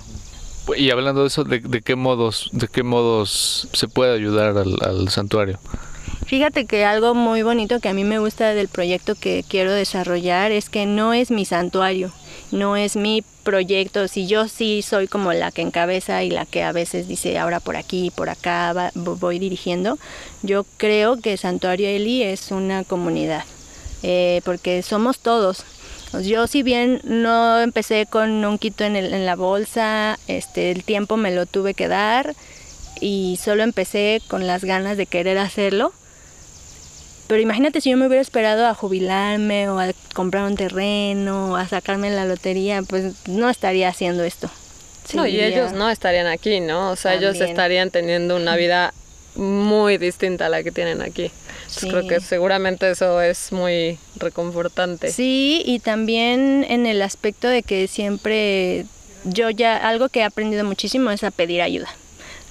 Y 0.75 0.91
hablando 0.91 1.21
de 1.21 1.27
eso, 1.27 1.43
¿de, 1.43 1.81
qué 1.81 1.95
modos, 1.95 2.49
de 2.53 2.67
qué 2.67 2.83
modos 2.83 3.67
se 3.73 3.87
puede 3.87 4.13
ayudar 4.13 4.57
al 4.57 5.09
santuario? 5.09 5.59
Fíjate 6.31 6.65
que 6.65 6.85
algo 6.85 7.13
muy 7.13 7.43
bonito 7.43 7.81
que 7.81 7.89
a 7.89 7.93
mí 7.93 8.05
me 8.05 8.19
gusta 8.19 8.53
del 8.53 8.69
proyecto 8.69 9.15
que 9.15 9.43
quiero 9.45 9.73
desarrollar 9.73 10.53
es 10.53 10.69
que 10.69 10.85
no 10.85 11.13
es 11.13 11.29
mi 11.29 11.43
santuario, 11.43 12.11
no 12.51 12.77
es 12.77 12.95
mi 12.95 13.21
proyecto. 13.43 14.07
Si 14.07 14.27
yo 14.27 14.47
sí 14.47 14.81
soy 14.81 15.07
como 15.07 15.33
la 15.33 15.51
que 15.51 15.61
encabeza 15.61 16.23
y 16.23 16.29
la 16.29 16.45
que 16.45 16.63
a 16.63 16.71
veces 16.71 17.09
dice 17.09 17.37
ahora 17.37 17.59
por 17.59 17.75
aquí, 17.75 18.13
por 18.15 18.29
acá 18.29 18.91
voy 18.95 19.39
dirigiendo, 19.39 19.97
yo 20.41 20.65
creo 20.77 21.17
que 21.17 21.35
Santuario 21.35 21.89
Eli 21.89 22.23
es 22.23 22.51
una 22.51 22.85
comunidad, 22.85 23.43
eh, 24.01 24.41
porque 24.45 24.83
somos 24.83 25.19
todos. 25.19 25.65
Yo 26.21 26.47
si 26.47 26.63
bien 26.63 27.01
no 27.03 27.59
empecé 27.61 28.05
con 28.05 28.43
un 28.43 28.57
quito 28.57 28.83
en, 28.83 28.95
en 28.95 29.25
la 29.25 29.35
bolsa, 29.35 30.19
este, 30.27 30.71
el 30.71 30.83
tiempo 30.83 31.17
me 31.17 31.31
lo 31.31 31.45
tuve 31.45 31.73
que 31.73 31.87
dar 31.87 32.35
y 32.99 33.39
solo 33.41 33.63
empecé 33.63 34.21
con 34.27 34.45
las 34.45 34.63
ganas 34.63 34.97
de 34.97 35.05
querer 35.05 35.37
hacerlo 35.37 35.93
pero 37.31 37.41
imagínate 37.41 37.79
si 37.79 37.89
yo 37.89 37.95
me 37.95 38.07
hubiera 38.07 38.21
esperado 38.21 38.67
a 38.67 38.73
jubilarme 38.73 39.69
o 39.69 39.79
a 39.79 39.93
comprar 40.13 40.43
un 40.43 40.57
terreno 40.57 41.53
o 41.53 41.55
a 41.55 41.65
sacarme 41.65 42.09
la 42.09 42.25
lotería, 42.25 42.81
pues 42.81 43.25
no 43.25 43.49
estaría 43.49 43.87
haciendo 43.87 44.25
esto. 44.25 44.49
No, 45.13 45.25
y 45.25 45.39
ellos 45.39 45.71
no 45.71 45.89
estarían 45.89 46.27
aquí, 46.27 46.59
¿no? 46.59 46.91
O 46.91 46.97
sea, 46.97 47.13
ellos 47.13 47.39
estarían 47.39 47.89
teniendo 47.89 48.35
una 48.35 48.57
vida 48.57 48.93
muy 49.35 49.97
distinta 49.97 50.47
a 50.47 50.49
la 50.49 50.63
que 50.63 50.71
tienen 50.71 51.01
aquí. 51.01 51.31
Creo 51.79 52.07
que 52.07 52.19
seguramente 52.19 52.89
eso 52.89 53.21
es 53.21 53.51
muy 53.51 53.97
reconfortante. 54.17 55.11
Sí, 55.11 55.61
y 55.65 55.79
también 55.79 56.65
en 56.67 56.85
el 56.85 57.01
aspecto 57.01 57.47
de 57.47 57.63
que 57.63 57.87
siempre 57.87 58.85
yo 59.23 59.49
ya 59.49 59.77
algo 59.77 60.09
que 60.09 60.19
he 60.19 60.23
aprendido 60.23 60.63
muchísimo 60.63 61.11
es 61.11 61.23
a 61.23 61.31
pedir 61.31 61.61
ayuda 61.61 61.89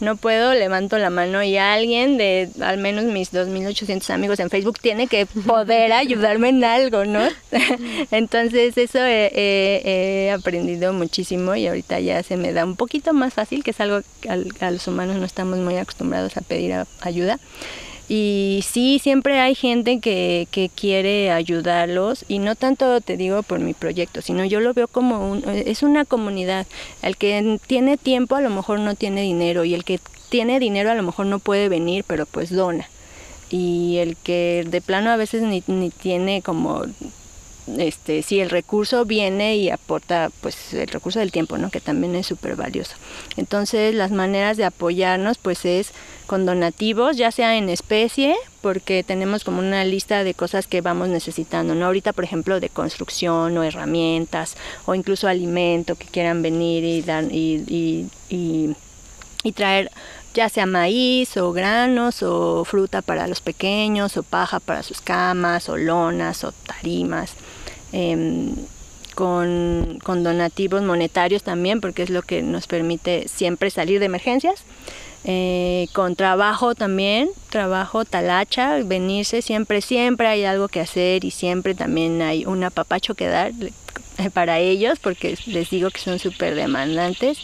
no 0.01 0.17
puedo, 0.17 0.55
levanto 0.55 0.99
la 0.99 1.11
mano 1.11 1.43
y 1.43 1.57
alguien 1.57 2.17
de 2.19 2.49
al 2.61 2.79
menos 2.79 3.05
mis 3.05 3.33
2.800 3.33 4.11
amigos 4.11 4.41
en 4.41 4.51
Facebook 4.51 4.79
tiene 4.81 5.07
que 5.07 5.27
poder 5.27 5.93
ayudarme 5.93 6.49
en 6.49 6.65
algo, 6.65 7.05
¿no? 7.05 7.21
Entonces 8.11 8.77
eso 8.77 8.99
he, 9.03 10.31
aprendido 10.35 10.93
muchísimo 10.93 11.55
y 11.55 11.67
ahorita 11.67 12.01
ya 12.01 12.23
se 12.23 12.37
me 12.37 12.53
da 12.53 12.65
un 12.65 12.77
poquito 12.77 13.13
más 13.13 13.35
fácil, 13.35 13.65
que 13.65 13.71
es 13.71 13.81
algo 13.81 14.01
que 14.21 14.65
a 14.65 14.71
los 14.71 14.87
humanos 14.87 15.17
no 15.17 15.25
estamos 15.25 15.59
muy 15.59 15.77
acostumbrados 15.77 16.37
a 16.37 16.41
pedir 16.41 16.75
ayuda. 17.01 17.39
Y 18.13 18.65
sí, 18.69 18.99
siempre 19.01 19.39
hay 19.39 19.55
gente 19.55 20.01
que, 20.01 20.49
que, 20.51 20.69
quiere 20.69 21.31
ayudarlos 21.31 22.25
y 22.27 22.41
no 22.41 22.57
tanto 22.57 23.01
te 23.01 23.17
digo 23.17 23.45
por 23.45 23.61
mi 23.61 23.73
proyecto, 23.73 24.21
sino 24.21 24.45
yo 24.45 24.59
lo 24.59 24.75
veo 24.75 24.89
como 24.89 25.31
un, 25.31 25.45
es 25.49 25.85
una 25.85 26.05
comunidad. 26.05 26.67
El 27.03 27.17
que 27.17 27.61
tiene 27.69 27.97
tiempo 27.97 28.35
a 28.35 28.41
lo 28.41 28.51
mejor 28.51 28.81
no 28.81 28.97
tiene 28.97 29.23
dinero 29.23 29.65
y 29.65 29.75
el 29.75 29.85
que 29.85 30.01
tiene 30.29 30.59
dinero 30.59 30.91
a 30.91 30.97
lo 30.97 31.05
mejor 31.05 31.27
no 31.27 31.39
puede 31.39 31.69
venir, 31.69 32.03
pero 32.05 32.27
pues 32.27 32.51
dona. 32.51 32.89
Y 33.49 33.99
el 33.99 34.17
que 34.17 34.67
de 34.67 34.81
plano 34.81 35.11
a 35.11 35.17
veces 35.17 35.43
ni, 35.43 35.63
ni 35.69 35.91
tiene 35.91 36.43
como 36.43 36.83
este, 37.79 38.23
si 38.23 38.41
el 38.41 38.51
recurso 38.51 39.05
viene 39.05 39.57
y 39.57 39.71
aporta 39.71 40.31
pues 40.41 40.73
el 40.75 40.89
recurso 40.89 41.19
del 41.19 41.33
tiempo, 41.33 41.59
¿no? 41.59 41.71
que 41.71 41.81
también 41.81 42.15
es 42.15 42.27
súper 42.27 42.57
valioso. 42.57 42.95
Entonces 43.37 43.95
las 43.95 44.11
maneras 44.11 44.57
de 44.57 44.65
apoyarnos 44.65 45.39
pues 45.39 45.65
es 45.65 45.93
con 46.27 46.47
donativos, 46.47 47.17
ya 47.17 47.33
sea 47.33 47.57
en 47.57 47.69
especie, 47.69 48.37
porque 48.61 49.03
tenemos 49.03 49.43
como 49.43 49.59
una 49.59 49.85
lista 49.85 50.23
de 50.23 50.35
cosas 50.35 50.67
que 50.67 50.81
vamos 50.81 51.09
necesitando, 51.09 51.75
¿no? 51.75 51.87
Ahorita, 51.87 52.13
por 52.13 52.23
ejemplo, 52.23 52.61
de 52.61 52.69
construcción 52.69 53.59
o 53.59 53.65
herramientas 53.65 54.57
o 54.87 54.95
incluso 54.95 55.27
alimento 55.27 55.97
que 55.97 56.07
quieran 56.07 56.41
venir 56.41 56.85
y, 56.85 57.03
dar, 57.03 57.25
y, 57.25 58.07
y, 58.29 58.77
y 59.43 59.53
traer 59.53 59.91
ya 60.35 60.49
sea 60.49 60.67
maíz 60.67 61.37
o 61.37 61.53
granos 61.53 62.23
o 62.23 62.65
fruta 62.65 63.03
para 63.03 63.27
los 63.27 63.41
pequeños 63.41 64.17
o 64.17 64.23
paja 64.23 64.61
para 64.61 64.83
sus 64.83 65.01
camas 65.01 65.69
o 65.69 65.77
lonas 65.77 66.45
o 66.45 66.53
tarimas. 66.53 67.35
Em, 67.93 68.55
con, 69.15 69.99
donativos 70.23 70.83
monetarios 70.83 71.43
también, 71.43 71.81
porque 71.81 72.03
es 72.03 72.11
lo 72.11 72.23
que 72.23 72.43
nos 72.43 72.67
permite 72.67 73.29
siempre 73.29 73.71
salir 73.71 74.01
de 74.01 74.07
emergencias. 74.07 74.65
Eh, 75.25 75.89
con 75.93 76.17
trabajo 76.17 76.75
también, 76.75 77.29
trabajo 77.51 78.07
talacha, 78.07 78.79
venirse, 78.83 79.43
siempre, 79.43 79.83
siempre 79.83 80.29
hay 80.29 80.45
algo 80.45 80.69
que 80.69 80.81
hacer 80.81 81.27
y 81.27 81.31
siempre 81.31 81.75
también 81.75 82.23
hay 82.23 82.47
un 82.47 82.65
apapacho 82.65 83.15
que 83.15 83.27
dar 83.27 83.53
para 84.33 84.59
ellos, 84.59 84.99
porque 84.99 85.37
les 85.47 85.69
digo 85.69 85.91
que 85.91 86.01
son 86.01 86.19
súper 86.19 86.55
demandantes. 86.55 87.39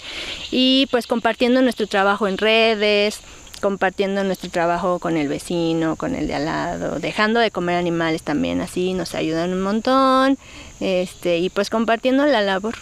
Y 0.51 0.89
pues 0.91 1.07
compartiendo 1.07 1.61
nuestro 1.61 1.87
trabajo 1.87 2.27
en 2.27 2.39
redes, 2.39 3.21
compartiendo 3.67 4.23
nuestro 4.23 4.49
trabajo 4.49 5.01
con 5.01 5.17
el 5.17 5.27
vecino, 5.27 5.97
con 5.97 6.15
el 6.15 6.29
de 6.29 6.37
al 6.37 6.45
lado, 6.45 7.01
dejando 7.01 7.41
de 7.41 7.51
comer 7.51 7.75
animales 7.75 8.23
también 8.23 8.61
así, 8.61 8.95
nos 8.95 9.17
ayudan 9.17 9.53
un 9.53 9.61
montón, 9.61 10.39
este, 10.79 11.39
y 11.39 11.51
pues 11.51 11.69
compartiendo 11.69 12.25
la 12.27 12.43
labor, 12.43 12.77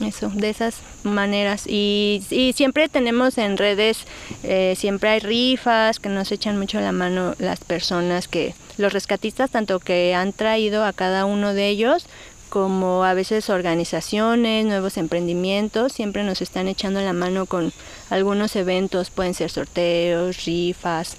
eso, 0.00 0.30
de 0.32 0.50
esas 0.50 0.76
maneras. 1.02 1.64
Y, 1.66 2.22
y 2.30 2.52
siempre 2.52 2.88
tenemos 2.88 3.36
en 3.36 3.56
redes, 3.56 4.04
eh, 4.44 4.74
siempre 4.78 5.10
hay 5.10 5.18
rifas 5.18 5.98
que 5.98 6.08
nos 6.08 6.30
echan 6.30 6.56
mucho 6.56 6.78
la 6.78 6.92
mano 6.92 7.34
las 7.40 7.58
personas 7.58 8.28
que, 8.28 8.54
los 8.76 8.92
rescatistas, 8.92 9.50
tanto 9.50 9.80
que 9.80 10.14
han 10.14 10.32
traído 10.32 10.84
a 10.84 10.92
cada 10.92 11.24
uno 11.24 11.52
de 11.52 11.66
ellos, 11.66 12.06
como 12.48 13.04
a 13.04 13.14
veces 13.14 13.50
organizaciones, 13.50 14.64
nuevos 14.66 14.96
emprendimientos, 14.96 15.92
siempre 15.92 16.24
nos 16.24 16.40
están 16.40 16.68
echando 16.68 17.00
la 17.00 17.12
mano 17.12 17.46
con 17.46 17.72
algunos 18.10 18.56
eventos, 18.56 19.10
pueden 19.10 19.34
ser 19.34 19.50
sorteos, 19.50 20.44
rifas, 20.44 21.16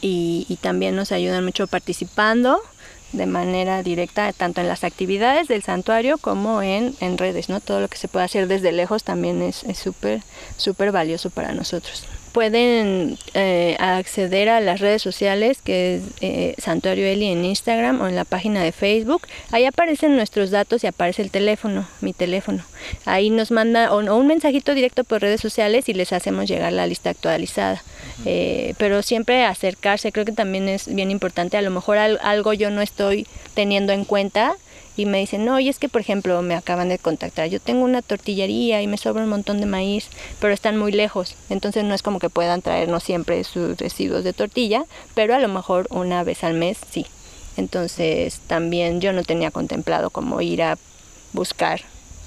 y, 0.00 0.46
y 0.48 0.56
también 0.56 0.94
nos 0.94 1.12
ayudan 1.12 1.44
mucho 1.44 1.66
participando 1.66 2.60
de 3.12 3.26
manera 3.26 3.82
directa 3.82 4.32
tanto 4.32 4.60
en 4.60 4.68
las 4.68 4.84
actividades 4.84 5.48
del 5.48 5.62
santuario 5.62 6.18
como 6.18 6.60
en, 6.62 6.94
en 7.00 7.18
redes, 7.18 7.48
¿no? 7.48 7.60
Todo 7.60 7.80
lo 7.80 7.88
que 7.88 7.96
se 7.96 8.08
puede 8.08 8.24
hacer 8.24 8.46
desde 8.48 8.72
lejos 8.72 9.04
también 9.04 9.40
es 9.42 9.64
súper, 9.78 10.22
súper 10.56 10.92
valioso 10.92 11.30
para 11.30 11.52
nosotros 11.52 12.04
pueden 12.36 13.16
eh, 13.32 13.78
acceder 13.78 14.50
a 14.50 14.60
las 14.60 14.80
redes 14.80 15.00
sociales 15.00 15.62
que 15.62 15.94
es 15.94 16.02
eh, 16.20 16.54
Santuario 16.58 17.06
Eli 17.06 17.28
en 17.28 17.46
Instagram 17.46 18.02
o 18.02 18.08
en 18.08 18.14
la 18.14 18.26
página 18.26 18.62
de 18.62 18.72
Facebook. 18.72 19.22
Ahí 19.52 19.64
aparecen 19.64 20.16
nuestros 20.16 20.50
datos 20.50 20.84
y 20.84 20.86
aparece 20.86 21.22
el 21.22 21.30
teléfono, 21.30 21.88
mi 22.02 22.12
teléfono. 22.12 22.62
Ahí 23.06 23.30
nos 23.30 23.50
manda 23.52 23.90
o, 23.90 24.00
un 24.14 24.26
mensajito 24.26 24.74
directo 24.74 25.02
por 25.02 25.22
redes 25.22 25.40
sociales 25.40 25.88
y 25.88 25.94
les 25.94 26.12
hacemos 26.12 26.46
llegar 26.46 26.74
la 26.74 26.86
lista 26.86 27.08
actualizada. 27.08 27.82
Eh, 28.26 28.74
pero 28.76 29.02
siempre 29.02 29.46
acercarse, 29.46 30.12
creo 30.12 30.26
que 30.26 30.32
también 30.32 30.68
es 30.68 30.94
bien 30.94 31.10
importante. 31.10 31.56
A 31.56 31.62
lo 31.62 31.70
mejor 31.70 31.96
algo 31.96 32.52
yo 32.52 32.68
no 32.68 32.82
estoy 32.82 33.26
teniendo 33.54 33.94
en 33.94 34.04
cuenta 34.04 34.56
y 34.96 35.06
me 35.06 35.18
dicen, 35.18 35.44
no, 35.44 35.60
y 35.60 35.68
es 35.68 35.78
que 35.78 35.88
por 35.88 36.00
ejemplo 36.00 36.40
me 36.42 36.54
acaban 36.54 36.88
de 36.88 36.98
contactar, 36.98 37.48
yo 37.48 37.60
tengo 37.60 37.84
una 37.84 38.02
tortillería 38.02 38.82
y 38.82 38.86
me 38.86 38.96
sobra 38.96 39.22
un 39.22 39.28
montón 39.28 39.60
de 39.60 39.66
maíz, 39.66 40.08
pero 40.40 40.54
están 40.54 40.76
muy 40.78 40.92
lejos, 40.92 41.36
entonces 41.50 41.84
no 41.84 41.94
es 41.94 42.02
como 42.02 42.18
que 42.18 42.30
puedan 42.30 42.62
traernos 42.62 43.02
siempre 43.02 43.44
sus 43.44 43.76
residuos 43.76 44.24
de 44.24 44.32
tortilla, 44.32 44.84
pero 45.14 45.34
a 45.34 45.38
lo 45.38 45.48
mejor 45.48 45.86
una 45.90 46.24
vez 46.24 46.44
al 46.44 46.54
mes 46.54 46.78
sí. 46.90 47.06
Entonces 47.56 48.40
también 48.46 49.00
yo 49.00 49.12
no 49.12 49.22
tenía 49.22 49.50
contemplado 49.50 50.10
como 50.10 50.40
ir 50.42 50.62
a 50.62 50.76
buscar 51.32 51.80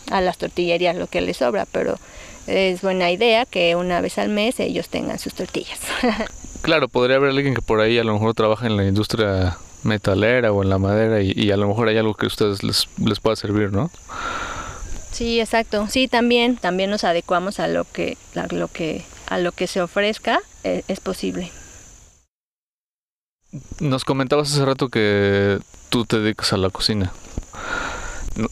a 0.10 0.22
las 0.22 0.38
tortillerías 0.38 0.96
lo 0.96 1.08
que 1.08 1.22
les 1.22 1.38
sobra, 1.38 1.68
pero 1.72 1.98
es 2.48 2.82
buena 2.82 3.12
idea 3.12 3.46
que 3.46 3.76
una 3.76 4.02
vez 4.02 4.18
al 4.18 4.30
mes 4.30 4.60
ellos 4.60 4.90
tengan 4.90 5.20
sus 5.20 5.34
tortillas. 5.34 5.80
claro, 6.62 6.88
podría 6.88 7.18
haber 7.18 7.30
alguien 7.30 7.54
que 7.54 7.62
por 7.62 7.80
ahí 7.80 8.00
a 8.00 8.04
lo 8.04 8.14
mejor 8.14 8.34
trabaja 8.34 8.66
en 8.66 8.76
la 8.76 8.86
industria 8.86 9.58
metalera 9.84 10.52
o 10.52 10.63
en 10.63 10.70
la 10.70 10.78
madera 10.78 11.22
y, 11.22 11.52
a 11.52 11.58
lo 11.58 11.68
mejor 11.68 11.88
hay 11.88 11.98
algo 11.98 12.13
que 12.13 12.26
a 12.26 12.28
ustedes 12.28 12.63
les, 12.63 12.88
les 12.98 13.20
pueda 13.20 13.36
servir, 13.36 13.72
¿no? 13.72 13.89
Sí, 15.12 15.39
exacto. 15.39 15.88
Sí, 15.89 16.08
también, 16.08 16.58
también 16.58 16.89
nos 16.89 17.04
adecuamos 17.04 17.60
a 17.60 17.68
lo 17.68 17.86
que, 17.86 18.18
a 18.36 18.54
lo 18.54 18.68
que, 18.68 19.04
a 19.28 19.38
lo 19.38 19.52
que 19.52 19.68
se 19.68 19.82
ofrezca, 19.82 20.39
es, 20.63 20.84
es 20.88 21.00
posible. 21.00 21.52
Nos 23.80 24.06
comentabas 24.06 24.52
hace 24.54 24.63
rato 24.63 24.89
que 24.89 25.60
tú 25.89 26.06
te 26.06 26.20
dedicas 26.20 26.54
a 26.54 26.58
la 26.58 26.70
cocina. 26.70 27.12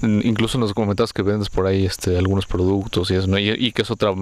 Incluso 0.02 0.58
nos 0.58 0.74
comentabas 0.74 1.13
que 1.13 1.22
vendes 1.22 1.50
por 1.50 1.68
ahí 1.68 1.86
este, 1.86 2.18
algunos 2.18 2.46
productos 2.46 3.12
y 3.12 3.16
eso, 3.16 3.28
¿no? 3.28 3.38
y, 3.38 3.50
y, 3.52 3.72
que 3.72 3.84
es 3.84 3.92
otra, 3.92 4.13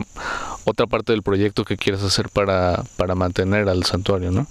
otra 0.65 0.85
parte 0.85 1.13
del 1.13 1.23
proyecto 1.23 1.63
que 1.63 1.77
quieres 1.77 2.03
hacer 2.03 2.29
para, 2.29 2.83
para 2.97 3.15
mantener 3.15 3.69
al 3.69 3.83
santuario, 3.85 4.31
¿no? 4.31 4.47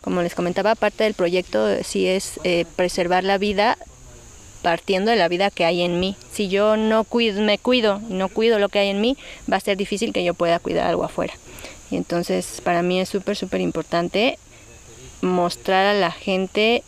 Como 0.00 0.22
les 0.22 0.34
comentaba, 0.34 0.74
parte 0.74 1.04
del 1.04 1.14
proyecto 1.14 1.82
sí 1.82 2.06
es 2.06 2.40
eh, 2.44 2.64
preservar 2.76 3.24
la 3.24 3.38
vida 3.38 3.76
partiendo 4.62 5.10
de 5.10 5.16
la 5.16 5.28
vida 5.28 5.50
que 5.50 5.64
hay 5.64 5.82
en 5.82 6.00
mí. 6.00 6.16
Si 6.32 6.48
yo 6.48 6.76
no 6.76 7.04
cuido, 7.04 7.40
me 7.42 7.58
cuido, 7.58 8.00
no 8.08 8.28
cuido 8.28 8.58
lo 8.58 8.68
que 8.68 8.80
hay 8.80 8.88
en 8.88 9.00
mí, 9.00 9.16
va 9.50 9.56
a 9.56 9.60
ser 9.60 9.76
difícil 9.76 10.12
que 10.12 10.24
yo 10.24 10.34
pueda 10.34 10.58
cuidar 10.58 10.86
algo 10.86 11.04
afuera. 11.04 11.34
Y 11.90 11.96
entonces 11.96 12.60
para 12.62 12.82
mí 12.82 13.00
es 13.00 13.08
súper, 13.08 13.36
súper 13.36 13.60
importante 13.60 14.38
mostrar 15.20 15.86
a 15.86 15.94
la 15.94 16.10
gente 16.10 16.82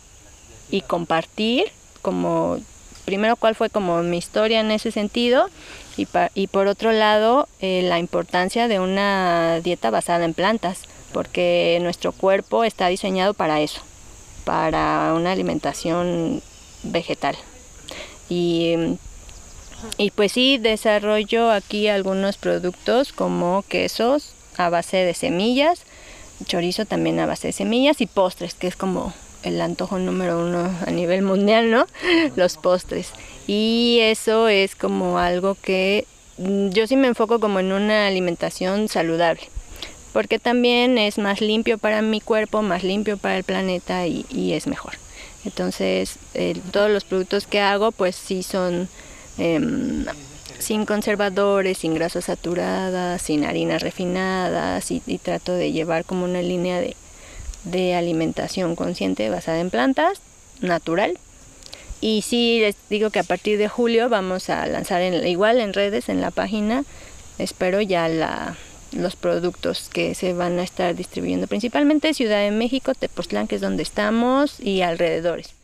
y 0.69 0.81
compartir 0.81 1.65
como 2.01 2.59
primero 3.05 3.35
cuál 3.35 3.55
fue 3.55 3.69
como 3.69 4.03
mi 4.03 4.17
historia 4.17 4.59
en 4.59 4.71
ese 4.71 4.91
sentido 4.91 5.49
y, 5.97 6.07
y 6.33 6.47
por 6.47 6.67
otro 6.67 6.91
lado 6.91 7.47
eh, 7.59 7.81
la 7.83 7.99
importancia 7.99 8.67
de 8.67 8.79
una 8.79 9.59
dieta 9.61 9.89
basada 9.89 10.23
en 10.23 10.33
plantas 10.33 10.83
porque 11.11 11.77
nuestro 11.81 12.11
cuerpo 12.11 12.63
está 12.63 12.87
diseñado 12.87 13.33
para 13.33 13.61
eso, 13.61 13.81
para 14.45 15.13
una 15.15 15.31
alimentación 15.31 16.41
vegetal. 16.83 17.37
Y, 18.29 18.97
pues 20.15 20.31
sí, 20.31 20.57
desarrollo 20.57 21.51
aquí 21.51 21.87
algunos 21.87 22.37
productos 22.37 23.11
como 23.11 23.63
quesos 23.67 24.33
a 24.57 24.69
base 24.69 24.97
de 24.97 25.13
semillas, 25.13 25.83
chorizo 26.45 26.85
también 26.85 27.19
a 27.19 27.25
base 27.25 27.47
de 27.47 27.53
semillas 27.53 27.99
y 27.99 28.05
postres, 28.05 28.53
que 28.53 28.67
es 28.67 28.75
como 28.75 29.13
el 29.43 29.59
antojo 29.59 29.97
número 29.97 30.39
uno 30.39 30.69
a 30.85 30.91
nivel 30.91 31.23
mundial, 31.23 31.71
¿no? 31.71 31.87
Los 32.35 32.57
postres. 32.57 33.11
Y 33.47 33.99
eso 34.01 34.47
es 34.47 34.75
como 34.75 35.17
algo 35.17 35.55
que 35.55 36.05
yo 36.37 36.87
sí 36.87 36.95
me 36.95 37.07
enfoco 37.07 37.39
como 37.39 37.59
en 37.59 37.71
una 37.71 38.07
alimentación 38.07 38.87
saludable 38.87 39.41
porque 40.13 40.39
también 40.39 40.97
es 40.97 41.17
más 41.17 41.41
limpio 41.41 41.77
para 41.77 42.01
mi 42.01 42.21
cuerpo, 42.21 42.61
más 42.61 42.83
limpio 42.83 43.17
para 43.17 43.37
el 43.37 43.43
planeta 43.43 44.07
y, 44.07 44.53
es 44.53 44.67
mejor. 44.67 44.93
Entonces, 45.45 46.17
todos 46.71 46.91
los 46.91 47.03
productos 47.03 47.47
que 47.47 47.59
hago, 47.59 47.91
pues 47.91 48.15
sí 48.15 48.43
son 48.43 48.89
em, 49.37 50.05
sin 50.59 50.85
conservadores, 50.85 51.79
sin 51.79 51.93
grasas 51.93 52.25
saturadas, 52.25 53.21
sin 53.21 53.45
harinas 53.45 53.81
refinadas 53.81 54.91
y, 54.91 54.99
trato 55.17 55.53
de 55.53 55.71
llevar 55.71 56.05
como 56.05 56.25
una 56.25 56.41
línea 56.41 56.81
de, 57.63 57.95
alimentación 57.95 58.75
consciente 58.75 59.29
basada 59.29 59.59
en 59.59 59.69
plantas, 59.69 60.21
natural. 60.61 61.17
Y 61.99 62.23
sí, 62.23 62.59
les 62.59 62.75
digo 62.89 63.11
que 63.11 63.19
a 63.19 63.23
partir 63.23 63.57
de 63.57 63.67
julio 63.67 64.09
vamos 64.09 64.49
a 64.49 64.65
lanzar 64.65 65.01
igual 65.25 65.59
en 65.59 65.73
redes, 65.73 66.09
en 66.09 66.19
la 66.19 66.31
página, 66.31 66.83
espero 67.37 67.79
ya 67.81 68.07
la 68.07 68.57
los 68.91 69.15
productos 69.15 69.89
que 69.89 70.15
se 70.15 70.33
van 70.33 70.59
a 70.59 70.63
estar 70.63 70.95
distribuyendo, 70.95 71.47
principalmente 71.47 72.13
Ciudad 72.13 72.41
de 72.41 72.51
México, 72.51 72.93
Tepoztlán, 72.93 73.47
que 73.47 73.55
es 73.55 73.61
donde 73.61 73.83
estamos, 73.83 74.59
y 74.59 74.81
alrededores. 74.81 75.55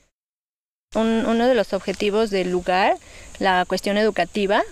uno 0.95 1.47
de 1.47 1.53
los 1.53 1.73
objetivos 1.73 2.29
del 2.29 2.49
lugar, 2.51 2.97
la 3.39 3.65
cuestión 3.65 3.97
educativa, 3.97 4.63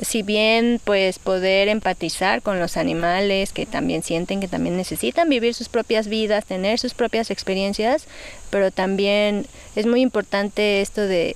si 0.00 0.22
bien 0.22 0.80
pues 0.84 1.18
poder 1.18 1.68
empatizar 1.68 2.42
con 2.42 2.60
los 2.60 2.76
animales 2.76 3.52
que 3.52 3.66
también 3.66 4.02
sienten 4.02 4.40
que 4.40 4.48
también 4.48 4.76
necesitan 4.76 5.28
vivir 5.28 5.54
sus 5.54 5.68
propias 5.68 6.06
vidas, 6.06 6.44
tener 6.44 6.78
sus 6.78 6.94
propias 6.94 7.30
experiencias, 7.30 8.06
pero 8.50 8.70
también 8.70 9.46
es 9.74 9.86
muy 9.86 10.00
importante 10.00 10.80
esto 10.80 11.00
de 11.02 11.34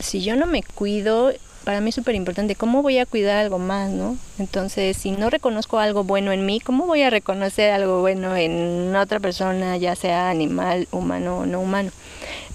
si 0.00 0.22
yo 0.22 0.34
no 0.34 0.46
me 0.46 0.62
cuido 0.62 1.32
para 1.64 1.80
mí 1.80 1.88
es 1.88 1.94
súper 1.94 2.14
importante, 2.14 2.54
¿cómo 2.54 2.82
voy 2.82 2.98
a 2.98 3.06
cuidar 3.06 3.38
algo 3.38 3.58
más, 3.58 3.90
no? 3.90 4.16
Entonces, 4.38 4.96
si 4.96 5.10
no 5.10 5.30
reconozco 5.30 5.78
algo 5.78 6.04
bueno 6.04 6.32
en 6.32 6.46
mí, 6.46 6.60
¿cómo 6.60 6.86
voy 6.86 7.02
a 7.02 7.10
reconocer 7.10 7.72
algo 7.72 8.00
bueno 8.00 8.36
en 8.36 8.94
otra 8.94 9.20
persona, 9.20 9.76
ya 9.76 9.96
sea 9.96 10.30
animal, 10.30 10.86
humano 10.92 11.38
o 11.38 11.46
no 11.46 11.60
humano? 11.60 11.90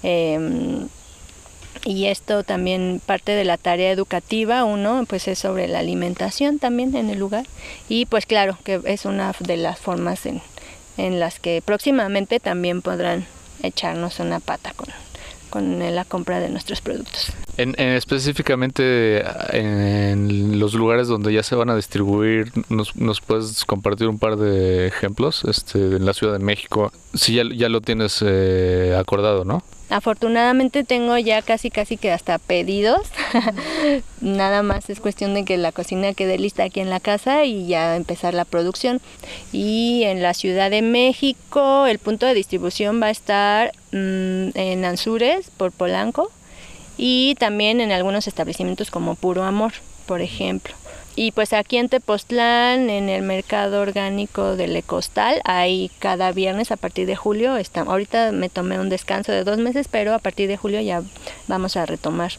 Em, 0.02 0.88
y 1.84 2.06
esto 2.06 2.44
también 2.44 3.00
parte 3.04 3.32
de 3.32 3.44
la 3.44 3.56
tarea 3.56 3.90
educativa, 3.90 4.64
uno, 4.64 5.04
pues 5.08 5.28
es 5.28 5.38
sobre 5.38 5.66
la 5.66 5.78
alimentación 5.78 6.58
también 6.58 6.94
en 6.94 7.10
el 7.10 7.18
lugar. 7.18 7.46
Y 7.88 8.06
pues 8.06 8.26
claro, 8.26 8.58
que 8.64 8.80
es 8.84 9.04
una 9.04 9.34
de 9.40 9.56
las 9.56 9.78
formas 9.78 10.26
en, 10.26 10.42
en 10.96 11.20
las 11.20 11.40
que 11.40 11.62
próximamente 11.64 12.38
también 12.38 12.82
podrán 12.82 13.26
echarnos 13.62 14.20
una 14.20 14.40
pata 14.40 14.72
con, 14.74 14.88
con 15.50 15.78
la 15.94 16.04
compra 16.04 16.40
de 16.40 16.48
nuestros 16.48 16.80
productos. 16.80 17.32
En, 17.56 17.78
específicamente 17.78 19.22
en 19.52 20.58
los 20.58 20.74
lugares 20.74 21.08
donde 21.08 21.32
ya 21.32 21.42
se 21.42 21.54
van 21.54 21.68
a 21.68 21.76
distribuir, 21.76 22.52
¿nos, 22.68 22.96
nos 22.96 23.20
puedes 23.20 23.64
compartir 23.64 24.08
un 24.08 24.18
par 24.18 24.36
de 24.36 24.86
ejemplos? 24.86 25.44
Este, 25.44 25.78
en 25.78 26.06
la 26.06 26.14
Ciudad 26.14 26.32
de 26.32 26.38
México, 26.38 26.92
si 27.14 27.34
ya, 27.34 27.42
ya 27.54 27.68
lo 27.68 27.80
tienes 27.80 28.24
eh, 28.24 28.96
acordado, 28.98 29.44
¿no? 29.44 29.62
Afortunadamente 29.90 30.84
tengo 30.84 31.18
ya 31.18 31.42
casi 31.42 31.68
casi 31.68 31.96
que 31.96 32.12
hasta 32.12 32.38
pedidos. 32.38 33.00
Nada 34.20 34.62
más 34.62 34.88
es 34.88 35.00
cuestión 35.00 35.34
de 35.34 35.44
que 35.44 35.56
la 35.56 35.72
cocina 35.72 36.14
quede 36.14 36.38
lista 36.38 36.62
aquí 36.62 36.78
en 36.78 36.90
la 36.90 37.00
casa 37.00 37.44
y 37.44 37.66
ya 37.66 37.96
empezar 37.96 38.32
la 38.32 38.44
producción. 38.44 39.00
Y 39.52 40.04
en 40.04 40.22
la 40.22 40.32
Ciudad 40.32 40.70
de 40.70 40.82
México 40.82 41.86
el 41.86 41.98
punto 41.98 42.26
de 42.26 42.34
distribución 42.34 43.02
va 43.02 43.06
a 43.06 43.10
estar 43.10 43.72
en 43.92 44.84
Anzures 44.84 45.50
por 45.56 45.72
Polanco 45.72 46.30
y 46.96 47.34
también 47.36 47.80
en 47.80 47.92
algunos 47.92 48.28
establecimientos 48.28 48.90
como 48.90 49.14
Puro 49.14 49.42
Amor, 49.44 49.72
por 50.06 50.20
ejemplo. 50.20 50.74
Y 51.16 51.32
pues 51.32 51.52
aquí 51.52 51.76
en 51.76 51.88
Tepoztlán, 51.88 52.88
en 52.88 53.08
el 53.08 53.22
mercado 53.22 53.80
orgánico 53.80 54.56
del 54.56 54.76
Ecostal, 54.76 55.40
ahí 55.44 55.90
cada 55.98 56.32
viernes 56.32 56.70
a 56.70 56.76
partir 56.76 57.06
de 57.06 57.16
julio, 57.16 57.56
está, 57.56 57.82
ahorita 57.82 58.32
me 58.32 58.48
tomé 58.48 58.78
un 58.78 58.88
descanso 58.88 59.32
de 59.32 59.44
dos 59.44 59.58
meses, 59.58 59.88
pero 59.90 60.14
a 60.14 60.18
partir 60.18 60.48
de 60.48 60.56
julio 60.56 60.80
ya 60.80 61.02
vamos 61.48 61.76
a 61.76 61.84
retomar 61.84 62.32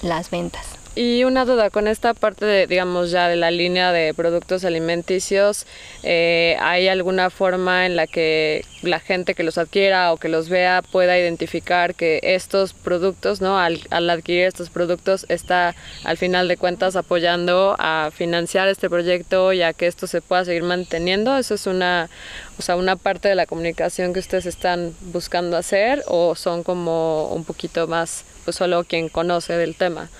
las 0.00 0.30
ventas. 0.30 0.81
Y 0.94 1.24
una 1.24 1.46
duda, 1.46 1.70
con 1.70 1.88
esta 1.88 2.12
parte 2.12 2.44
de, 2.44 2.66
digamos, 2.66 3.10
ya 3.10 3.26
de 3.26 3.36
la 3.36 3.50
línea 3.50 3.92
de 3.92 4.12
productos 4.12 4.62
alimenticios, 4.62 5.64
eh, 6.02 6.58
¿hay 6.60 6.86
alguna 6.88 7.30
forma 7.30 7.86
en 7.86 7.96
la 7.96 8.06
que 8.06 8.66
la 8.82 9.00
gente 9.00 9.34
que 9.34 9.42
los 9.42 9.56
adquiera 9.56 10.12
o 10.12 10.18
que 10.18 10.28
los 10.28 10.50
vea 10.50 10.82
pueda 10.82 11.18
identificar 11.18 11.94
que 11.94 12.20
estos 12.22 12.74
productos, 12.74 13.40
¿no? 13.40 13.58
Al, 13.58 13.80
al 13.88 14.10
adquirir 14.10 14.44
estos 14.44 14.68
productos, 14.68 15.24
está 15.30 15.74
al 16.04 16.18
final 16.18 16.46
de 16.46 16.58
cuentas 16.58 16.94
apoyando 16.94 17.74
a 17.78 18.10
financiar 18.12 18.68
este 18.68 18.90
proyecto 18.90 19.54
y 19.54 19.62
a 19.62 19.72
que 19.72 19.86
esto 19.86 20.06
se 20.06 20.20
pueda 20.20 20.44
seguir 20.44 20.62
manteniendo? 20.62 21.38
¿Eso 21.38 21.54
es 21.54 21.66
una, 21.66 22.10
o 22.58 22.62
sea, 22.62 22.76
una 22.76 22.96
parte 22.96 23.30
de 23.30 23.34
la 23.34 23.46
comunicación 23.46 24.12
que 24.12 24.20
ustedes 24.20 24.44
están 24.44 24.94
buscando 25.00 25.56
hacer 25.56 26.02
o 26.06 26.34
son 26.34 26.62
como 26.62 27.28
un 27.28 27.44
poquito 27.44 27.86
más, 27.86 28.24
pues 28.44 28.56
solo 28.56 28.84
quien 28.84 29.08
conoce 29.08 29.54
del 29.54 29.74
tema? 29.74 30.10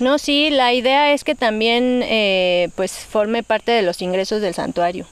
No, 0.00 0.18
sí, 0.18 0.50
la 0.50 0.72
idea 0.72 1.12
es 1.12 1.24
que 1.24 1.34
también 1.34 2.02
eh, 2.04 2.70
pues 2.76 2.92
forme 2.92 3.42
parte 3.42 3.72
de 3.72 3.82
los 3.82 4.00
ingresos 4.00 4.40
del 4.40 4.54
santuario. 4.54 5.06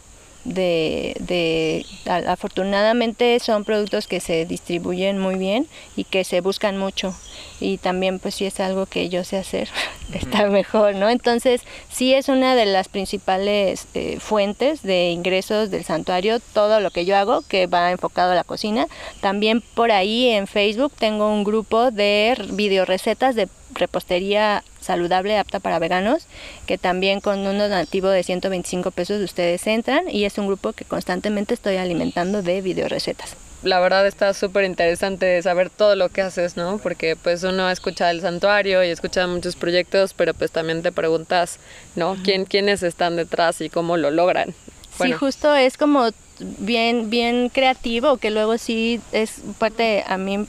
De, 0.45 1.17
de, 1.19 1.85
afortunadamente 2.29 3.41
son 3.41 3.65
productos 3.65 4.07
que 4.07 4.21
se 4.21 4.47
distribuyen 4.47 5.19
muy 5.19 5.35
bien 5.35 5.67
y 5.97 6.05
que 6.05 6.23
se 6.23 6.41
buscan 6.41 6.79
mucho. 6.79 7.17
Y 7.59 7.79
también 7.79 8.21
pues 8.21 8.37
si 8.37 8.45
es 8.45 8.61
algo 8.61 8.87
que 8.87 9.09
yo 9.09 9.25
sé 9.25 9.39
hacer 9.39 9.69
está 10.13 10.47
mejor 10.47 10.95
no 10.95 11.09
entonces 11.09 11.63
sí 11.91 12.15
es 12.15 12.29
una 12.29 12.55
de 12.55 12.67
las 12.67 12.89
principales 12.89 13.89
eh, 13.95 14.19
fuentes 14.21 14.83
de 14.83 15.11
ingresos 15.11 15.71
del 15.71 15.85
santuario 15.85 16.39
todo 16.39 16.79
lo 16.79 16.91
que 16.91 17.05
yo 17.05 17.17
hago 17.17 17.43
que 17.43 17.67
va 17.67 17.91
enfocado 17.91 18.31
a 18.31 18.37
la 18.37 18.45
cocina. 18.45 18.87
También 19.21 19.63
por 19.75 19.91
ahí 19.91 20.29
en 20.29 20.47
Facebook 20.47 20.93
tengo 20.97 21.29
un 21.29 21.43
grupo 21.43 21.91
de 21.91 22.37
video 22.51 22.85
recetas 22.85 23.35
de 23.35 23.49
repostería 23.75 24.63
saludable 24.87 25.37
apta 25.37 25.61
para 25.61 25.79
veganos, 25.79 26.27
que 26.67 26.79
también 26.79 27.21
con 27.21 27.41
un 27.47 27.59
donativo 27.59 28.09
de 28.09 28.23
125 28.23 28.91
pesos 28.93 29.23
ustedes 29.23 29.67
entran 29.67 30.09
y 30.09 30.25
es 30.25 30.39
un 30.39 30.47
grupo 30.47 30.73
que 30.73 30.85
constantemente 30.85 31.55
estoy 31.55 31.77
alimentando 31.77 32.43
de 32.43 32.63
video 32.63 32.89
recetas. 32.89 33.37
La 33.63 33.81
verdad 33.81 34.07
está 34.07 34.33
súper 34.33 34.65
interesante 34.65 35.43
saber 35.43 35.71
todo 35.71 35.97
lo 35.97 36.09
que 36.09 36.23
haces, 36.23 36.57
¿no? 36.57 36.79
Porque 36.79 37.17
pues 37.17 37.43
uno 37.43 37.69
escucha 37.69 38.11
el 38.11 38.21
santuario 38.21 38.85
y 38.85 38.91
escucha 38.91 39.27
muchos 39.27 39.57
proyectos, 39.57 40.15
pero 40.15 40.35
pues 40.35 40.53
también 40.53 40.83
te 40.83 40.93
preguntas, 40.93 41.59
¿no? 41.97 42.17
¿Quién, 42.23 42.45
¿Quiénes 42.45 42.83
están 42.83 43.17
detrás 43.17 43.61
y 43.61 43.69
cómo 43.69 43.97
lo 43.97 44.11
logran? 44.11 44.55
Sí, 45.03 45.13
justo 45.13 45.55
es 45.55 45.77
como 45.77 46.11
bien, 46.39 47.11
bien 47.11 47.49
creativo, 47.49 48.19
que 48.19 48.31
luego 48.31 48.57
sí 48.57 49.01
es 49.13 49.41
parte, 49.59 50.05
a 50.07 50.17
mí 50.17 50.47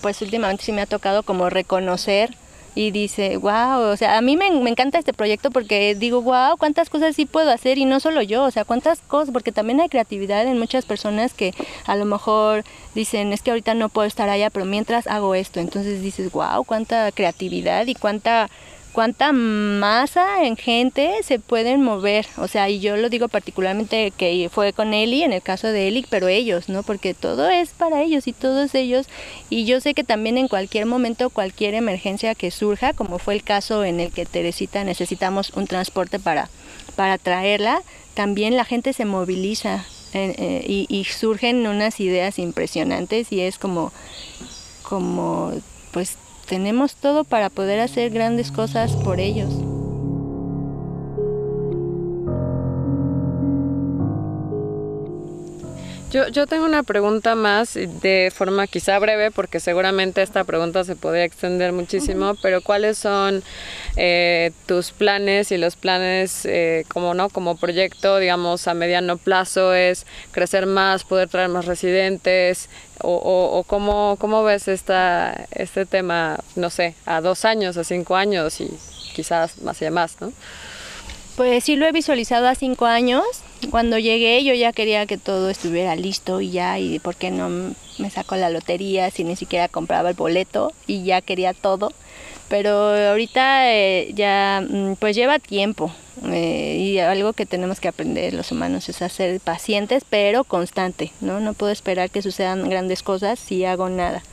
pues 0.00 0.22
últimamente 0.22 0.64
sí 0.64 0.72
me 0.72 0.82
ha 0.82 0.86
tocado 0.86 1.22
como 1.22 1.50
reconocer 1.50 2.30
y 2.74 2.90
dice, 2.90 3.36
wow, 3.36 3.80
o 3.90 3.96
sea, 3.96 4.18
a 4.18 4.20
mí 4.20 4.36
me, 4.36 4.46
encanta 4.46 4.98
este 4.98 5.12
proyecto 5.12 5.50
porque 5.50 5.94
digo, 5.94 6.22
wow, 6.22 6.56
cuántas 6.58 6.90
cosas 6.90 7.16
sí 7.16 7.26
puedo 7.26 7.50
hacer 7.50 7.78
y 7.78 7.84
no 7.84 8.00
solo 8.00 8.22
yo, 8.22 8.44
o 8.44 8.50
sea, 8.50 8.64
cuántas 8.64 9.00
cosas, 9.00 9.32
porque 9.32 9.52
también 9.52 9.80
hay 9.80 9.88
creatividad 9.88 10.46
en 10.46 10.58
muchas 10.58 10.84
personas 10.84 11.34
que 11.34 11.54
a 11.86 11.96
lo 11.96 12.04
mejor 12.04 12.64
dicen, 12.94 13.32
es 13.32 13.42
que 13.42 13.50
ahorita 13.50 13.74
no 13.74 13.88
puedo 13.88 14.06
estar 14.06 14.28
allá, 14.28 14.50
pero 14.50 14.64
mientras 14.64 15.06
hago 15.06 15.34
esto, 15.34 15.60
entonces 15.60 16.02
dices, 16.02 16.30
wow, 16.32 16.64
cuánta 16.64 17.10
creatividad 17.12 17.86
y 17.86 17.94
cuánta 17.94 18.48
cuánta 18.98 19.30
masa 19.30 20.42
en 20.42 20.56
gente 20.56 21.22
se 21.22 21.38
pueden 21.38 21.84
mover. 21.84 22.26
O 22.36 22.48
sea, 22.48 22.68
y 22.68 22.80
yo 22.80 22.96
lo 22.96 23.08
digo 23.08 23.28
particularmente 23.28 24.10
que 24.10 24.50
fue 24.52 24.72
con 24.72 24.92
Eli, 24.92 25.22
en 25.22 25.32
el 25.32 25.40
caso 25.40 25.68
de 25.68 25.86
Eli, 25.86 26.04
pero 26.10 26.26
ellos, 26.26 26.68
¿no? 26.68 26.82
Porque 26.82 27.14
todo 27.14 27.48
es 27.48 27.70
para 27.70 28.02
ellos 28.02 28.26
y 28.26 28.32
todos 28.32 28.74
ellos. 28.74 29.06
Y 29.50 29.66
yo 29.66 29.80
sé 29.80 29.94
que 29.94 30.02
también 30.02 30.36
en 30.36 30.48
cualquier 30.48 30.86
momento, 30.86 31.30
cualquier 31.30 31.74
emergencia 31.74 32.34
que 32.34 32.50
surja, 32.50 32.92
como 32.92 33.20
fue 33.20 33.34
el 33.34 33.44
caso 33.44 33.84
en 33.84 34.00
el 34.00 34.10
que 34.10 34.26
Teresita 34.26 34.82
necesitamos 34.82 35.50
un 35.50 35.68
transporte 35.68 36.18
para, 36.18 36.50
para 36.96 37.18
traerla, 37.18 37.82
también 38.14 38.56
la 38.56 38.64
gente 38.64 38.92
se 38.92 39.04
moviliza. 39.04 39.84
Eh, 40.12 40.64
y, 40.66 40.86
y 40.88 41.04
surgen 41.04 41.64
unas 41.68 42.00
ideas 42.00 42.40
impresionantes 42.40 43.30
y 43.30 43.42
es 43.42 43.58
como 43.58 43.92
como 44.82 45.52
pues 45.92 46.16
tenemos 46.48 46.94
todo 46.94 47.24
para 47.24 47.50
poder 47.50 47.80
hacer 47.80 48.10
grandes 48.10 48.50
cosas 48.50 48.96
por 48.96 49.20
ellos. 49.20 49.77
Yo, 56.10 56.26
yo 56.28 56.46
tengo 56.46 56.64
una 56.64 56.84
pregunta 56.84 57.34
más 57.34 57.74
de 57.74 58.32
forma 58.34 58.66
quizá 58.66 58.98
breve, 58.98 59.30
porque 59.30 59.60
seguramente 59.60 60.22
esta 60.22 60.42
pregunta 60.44 60.82
se 60.84 60.96
podría 60.96 61.24
extender 61.24 61.72
muchísimo, 61.72 62.34
pero 62.40 62.62
¿cuáles 62.62 62.96
son 62.96 63.42
eh, 63.96 64.52
tus 64.64 64.90
planes 64.90 65.52
y 65.52 65.58
los 65.58 65.76
planes 65.76 66.46
eh, 66.46 66.86
como 66.88 67.12
no 67.12 67.28
como 67.28 67.58
proyecto, 67.58 68.16
digamos, 68.18 68.68
a 68.68 68.72
mediano 68.72 69.18
plazo 69.18 69.74
es 69.74 70.06
crecer 70.30 70.64
más, 70.64 71.04
poder 71.04 71.28
traer 71.28 71.50
más 71.50 71.66
residentes, 71.66 72.70
o, 73.02 73.14
o, 73.14 73.58
o 73.58 73.64
cómo, 73.64 74.16
cómo 74.18 74.42
ves 74.42 74.66
esta, 74.66 75.46
este 75.50 75.84
tema, 75.84 76.40
no 76.56 76.70
sé, 76.70 76.94
a 77.04 77.20
dos 77.20 77.44
años, 77.44 77.76
a 77.76 77.84
cinco 77.84 78.16
años 78.16 78.62
y 78.62 78.70
quizás 79.14 79.60
más 79.60 79.82
y 79.82 79.90
más, 79.90 80.18
¿no? 80.22 80.32
Pues 81.38 81.62
sí 81.62 81.76
lo 81.76 81.86
he 81.86 81.92
visualizado 81.92 82.48
a 82.48 82.56
cinco 82.56 82.86
años. 82.86 83.22
Cuando 83.70 83.96
llegué 83.96 84.42
yo 84.42 84.54
ya 84.54 84.72
quería 84.72 85.06
que 85.06 85.18
todo 85.18 85.50
estuviera 85.50 85.94
listo 85.94 86.40
y 86.40 86.50
ya, 86.50 86.80
y 86.80 86.98
por 86.98 87.14
qué 87.14 87.30
no 87.30 87.48
me 87.98 88.10
sacó 88.10 88.34
la 88.34 88.50
lotería 88.50 89.08
si 89.12 89.22
ni 89.22 89.36
siquiera 89.36 89.68
compraba 89.68 90.08
el 90.08 90.16
boleto 90.16 90.72
y 90.88 91.04
ya 91.04 91.20
quería 91.20 91.54
todo. 91.54 91.92
Pero 92.48 92.72
ahorita 92.72 93.72
eh, 93.72 94.10
ya 94.14 94.66
mm, 94.68 94.94
pues 94.94 95.14
lleva 95.14 95.38
tiempo 95.38 95.92
eh, 96.24 96.76
y 96.76 96.98
algo 96.98 97.32
que 97.34 97.46
tenemos 97.46 97.78
que 97.78 97.86
aprender 97.86 98.34
los 98.34 98.50
humanos 98.50 98.88
es 98.88 98.96
ser 98.96 99.38
pacientes 99.38 100.02
pero 100.10 100.42
constante, 100.42 101.12
¿no? 101.20 101.38
No 101.38 101.54
puedo 101.54 101.70
esperar 101.70 102.10
que 102.10 102.20
sucedan 102.20 102.68
grandes 102.68 103.04
cosas 103.04 103.38
si 103.38 103.64
hago 103.64 103.88
nada 103.88 104.24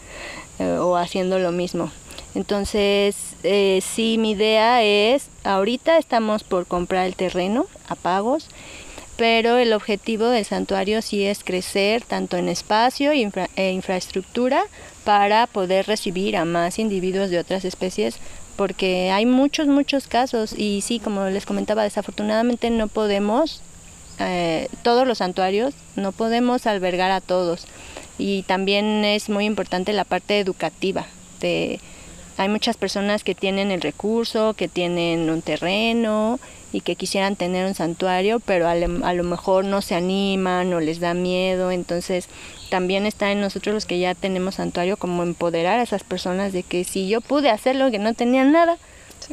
eh, 0.58 0.80
o 0.80 0.98
haciendo 0.98 1.38
lo 1.38 1.52
mismo. 1.52 1.92
Entonces, 2.36 3.16
eh, 3.44 3.82
sí, 3.82 4.18
mi 4.18 4.32
idea 4.32 4.84
es, 4.84 5.30
ahorita 5.44 5.98
estamos 5.98 6.44
por 6.44 6.68
comprar 6.68 7.06
el 7.06 7.16
terreno 7.16 7.66
a 7.88 7.96
pagos, 7.96 8.48
pero 9.18 9.58
el 9.58 9.72
objetivo 9.74 10.28
del 10.28 10.44
santuario 10.44 11.02
sí 11.02 11.24
es 11.24 11.44
crecer 11.44 12.04
tanto 12.04 12.36
en 12.36 12.50
espacio 12.50 13.12
e 13.12 13.72
infraestructura 13.72 14.66
para 15.06 15.48
poder 15.48 15.88
recibir 15.88 16.36
a 16.36 16.44
más 16.44 16.78
individuos 16.78 17.30
de 17.30 17.40
otras 17.40 17.64
especies 17.64 18.20
porque 18.56 19.12
hay 19.12 19.26
muchos, 19.26 19.68
muchos 19.68 20.08
casos. 20.08 20.54
Y 20.58 20.82
sí, 20.82 21.00
como 21.00 21.26
les 21.26 21.46
comentaba, 21.46 21.84
desafortunadamente 21.84 22.70
no 22.70 22.88
podemos, 22.88 23.62
eh, 24.20 24.70
todos 24.84 25.08
los 25.08 25.20
santuarios, 25.20 25.74
no 25.96 26.12
podemos 26.12 26.66
albergar 26.68 27.12
a 27.12 27.22
todos. 27.22 27.66
Y 28.18 28.44
también 28.44 29.04
es 29.04 29.30
muy 29.30 29.46
importante 29.46 29.94
la 29.94 30.06
parte 30.06 30.40
educativa 30.40 31.06
de 31.42 31.80
hay 32.38 32.50
muchas 32.50 32.76
personas 32.78 33.24
que 33.24 33.36
tienen 33.36 33.72
el 33.72 33.82
recurso, 33.82 34.54
que 34.56 34.68
tienen 34.68 35.30
un 35.30 35.42
terreno 35.42 36.40
y 36.74 36.82
que 36.82 36.96
quisieran 36.98 37.38
tener 37.38 37.66
un 37.66 37.74
santuario, 37.74 38.42
pero 38.42 38.68
a, 38.68 38.76
lo 38.76 39.24
mejor 39.24 39.64
no 39.64 39.82
se 39.82 39.96
animan 39.96 40.74
o 40.74 40.82
les 40.82 41.00
da 41.00 41.14
miedo. 41.14 41.72
Entonces 41.72 42.28
también 42.70 43.06
está 43.06 43.32
en 43.32 43.40
nosotros 43.40 43.74
los 43.74 43.86
que 43.86 44.00
ya 44.00 44.16
tenemos 44.16 44.56
santuario 44.56 44.98
como 44.98 45.24
empoderar 45.24 45.80
a 45.80 45.84
esas 45.84 46.04
personas 46.04 46.52
de 46.52 46.64
que 46.64 46.84
si 46.84 47.08
yo 47.08 47.22
pude 47.22 47.50
hacerlo, 47.50 47.92
que 47.92 48.00
no 48.00 48.14
tenían 48.14 48.52
nada, 48.52 48.78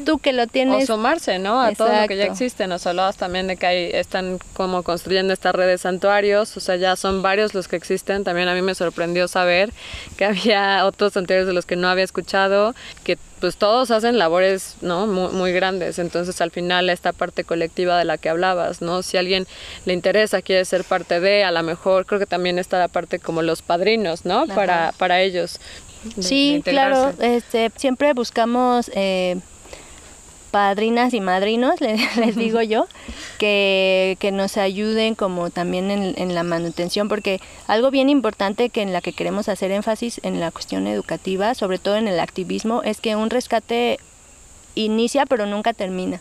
Tú 0.05 0.18
que 0.18 0.32
lo 0.32 0.47
tienes. 0.47 0.84
O 0.84 0.95
sumarse, 0.95 1.38
¿no? 1.38 1.61
A 1.61 1.72
todo 1.72 1.88
lo 1.88 2.09
que 2.09 2.16
ya 2.16 2.24
existe. 2.24 2.66
Nos 2.66 2.86
hablabas 2.86 3.16
también 3.16 3.47
de 3.47 3.57
que 3.57 3.66
hay, 3.66 3.90
están 3.93 4.38
como 4.55 4.82
construyendo 4.82 5.32
esta 5.32 5.53
red 5.53 5.66
de 5.66 5.78
santuarios. 5.78 6.57
O 6.57 6.61
sea, 6.61 6.76
ya 6.76 6.97
son 6.97 7.22
varios 7.22 7.55
los 7.55 7.68
que 7.68 7.76
existen. 7.76 8.24
También 8.24 8.49
a 8.49 8.55
mí 8.55 8.62
me 8.62 8.74
sorprendió 8.74 9.28
saber 9.28 9.72
que 10.16 10.24
había 10.26 10.84
otros 10.86 11.12
santuarios 11.12 11.47
de 11.47 11.53
los 11.53 11.66
que 11.66 11.76
no 11.76 11.88
había 11.88 12.05
escuchado, 12.05 12.74
que 13.05 13.18
pues 13.43 13.57
todos 13.57 13.90
hacen 13.90 14.18
labores, 14.18 14.76
¿no? 14.82 15.09
Muy, 15.09 15.32
muy 15.32 15.53
grandes. 15.53 15.99
Entonces, 15.99 16.40
al 16.40 16.53
final, 16.53 16.88
esta 16.88 17.12
parte 17.12 17.43
colectiva 17.43 17.99
de 17.99 18.05
la 18.05 18.16
que 18.16 18.28
hablabas, 18.28 18.82
¿no? 18.82 19.03
Si 19.03 19.16
a 19.16 19.20
alguien 19.20 19.49
le 19.84 19.95
interesa, 19.95 20.43
quiere 20.43 20.64
ser 20.64 20.84
parte 20.84 21.18
de, 21.18 21.43
a 21.43 21.51
lo 21.51 21.61
mejor 21.64 22.07
creo 22.07 22.20
que 22.20 22.26
también 22.26 22.61
está 22.61 22.78
la 22.78 22.86
parte 22.86 23.18
como 23.18 23.43
los 23.43 23.61
padrinos, 23.61 24.24
¿no? 24.24 24.47
Para, 24.47 24.95
para 24.97 25.20
ellos. 25.22 25.59
sí, 26.20 26.62
claro. 26.64 27.12
Este, 27.18 27.72
siempre 27.76 28.12
buscamos... 28.12 28.90
Eh, 28.95 29.40
padrinas 30.53 31.14
y 31.14 31.20
madrinos, 31.20 31.80
les, 31.80 32.36
digo 32.36 32.62
yo, 32.62 32.86
que, 33.38 34.16
nos 34.32 34.57
ayuden 34.57 35.16
como 35.16 35.50
también 35.50 35.90
en, 35.90 36.34
la 36.34 36.44
manutención, 36.44 37.09
porque 37.09 37.40
algo 37.66 37.90
bien 37.90 38.09
importante 38.09 38.68
que 38.68 38.82
en 38.82 38.92
la 38.92 39.00
que 39.00 39.12
queremos 39.12 39.48
hacer 39.48 39.72
énfasis 39.72 40.20
en 40.22 40.38
la 40.38 40.53
cuestión 40.53 40.86
educativa, 40.86 41.55
sobre 41.55 41.78
todo 41.78 41.96
en 41.96 42.07
el 42.07 42.20
activismo, 42.20 42.82
es 42.84 43.00
que 43.00 43.16
un 43.16 43.30
rescate 43.30 43.98
inicia 44.76 45.26
pero 45.26 45.46
nunca 45.46 45.72
termina. 45.72 46.20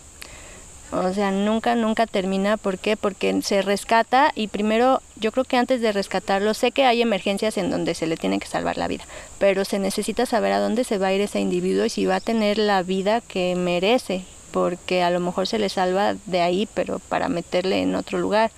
O 0.91 1.13
sea, 1.13 1.31
nunca, 1.31 1.75
nunca 1.75 2.05
termina. 2.05 2.57
¿Por 2.57 2.77
qué? 2.77 2.97
Porque 2.97 3.41
se 3.43 3.61
rescata 3.61 4.31
y 4.35 4.47
primero, 4.47 5.01
yo 5.21 5.31
creo 5.31 5.45
que 5.45 5.55
antes 5.55 5.81
de 5.81 5.91
rescatarlo, 5.91 6.53
sé 6.55 6.71
que 6.71 6.83
hay 6.83 7.01
emergencias 7.01 7.57
en 7.57 7.69
donde 7.69 7.93
se 7.93 8.07
le 8.07 8.17
tiene 8.17 8.39
que 8.39 8.47
salvar 8.47 8.77
la 8.77 8.87
vida, 8.87 9.05
pero 9.37 9.63
se 9.65 9.77
necesita 9.77 10.25
saber 10.25 10.51
a 10.51 10.59
dónde 10.59 10.83
se 10.83 10.97
va 10.97 11.07
a 11.07 11.13
ir 11.13 11.21
ese 11.21 11.39
individuo 11.39 11.85
y 11.85 11.89
si 11.89 12.07
va 12.07 12.15
a 12.15 12.21
tener 12.21 12.57
la 12.57 12.81
vida 12.81 13.21
que 13.21 13.55
merece, 13.55 14.25
porque 14.51 15.03
a 15.03 15.11
lo 15.11 15.19
mejor 15.19 15.45
se 15.45 15.59
le 15.59 15.69
salva 15.69 16.15
de 16.25 16.41
ahí, 16.41 16.67
pero 16.73 16.97
para 16.97 17.29
meterle 17.29 17.83
en 17.83 17.95
otro 17.95 18.17
lugar. 18.17 18.51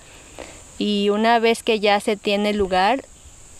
Y 0.78 1.10
una 1.10 1.38
vez 1.38 1.62
que 1.62 1.80
ya 1.80 2.00
se 2.00 2.16
tiene 2.16 2.54
lugar, 2.54 3.04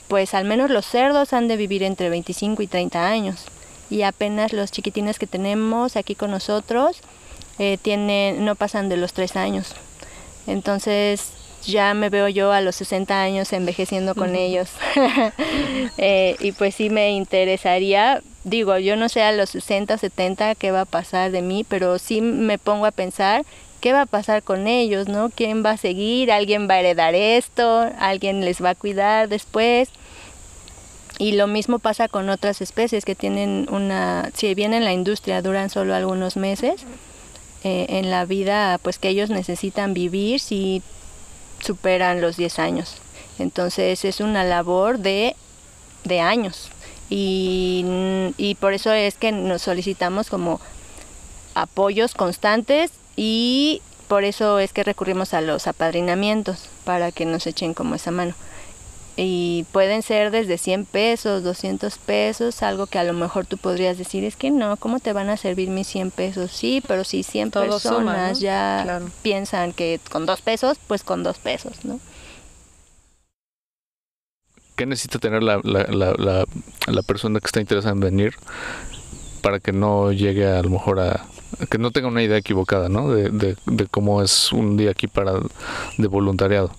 pues 0.09 0.33
al 0.33 0.47
menos 0.47 0.71
los 0.71 0.87
cerdos 0.87 1.35
han 1.35 1.47
de 1.47 1.59
vivir 1.59 1.83
entre 1.83 2.09
25 2.09 2.63
y 2.63 2.67
30 2.67 3.07
años. 3.07 3.45
Y 3.91 4.03
apenas 4.03 4.55
los 4.55 4.73
chiquitines 4.73 5.19
que 5.19 5.27
tenemos 5.27 5.97
aquí 5.97 6.15
con 6.15 6.31
nosotros, 6.31 7.03
eh, 7.59 7.77
tienen, 7.81 8.47
no 8.47 8.55
pasan 8.57 8.89
de 8.89 8.97
los 8.97 9.13
tres 9.13 9.37
años. 9.37 9.75
Entonces 10.47 11.33
ya 11.67 11.95
me 11.95 12.11
veo 12.11 12.29
yo 12.29 12.53
a 12.53 12.61
los 12.61 12.77
60 12.77 13.21
años 13.21 13.53
envejeciendo 13.53 14.15
con 14.15 14.37
ellos. 14.37 14.71
Eh, 15.99 16.37
y 16.41 16.53
pues 16.53 16.75
sí 16.75 16.91
me 16.91 17.13
interesaría, 17.13 18.23
digo, 18.43 18.79
yo 18.79 18.97
no 18.97 19.09
sé 19.09 19.23
a 19.23 19.33
los 19.33 19.51
60 19.51 19.95
o 19.95 19.99
70 19.99 20.55
qué 20.55 20.71
va 20.71 20.83
a 20.83 20.87
pasar 20.87 21.31
de 21.31 21.41
mí, 21.41 21.65
pero 21.69 21.99
sí 21.99 22.21
me 22.21 22.59
pongo 22.59 22.87
a 22.87 22.91
pensar 22.91 23.45
qué 23.81 23.93
va 23.93 24.03
a 24.03 24.07
pasar 24.07 24.43
con 24.43 24.67
ellos, 24.67 25.09
¿no? 25.09 25.31
¿Quién 25.31 25.65
va 25.65 25.73
a 25.73 25.77
seguir? 25.77 26.33
¿Alguien 26.33 26.69
va 26.69 26.75
a 26.75 26.81
heredar 26.81 27.15
esto? 27.15 27.87
¿Alguien 27.99 28.45
les 28.45 28.63
va 28.63 28.71
a 28.71 28.75
cuidar 28.75 29.29
después? 29.29 29.91
Y 31.19 31.33
lo 31.33 31.47
mismo 31.47 31.79
pasa 31.79 32.09
con 32.09 32.29
otras 32.29 32.61
especies 32.61 33.05
que 33.05 33.15
tienen 33.15 33.69
una, 33.71 34.31
si 34.35 34.55
bien 34.55 34.75
en 34.75 34.85
la 34.85 34.93
industria 34.93 35.43
duran 35.43 35.71
solo 35.71 35.95
algunos 35.95 36.37
meses, 36.37 36.85
eh, 37.63 37.87
en 37.89 38.11
la 38.11 38.25
vida 38.25 38.79
pues 38.83 38.99
que 38.99 39.09
ellos 39.09 39.31
necesitan 39.31 39.95
vivir 39.95 40.41
si 40.41 40.83
superan 41.65 42.21
los 42.21 42.37
10 42.37 42.59
años. 42.59 42.97
Entonces 43.39 44.05
es 44.05 44.21
una 44.21 44.45
labor 44.45 44.99
de, 44.99 45.35
de 46.05 46.21
años 46.21 46.71
y, 47.11 47.85
y 48.37 48.55
por 48.57 48.75
eso 48.75 48.93
es 48.93 49.17
que 49.17 49.33
nos 49.33 49.63
solicitamos 49.63 50.31
como 50.31 50.61
apoyos 51.55 52.15
constantes 52.15 52.93
y 53.17 53.83
por 54.09 54.25
eso 54.25 54.59
es 54.59 54.73
que 54.73 54.85
recurrimos 54.85 55.35
a 55.35 55.41
los 55.41 55.67
apadrinamientos 55.67 56.69
para 56.85 57.11
que 57.11 57.25
nos 57.25 57.47
echen 57.47 57.75
como 57.75 57.95
esa 57.95 58.11
mano 58.11 58.35
y 59.17 59.65
pueden 59.71 60.03
ser 60.03 60.31
desde 60.31 60.59
100 60.59 60.87
pesos, 60.87 61.45
200 61.45 61.99
pesos, 61.99 62.63
algo 62.63 62.87
que 62.87 62.99
a 62.99 63.05
lo 63.05 63.13
mejor 63.13 63.47
tú 63.47 63.59
podrías 63.59 63.97
decir, 63.97 64.25
es 64.25 64.35
que 64.35 64.51
no, 64.51 64.77
¿cómo 64.77 64.99
te 64.99 65.13
van 65.13 65.31
a 65.31 65.37
servir 65.37 65.69
mis 65.71 65.87
100 65.87 66.11
pesos? 66.11 66.51
Sí, 66.51 66.83
pero 66.87 67.05
si 67.05 67.23
100 67.23 67.53
personas 67.53 68.41
ya 68.41 69.01
piensan 69.23 69.73
que 69.73 70.01
con 70.11 70.27
dos 70.27 70.43
pesos, 70.43 70.79
pues 70.89 71.05
con 71.05 71.23
dos 71.23 71.39
pesos, 71.39 71.85
¿no? 71.85 72.01
¿Qué 74.75 74.87
necesita 74.87 75.21
tener 75.21 75.45
la, 75.45 75.61
la, 75.63 75.85
la, 75.85 76.45
la, 76.89 77.03
persona 77.03 77.39
que 77.39 77.47
está 77.47 77.61
interesada 77.61 77.93
en 77.93 78.01
venir 78.01 78.35
para 79.41 79.61
que 79.61 79.73
no 79.73 80.11
llegue 80.11 80.49
a, 80.49 80.61
lo 80.63 80.71
mejor 80.71 80.99
a, 80.99 81.25
que 81.71 81.79
no 81.79 81.93
tenga 81.93 82.09
una 82.09 82.25
idea 82.25 82.39
equivocada, 82.39 82.89
¿no? 82.89 83.09
De, 83.13 83.31
de, 83.31 83.57
de 83.67 83.87
cómo 83.87 84.21
es 84.21 84.53
un 84.53 84.77
día 84.77 84.91
aquí 84.91 85.07
para 85.07 85.35
de 85.97 86.07
voluntariado. 86.09 86.73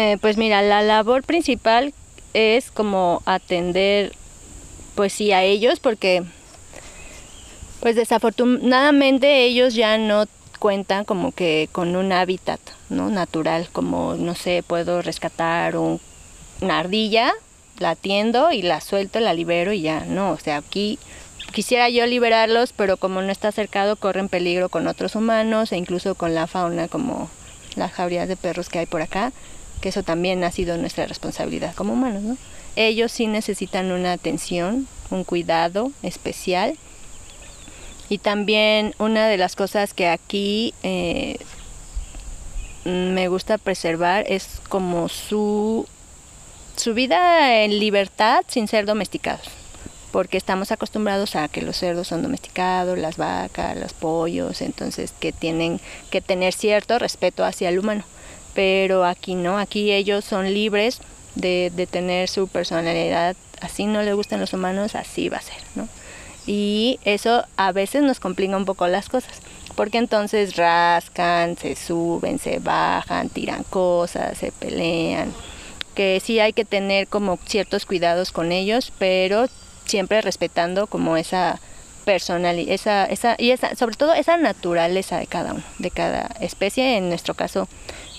Eh, 0.00 0.16
pues 0.20 0.36
mira, 0.36 0.62
la 0.62 0.80
labor 0.80 1.24
principal 1.24 1.92
es 2.32 2.70
como 2.70 3.20
atender, 3.26 4.14
pues 4.94 5.12
sí, 5.12 5.32
a 5.32 5.42
ellos, 5.42 5.80
porque 5.80 6.22
pues 7.80 7.96
desafortunadamente 7.96 9.42
ellos 9.42 9.74
ya 9.74 9.98
no 9.98 10.26
cuentan 10.60 11.04
como 11.04 11.32
que 11.32 11.68
con 11.72 11.96
un 11.96 12.12
hábitat 12.12 12.60
no 12.90 13.10
natural 13.10 13.68
como 13.72 14.14
no 14.14 14.36
sé 14.36 14.64
puedo 14.64 15.02
rescatar 15.02 15.76
una 15.76 16.78
ardilla 16.78 17.32
la 17.78 17.90
atiendo 17.90 18.50
y 18.52 18.62
la 18.62 18.80
suelto 18.80 19.20
la 19.20 19.34
libero 19.34 19.72
y 19.72 19.82
ya 19.82 20.04
no 20.04 20.30
o 20.30 20.38
sea 20.38 20.56
aquí 20.56 20.98
quisiera 21.52 21.88
yo 21.88 22.06
liberarlos 22.06 22.72
pero 22.72 22.96
como 22.96 23.22
no 23.22 23.30
está 23.30 23.52
cercado 23.52 23.94
corren 23.94 24.28
peligro 24.28 24.68
con 24.68 24.88
otros 24.88 25.14
humanos 25.14 25.70
e 25.70 25.76
incluso 25.76 26.16
con 26.16 26.34
la 26.34 26.48
fauna 26.48 26.88
como 26.88 27.30
las 27.76 27.92
jaurías 27.92 28.26
de 28.26 28.36
perros 28.36 28.68
que 28.68 28.80
hay 28.80 28.86
por 28.86 29.02
acá 29.02 29.32
que 29.78 29.90
eso 29.90 30.02
también 30.02 30.44
ha 30.44 30.50
sido 30.50 30.76
nuestra 30.76 31.06
responsabilidad 31.06 31.74
como 31.74 31.92
humanos, 31.92 32.22
¿no? 32.22 32.36
Ellos 32.76 33.10
sí 33.10 33.26
necesitan 33.26 33.90
una 33.90 34.12
atención, 34.12 34.86
un 35.10 35.24
cuidado 35.24 35.90
especial. 36.02 36.76
Y 38.08 38.18
también 38.18 38.94
una 38.98 39.26
de 39.26 39.36
las 39.36 39.56
cosas 39.56 39.94
que 39.94 40.08
aquí 40.08 40.74
eh, 40.82 41.38
me 42.84 43.28
gusta 43.28 43.58
preservar 43.58 44.24
es 44.28 44.60
como 44.68 45.08
su, 45.08 45.86
su 46.76 46.94
vida 46.94 47.62
en 47.64 47.78
libertad 47.78 48.44
sin 48.46 48.68
ser 48.68 48.86
domesticados. 48.86 49.48
Porque 50.12 50.38
estamos 50.38 50.72
acostumbrados 50.72 51.36
a 51.36 51.48
que 51.48 51.60
los 51.60 51.76
cerdos 51.76 52.08
son 52.08 52.22
domesticados, 52.22 52.96
las 52.96 53.18
vacas, 53.18 53.76
los 53.76 53.92
pollos, 53.92 54.62
entonces 54.62 55.12
que 55.18 55.32
tienen 55.32 55.80
que 56.10 56.22
tener 56.22 56.54
cierto 56.54 56.98
respeto 56.98 57.44
hacia 57.44 57.68
el 57.68 57.78
humano 57.78 58.04
pero 58.54 59.04
aquí 59.04 59.34
no, 59.34 59.58
aquí 59.58 59.92
ellos 59.92 60.24
son 60.24 60.52
libres 60.52 61.00
de, 61.34 61.72
de 61.74 61.86
tener 61.86 62.28
su 62.28 62.48
personalidad, 62.48 63.36
así 63.60 63.86
no 63.86 64.02
le 64.02 64.12
gustan 64.14 64.40
los 64.40 64.52
humanos, 64.52 64.94
así 64.94 65.28
va 65.28 65.38
a 65.38 65.42
ser, 65.42 65.62
¿no? 65.74 65.88
Y 66.46 66.98
eso 67.04 67.44
a 67.56 67.72
veces 67.72 68.02
nos 68.02 68.20
complica 68.20 68.56
un 68.56 68.64
poco 68.64 68.88
las 68.88 69.08
cosas, 69.08 69.40
porque 69.76 69.98
entonces 69.98 70.56
rascan, 70.56 71.56
se 71.58 71.76
suben, 71.76 72.38
se 72.38 72.58
bajan, 72.58 73.28
tiran 73.28 73.64
cosas, 73.64 74.38
se 74.38 74.50
pelean, 74.50 75.32
que 75.94 76.20
sí 76.20 76.40
hay 76.40 76.52
que 76.52 76.64
tener 76.64 77.06
como 77.06 77.38
ciertos 77.44 77.84
cuidados 77.84 78.32
con 78.32 78.50
ellos, 78.50 78.92
pero 78.98 79.46
siempre 79.84 80.20
respetando 80.22 80.86
como 80.86 81.16
esa 81.16 81.60
personalidad, 82.04 82.72
esa, 82.72 83.04
esa, 83.04 83.36
y 83.36 83.50
esa, 83.50 83.74
sobre 83.74 83.96
todo 83.96 84.14
esa 84.14 84.38
naturaleza 84.38 85.18
de 85.18 85.26
cada 85.26 85.52
uno, 85.52 85.62
de 85.78 85.90
cada 85.90 86.30
especie, 86.40 86.96
en 86.96 87.10
nuestro 87.10 87.34
caso 87.34 87.68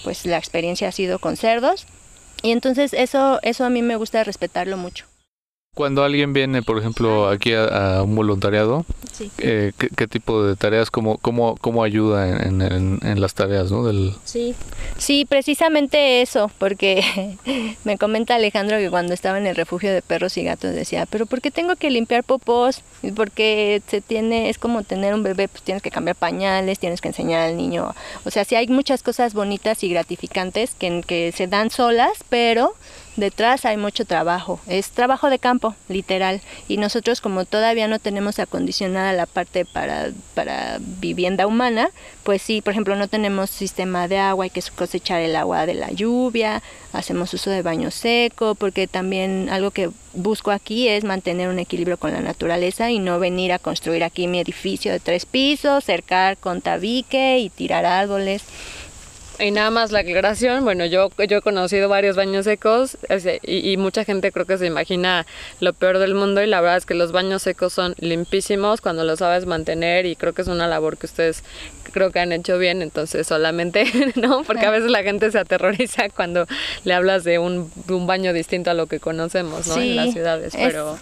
pues 0.04 0.26
la 0.26 0.38
experiencia 0.38 0.88
ha 0.88 0.92
sido 0.92 1.20
con 1.20 1.38
cerdos 1.38 1.86
y 2.42 2.52
entonces 2.52 2.94
eso, 2.94 3.40
eso 3.42 3.66
a 3.66 3.70
mí 3.70 3.82
me 3.82 3.96
gusta 3.96 4.24
respetarlo 4.24 4.78
mucho. 4.78 5.09
Cuando 5.76 6.04
alguien 6.04 6.34
viene, 6.34 6.62
por 6.62 6.78
ejemplo, 6.78 7.30
aquí 7.30 7.54
a, 7.54 8.02
un 8.04 8.16
voluntariado, 8.16 8.86
eh, 9.38 9.72
¿qué, 9.78 10.08
tipo 10.08 10.44
de 10.44 10.56
tareas, 10.56 10.92
cómo, 10.92 11.18
cómo, 11.20 11.56
cómo 11.62 11.84
ayuda 11.84 12.44
en, 12.44 12.62
en, 12.62 13.22
las 13.22 13.34
tareas 13.34 13.72
¿no? 13.72 13.86
del, 13.86 14.14
sí. 14.26 14.56
Sí, 14.98 15.26
precisamente 15.26 16.22
eso, 16.22 16.52
porque 16.58 17.38
me 17.86 17.98
comenta 17.98 18.36
Alejandro 18.36 18.78
que 18.78 18.90
cuando 18.90 19.14
estaba 19.14 19.38
en 19.38 19.48
el 19.48 19.56
refugio 19.56 19.94
de 19.94 20.02
perros 20.02 20.38
y 20.38 20.44
gatos 20.44 20.74
decía, 20.74 21.06
pero 21.06 21.26
¿por 21.26 21.40
qué 21.40 21.52
tengo 21.52 21.76
que 21.76 21.92
limpiar 21.92 22.24
popós? 22.24 22.82
Porque 23.16 23.82
se 23.88 24.02
tiene, 24.02 24.50
es 24.50 24.58
como 24.58 24.84
tener 24.84 25.14
un 25.14 25.24
bebé, 25.24 25.48
pues 25.48 25.64
tienes 25.64 25.82
que 25.82 25.92
cambiar 25.92 26.18
pañales, 26.18 26.80
tienes 26.80 27.00
que 27.00 27.10
enseñar 27.10 27.42
al 27.42 27.56
niño. 27.56 27.94
O 28.26 28.32
sea, 28.32 28.44
sí 28.44 28.56
hay 28.56 28.68
muchas 28.68 29.04
cosas 29.04 29.34
bonitas 29.34 29.84
y 29.84 29.90
gratificantes 29.90 30.76
que, 30.76 31.04
que 31.06 31.32
se 31.32 31.48
dan 31.48 31.70
solas, 31.70 32.26
pero 32.28 32.74
detrás 33.20 33.66
hay 33.66 33.78
mucho 33.78 34.06
trabajo. 34.06 34.60
Es 34.68 34.92
trabajo 34.92 35.30
de 35.30 35.40
campo, 35.40 35.76
literal. 35.88 36.42
Y 36.68 36.78
nosotros 36.78 37.22
como 37.22 37.46
todavía 37.46 37.88
no 37.88 38.00
tenemos 38.00 38.40
acondicionada 38.40 39.14
la 39.14 39.26
parte 39.26 39.66
para, 39.66 40.10
para 40.34 40.78
vivienda 40.80 41.48
humana, 41.48 41.90
pues 42.24 42.42
sí, 42.42 42.62
por 42.62 42.72
ejemplo, 42.72 42.96
no 42.96 43.08
tenemos 43.08 43.50
sistema 43.50 44.08
de 44.08 44.18
agua, 44.18 44.46
hay 44.46 44.50
que 44.50 44.62
cosechar 44.76 45.22
el 45.22 45.36
agua 45.36 45.66
de 45.66 45.74
la 45.74 45.92
lluvia, 45.92 46.62
hacemos 46.94 47.34
uso 47.34 47.50
de 47.50 47.62
baño 47.62 47.92
seco, 47.92 48.56
porque 48.56 48.88
también 48.88 49.50
algo 49.50 49.72
que 49.72 49.90
busco 50.14 50.52
aquí 50.52 50.88
es 50.88 51.04
mantener 51.04 51.50
un 51.50 51.60
equilibrio 51.60 51.98
con 51.98 52.14
la 52.14 52.22
naturaleza 52.22 52.90
y 52.92 53.00
no 53.00 53.20
venir 53.20 53.52
a 53.52 53.60
construir 53.60 54.04
aquí 54.04 54.28
mi 54.28 54.40
edificio 54.40 54.92
de 54.92 55.00
tres 55.00 55.26
pisos, 55.26 55.84
cercar 55.84 56.38
con 56.38 56.62
tabique 56.62 57.40
y 57.40 57.50
tirar 57.50 57.86
árboles. 57.86 58.44
Y 59.40 59.52
nada 59.52 59.72
más 59.72 59.92
la 59.92 60.00
aclaración, 60.00 60.66
bueno, 60.66 60.86
yo, 60.86 61.10
yo 61.28 61.38
he 61.38 61.42
conocido 61.42 61.88
varios 61.88 62.18
baños 62.18 62.44
secos 62.44 62.98
y, 63.44 63.72
y, 63.72 63.78
mucha 63.78 64.04
gente 64.04 64.34
creo 64.34 64.46
que 64.46 64.58
se 64.58 64.66
imagina 64.66 65.26
lo 65.62 65.74
peor 65.74 65.98
del 66.00 66.14
mundo 66.14 66.44
y 66.44 66.48
la 66.48 66.60
verdad 66.60 66.78
es 66.78 66.86
que 66.86 66.94
los 66.94 67.14
baños 67.14 67.44
secos 67.44 67.72
son 67.72 67.96
limpísimos 68.00 68.82
cuando 68.82 69.06
lo 69.06 69.16
sabes 69.16 69.46
mantener 69.46 70.06
y 70.06 70.18
creo 70.18 70.34
que 70.34 70.42
es 70.42 70.50
una 70.50 70.68
labor 70.68 70.98
que 70.98 71.06
ustedes 71.06 71.44
creo 71.94 72.12
que 72.12 72.20
han 72.20 72.32
hecho 72.32 72.58
bien, 72.58 72.82
entonces 72.82 73.28
solamente, 73.28 73.86
¿no? 74.16 74.44
Porque 74.44 74.66
a 74.66 74.72
veces 74.72 74.92
la 74.92 75.04
gente 75.04 75.32
se 75.32 75.40
aterroriza 75.40 76.10
cuando 76.10 76.46
le 76.84 76.94
hablas 76.94 77.24
de 77.24 77.40
un, 77.40 77.72
un 77.88 78.08
baño 78.08 78.34
distinto 78.34 78.72
a 78.72 78.74
lo 78.74 78.88
que 78.88 79.00
conocemos, 79.00 79.68
¿no? 79.68 79.78
en 79.78 79.96
las 79.96 80.12
ciudades, 80.12 80.54
pero... 80.56 80.98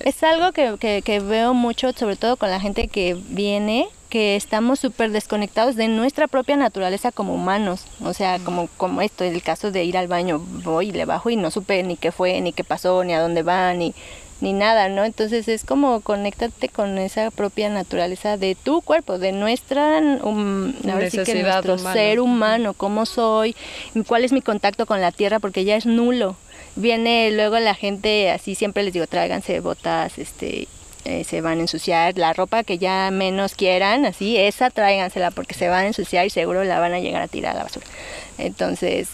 Es 0.00 0.22
algo 0.24 0.52
que, 0.52 0.74
que, 0.80 1.02
que 1.02 1.20
veo 1.20 1.54
mucho, 1.54 1.92
sobre 1.92 2.16
todo 2.16 2.36
con 2.36 2.50
la 2.50 2.58
gente 2.58 2.88
que 2.88 3.16
viene 3.28 3.88
que 4.14 4.36
estamos 4.36 4.78
súper 4.78 5.10
desconectados 5.10 5.74
de 5.74 5.88
nuestra 5.88 6.28
propia 6.28 6.56
naturaleza 6.56 7.10
como 7.10 7.34
humanos. 7.34 7.84
O 8.00 8.12
sea, 8.12 8.38
como, 8.38 8.68
como 8.76 9.02
esto, 9.02 9.24
el 9.24 9.42
caso 9.42 9.72
de 9.72 9.82
ir 9.82 9.98
al 9.98 10.06
baño, 10.06 10.38
voy 10.38 10.90
y 10.90 10.92
le 10.92 11.04
bajo 11.04 11.30
y 11.30 11.36
no 11.36 11.50
supe 11.50 11.82
ni 11.82 11.96
qué 11.96 12.12
fue, 12.12 12.40
ni 12.40 12.52
qué 12.52 12.62
pasó, 12.62 13.02
ni 13.02 13.12
a 13.12 13.20
dónde 13.20 13.42
va, 13.42 13.74
ni... 13.74 13.92
ni 14.40 14.52
nada, 14.52 14.88
¿no? 14.88 15.04
Entonces 15.04 15.48
es 15.48 15.64
como 15.64 16.00
conéctate 16.00 16.68
con 16.68 16.96
esa 16.98 17.32
propia 17.32 17.70
naturaleza 17.70 18.36
de 18.36 18.54
tu 18.54 18.82
cuerpo, 18.82 19.18
de 19.18 19.32
nuestra, 19.32 19.98
um, 20.22 20.72
ahora 20.88 21.10
sí 21.10 21.18
que 21.24 21.42
nuestro 21.42 21.76
ser 21.78 22.20
humano, 22.20 22.72
cómo 22.72 23.06
soy, 23.06 23.56
cuál 24.06 24.22
es 24.22 24.30
mi 24.30 24.42
contacto 24.42 24.86
con 24.86 25.00
la 25.00 25.10
tierra, 25.10 25.40
porque 25.40 25.64
ya 25.64 25.74
es 25.74 25.86
nulo. 25.86 26.36
Viene 26.76 27.32
luego 27.32 27.58
la 27.58 27.74
gente, 27.74 28.30
así 28.30 28.54
siempre 28.54 28.84
les 28.84 28.92
digo, 28.92 29.08
tráiganse 29.08 29.58
botas, 29.58 30.18
este, 30.18 30.68
eh, 31.04 31.24
se 31.24 31.40
van 31.40 31.58
a 31.58 31.62
ensuciar, 31.62 32.16
la 32.16 32.32
ropa 32.32 32.64
que 32.64 32.78
ya 32.78 33.10
menos 33.10 33.54
quieran, 33.54 34.06
así, 34.06 34.38
esa 34.38 34.70
tráigansela 34.70 35.30
porque 35.30 35.54
se 35.54 35.68
van 35.68 35.84
a 35.84 35.86
ensuciar 35.88 36.24
y 36.26 36.30
seguro 36.30 36.64
la 36.64 36.80
van 36.80 36.94
a 36.94 37.00
llegar 37.00 37.20
a 37.20 37.28
tirar 37.28 37.54
a 37.54 37.58
la 37.58 37.64
basura. 37.64 37.86
Entonces, 38.38 39.08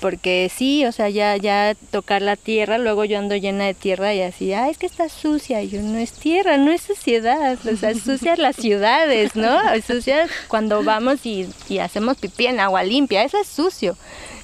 porque 0.00 0.50
sí, 0.54 0.86
o 0.86 0.92
sea, 0.92 1.08
ya, 1.08 1.36
ya 1.36 1.74
tocar 1.90 2.22
la 2.22 2.36
tierra, 2.36 2.78
luego 2.78 3.04
yo 3.04 3.18
ando 3.18 3.36
llena 3.36 3.64
de 3.64 3.74
tierra 3.74 4.14
y 4.14 4.22
así, 4.22 4.52
ah, 4.52 4.70
es 4.70 4.78
que 4.78 4.86
está 4.86 5.08
sucia, 5.08 5.62
y 5.62 5.68
yo, 5.68 5.82
no 5.82 5.98
es 5.98 6.12
tierra, 6.12 6.56
no 6.56 6.72
es 6.72 6.82
suciedad, 6.82 7.58
o 7.66 7.76
sea, 7.76 7.94
sucia 7.94 8.36
las 8.36 8.56
ciudades, 8.56 9.36
¿no? 9.36 9.60
Es 9.72 9.84
sucia 9.84 10.26
cuando 10.48 10.82
vamos 10.82 11.24
y, 11.26 11.48
y 11.68 11.78
hacemos 11.78 12.16
pipí 12.16 12.46
en 12.46 12.60
agua 12.60 12.82
limpia, 12.84 13.22
eso 13.22 13.38
es 13.38 13.48
sucio. 13.48 13.96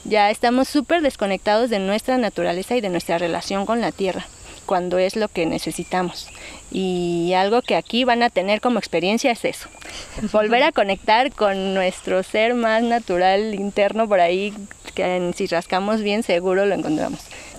Ya 0.05 0.30
estamos 0.30 0.68
súper 0.68 1.03
desconectados 1.03 1.70
de 1.70 1.78
nuestra 1.78 2.16
naturaleza 2.18 2.76
y 2.76 2.80
de 2.80 2.88
nuestra 2.88 3.18
relación 3.18 3.66
con 3.66 3.80
la 3.80 3.92
tierra 3.92 4.26
cuando 4.71 4.99
es 4.99 5.16
lo 5.16 5.27
que 5.27 5.47
necesitamos. 5.47 6.29
Y 6.71 7.33
algo 7.33 7.61
que 7.61 7.75
aquí 7.75 8.05
van 8.05 8.23
a 8.23 8.31
tener 8.31 8.61
como 8.61 8.79
experiencia 8.79 9.33
es 9.33 9.45
eso, 9.45 9.68
volver 10.33 10.62
a 10.62 10.71
conectar 10.71 11.33
con 11.33 11.75
nuestro 11.75 12.23
ser 12.23 12.55
más 12.55 12.85
natural 12.85 13.57
interno 13.57 14.07
por 14.07 14.21
ahí, 14.21 14.55
que 14.95 15.33
si 15.35 15.49
rascamos 15.49 16.03
bien 16.03 16.23
seguro 16.23 16.66
lo 16.66 16.77
encontramos. 16.77 17.18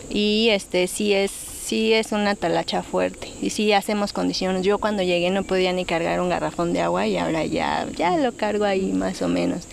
Y 0.10 0.52
este 0.52 0.88
sí 0.88 1.12
es 1.12 1.32
sí 1.32 1.92
es 1.92 2.14
una 2.14 2.36
talacha 2.36 2.82
fuerte 2.82 3.28
y 3.42 3.50
sí 3.50 3.74
hacemos 3.74 4.14
condiciones. 4.14 4.62
Yo 4.64 4.78
cuando 4.78 5.04
llegué 5.04 5.32
no 5.32 5.44
podía 5.44 5.74
ni 5.74 5.84
cargar 5.84 6.22
un 6.22 6.30
garrafón 6.30 6.72
de 6.72 6.80
agua 6.80 7.08
y 7.08 7.18
ahora 7.18 7.44
ya 7.44 7.88
ya 7.94 8.16
lo 8.16 8.32
cargo 8.32 8.64
ahí 8.64 8.94
más 8.94 9.22
o 9.22 9.28
menos. 9.28 9.68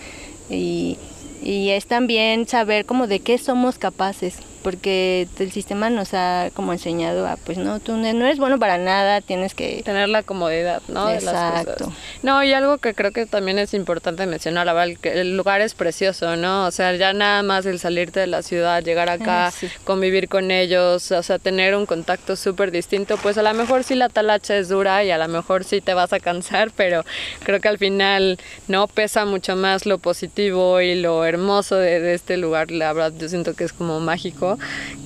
Y, 0.49 0.97
y 1.41 1.69
es 1.69 1.85
también 1.85 2.49
saber 2.49 2.85
como 2.85 3.07
de 3.07 3.21
qué 3.21 3.37
somos 3.37 3.77
capaces 3.77 4.39
porque 4.63 5.27
el 5.39 5.51
sistema 5.51 5.89
nos 5.89 6.13
ha 6.13 6.49
como 6.53 6.73
enseñado 6.73 7.27
a 7.27 7.37
pues 7.37 7.57
no 7.57 7.79
tú 7.79 7.95
no 7.97 8.07
eres 8.07 8.39
bueno 8.39 8.59
para 8.59 8.77
nada 8.77 9.21
tienes 9.21 9.53
que 9.53 9.81
tener 9.83 10.09
la 10.09 10.23
comodidad 10.23 10.81
no 10.87 11.09
exacto. 11.09 11.91
No 12.23 12.43
y 12.43 12.53
algo 12.53 12.77
que 12.77 12.93
creo 12.93 13.11
que 13.11 13.25
también 13.25 13.59
es 13.59 13.73
importante 13.73 14.25
mencionar 14.25 14.69
que 15.01 15.21
el 15.21 15.37
lugar 15.37 15.61
es 15.61 15.73
precioso 15.73 16.35
no 16.35 16.65
o 16.65 16.71
sea 16.71 16.95
ya 16.95 17.13
nada 17.13 17.43
más 17.43 17.65
el 17.65 17.79
salirte 17.79 18.19
de 18.19 18.27
la 18.27 18.41
ciudad 18.41 18.83
llegar 18.83 19.09
acá 19.09 19.47
ah, 19.47 19.53
convivir 19.83 20.29
con 20.29 20.51
ellos 20.51 21.11
o 21.11 21.23
sea 21.23 21.39
tener 21.39 21.75
un 21.75 21.85
contacto 21.85 22.35
súper 22.35 22.71
distinto 22.71 23.17
pues 23.17 23.37
a 23.37 23.43
lo 23.43 23.53
mejor 23.53 23.83
sí 23.83 23.95
la 23.95 24.09
talacha 24.09 24.57
es 24.57 24.69
dura 24.69 25.03
y 25.03 25.11
a 25.11 25.17
lo 25.17 25.27
mejor 25.27 25.63
sí 25.63 25.81
te 25.81 25.93
vas 25.93 26.13
a 26.13 26.19
cansar 26.19 26.71
pero 26.75 27.03
creo 27.43 27.59
que 27.59 27.67
al 27.67 27.77
final 27.77 28.39
no 28.67 28.87
pesa 28.87 29.25
mucho 29.25 29.55
más 29.55 29.85
lo 29.85 29.97
positivo 29.97 30.81
y 30.81 30.95
lo 30.95 31.25
hermoso 31.25 31.75
de, 31.75 31.99
de 31.99 32.13
este 32.13 32.37
lugar. 32.37 32.71
La 32.71 32.93
verdad 32.93 33.13
yo 33.17 33.29
siento 33.29 33.53
que 33.53 33.63
es 33.63 33.73
como 33.73 33.99
mágico 33.99 34.48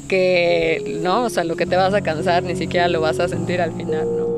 que, 0.07 0.99
¿no? 1.01 1.23
O 1.25 1.29
sea, 1.29 1.43
lo 1.43 1.55
que 1.55 1.65
te 1.65 1.75
vas 1.75 1.93
a 1.93 2.01
cansar 2.01 2.43
ni 2.43 2.55
siquiera 2.55 2.87
lo 2.87 3.01
vas 3.01 3.19
a 3.19 3.27
sentir 3.27 3.61
al 3.61 3.73
final, 3.73 4.07
¿no? 4.15 4.33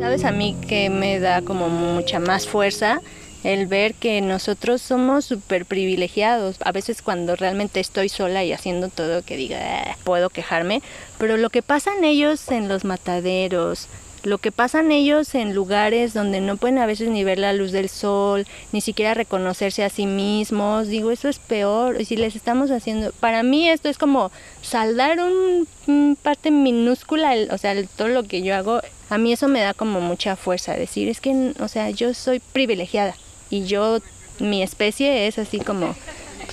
Sabes 0.00 0.24
a 0.24 0.32
mí 0.32 0.56
que 0.68 0.90
me 0.90 1.18
da 1.18 1.40
como 1.42 1.68
mucha 1.68 2.18
más 2.18 2.46
fuerza 2.46 3.00
el 3.44 3.66
ver 3.66 3.94
que 3.94 4.20
nosotros 4.22 4.80
somos 4.82 5.26
súper 5.26 5.66
privilegiados. 5.66 6.56
A 6.64 6.72
veces 6.72 7.02
cuando 7.02 7.36
realmente 7.36 7.78
estoy 7.78 8.08
sola 8.08 8.42
y 8.42 8.52
haciendo 8.52 8.88
todo 8.88 9.22
que 9.22 9.36
diga, 9.36 9.58
ah, 9.62 9.96
puedo 10.02 10.30
quejarme, 10.30 10.82
pero 11.18 11.36
lo 11.36 11.50
que 11.50 11.62
pasa 11.62 11.94
en 11.96 12.04
ellos 12.04 12.50
en 12.50 12.68
los 12.68 12.84
mataderos, 12.84 13.86
lo 14.24 14.38
que 14.38 14.52
pasan 14.52 14.90
ellos 14.90 15.34
en 15.34 15.54
lugares 15.54 16.14
donde 16.14 16.40
no 16.40 16.56
pueden 16.56 16.78
a 16.78 16.86
veces 16.86 17.08
ni 17.10 17.24
ver 17.24 17.38
la 17.38 17.52
luz 17.52 17.72
del 17.72 17.88
sol, 17.88 18.46
ni 18.72 18.80
siquiera 18.80 19.14
reconocerse 19.14 19.84
a 19.84 19.90
sí 19.90 20.06
mismos, 20.06 20.88
digo, 20.88 21.10
eso 21.10 21.28
es 21.28 21.38
peor. 21.38 22.00
Y 22.00 22.06
si 22.06 22.16
les 22.16 22.34
estamos 22.34 22.70
haciendo, 22.70 23.12
para 23.20 23.42
mí 23.42 23.68
esto 23.68 23.88
es 23.88 23.98
como 23.98 24.32
saldar 24.62 25.18
un, 25.20 26.16
parte 26.22 26.50
minúscula, 26.50 27.34
o 27.50 27.58
sea, 27.58 27.74
todo 27.96 28.08
lo 28.08 28.22
que 28.22 28.42
yo 28.42 28.54
hago, 28.54 28.80
a 29.10 29.18
mí 29.18 29.32
eso 29.32 29.46
me 29.48 29.60
da 29.60 29.74
como 29.74 30.00
mucha 30.00 30.36
fuerza, 30.36 30.74
decir, 30.74 31.08
es 31.08 31.20
que, 31.20 31.52
o 31.60 31.68
sea, 31.68 31.90
yo 31.90 32.14
soy 32.14 32.40
privilegiada 32.40 33.14
y 33.50 33.64
yo, 33.64 33.98
mi 34.38 34.62
especie 34.62 35.26
es 35.26 35.38
así 35.38 35.58
como 35.60 35.94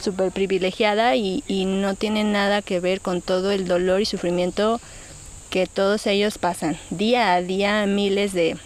súper 0.02 0.32
privilegiada 0.32 1.16
y, 1.16 1.44
y 1.48 1.66
no 1.66 1.96
tiene 1.96 2.24
nada 2.24 2.62
que 2.62 2.80
ver 2.80 3.02
con 3.02 3.22
todo 3.22 3.52
el 3.52 3.68
dolor 3.68 4.02
y 4.02 4.06
sufrimiento 4.06 4.82
que 5.52 5.68
todos 5.68 6.08
ellos 6.08 6.38
pasan 6.38 6.78
día 6.90 7.34
a 7.34 7.42
día 7.42 7.86
miles 7.86 8.32
de, 8.32 8.58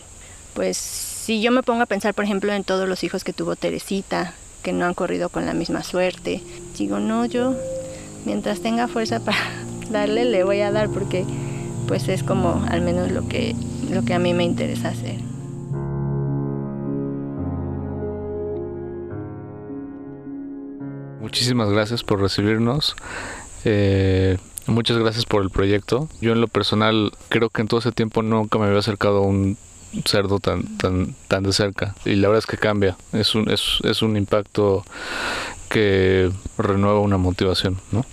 pues 0.54 0.78
si 0.78 1.42
yo 1.42 1.52
me 1.52 1.64
pongo 1.64 1.82
a 1.82 1.88
pensar, 1.88 2.14
por 2.14 2.24
ejemplo, 2.24 2.54
en 2.54 2.64
todos 2.64 2.88
los 2.88 3.04
hijos 3.04 3.24
que 3.24 3.34
tuvo 3.34 3.56
Teresita, 3.56 4.36
que 4.62 4.72
no 4.72 4.86
han 4.86 4.94
corrido 4.94 5.30
con 5.30 5.48
la 5.48 5.56
misma 5.56 5.84
suerte, 5.84 6.44
digo, 6.78 7.00
no, 7.00 7.26
yo 7.26 7.56
mientras 8.24 8.62
tenga 8.62 8.88
fuerza 8.88 9.20
para 9.20 9.40
darle, 9.90 10.26
le 10.26 10.44
voy 10.44 10.62
a 10.62 10.72
dar 10.72 10.90
porque 10.90 11.26
pues 11.88 12.08
es 12.08 12.22
como 12.22 12.64
al 12.70 12.82
menos 12.82 13.12
lo 13.12 13.28
que, 13.28 13.56
lo 13.90 14.06
que 14.06 14.14
a 14.14 14.20
mí 14.20 14.36
me 14.36 14.44
interesa 14.44 14.90
hacer. 14.90 15.16
Muchísimas 21.20 21.70
gracias 21.72 22.04
por 22.04 22.22
recibirnos. 22.22 22.96
Eh, 23.64 24.38
Muchas 24.68 24.98
gracias 24.98 25.26
por 25.26 25.44
el 25.44 25.50
proyecto. 25.50 26.10
Yo 26.22 26.32
en 26.32 26.42
lo 26.42 26.48
personal 26.48 27.12
creo 27.30 27.50
que 27.50 27.62
en 27.62 27.68
todo 27.68 27.80
ese 27.80 27.92
tiempo 27.92 28.24
nunca 28.24 28.58
me 28.58 28.66
había 28.66 28.80
acercado 28.80 29.18
a 29.18 29.22
un 29.22 29.58
cerdo 30.06 30.40
tan 30.40 30.78
tan 30.78 31.16
tan 31.30 31.44
de 31.44 31.54
cerca 31.54 31.96
y 32.04 32.16
la 32.16 32.28
verdad 32.28 32.40
es 32.40 32.46
que 32.46 32.58
cambia. 32.58 32.98
Es 33.14 33.36
un 33.36 33.50
es, 33.50 33.80
es 33.84 34.02
un 34.02 34.18
impacto 34.18 34.84
que 35.70 36.32
renueva 36.58 37.00
una 37.00 37.18
motivación, 37.18 37.80
¿no? 37.92 38.06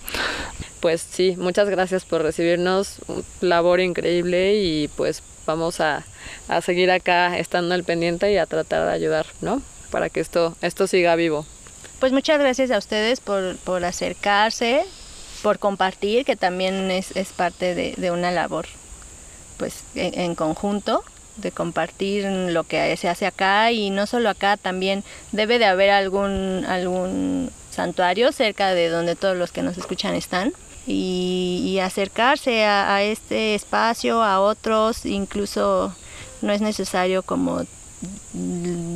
Pues 0.81 1.01
sí, 1.01 1.37
muchas 1.39 1.71
gracias 1.71 2.05
por 2.05 2.23
recibirnos, 2.23 2.97
un 3.07 3.25
labor 3.41 3.81
increíble 3.81 4.57
y 4.57 4.89
pues 4.89 5.23
vamos 5.47 5.81
a, 5.81 6.05
a 6.49 6.61
seguir 6.61 6.91
acá 6.91 7.39
estando 7.39 7.75
al 7.75 7.85
pendiente 7.85 8.33
y 8.33 8.37
a 8.37 8.47
tratar 8.47 8.87
de 8.87 8.93
ayudar, 8.93 9.27
¿no? 9.41 9.63
Para 9.91 10.09
que 10.11 10.21
esto, 10.21 10.57
esto 10.61 10.87
siga 10.87 11.15
vivo. 11.15 11.47
Pues 12.01 12.13
muchas 12.13 12.41
gracias 12.41 12.73
a 12.73 12.79
ustedes 12.79 13.21
por, 13.21 13.57
por 13.59 13.85
acercarse, 13.85 14.85
por 15.43 15.59
compartir, 15.59 16.25
que 16.25 16.37
también 16.37 16.91
es, 16.91 17.17
es 17.17 17.29
parte 17.33 17.75
de, 17.75 17.95
de, 17.97 18.11
una 18.11 18.31
labor 18.31 18.67
pues 19.59 19.85
en, 19.95 20.35
conjunto 20.35 21.05
de 21.37 21.53
compartir 21.53 22.25
lo 22.25 22.65
que 22.65 22.97
se 22.97 23.09
hace 23.09 23.27
acá 23.27 23.71
y 23.73 23.91
no 23.91 24.07
solo 24.07 24.29
acá, 24.29 24.57
también 24.57 25.05
debe 25.31 25.59
de 25.59 25.67
haber 25.67 25.91
algún, 25.91 26.65
algún 26.67 27.51
santuario 27.71 28.33
cerca 28.33 28.75
de 28.75 28.89
donde 28.89 29.17
todos 29.17 29.37
los 29.37 29.51
que 29.51 29.63
nos 29.63 29.79
escuchan 29.79 30.15
están 30.15 30.53
y, 30.87 31.79
acercarse 31.83 32.65
a, 32.65 33.03
este 33.03 33.55
espacio, 33.55 34.23
a 34.23 34.41
otros, 34.41 35.07
incluso 35.07 35.95
no 36.43 36.53
es 36.53 36.61
necesario 36.61 37.23
como 37.23 37.63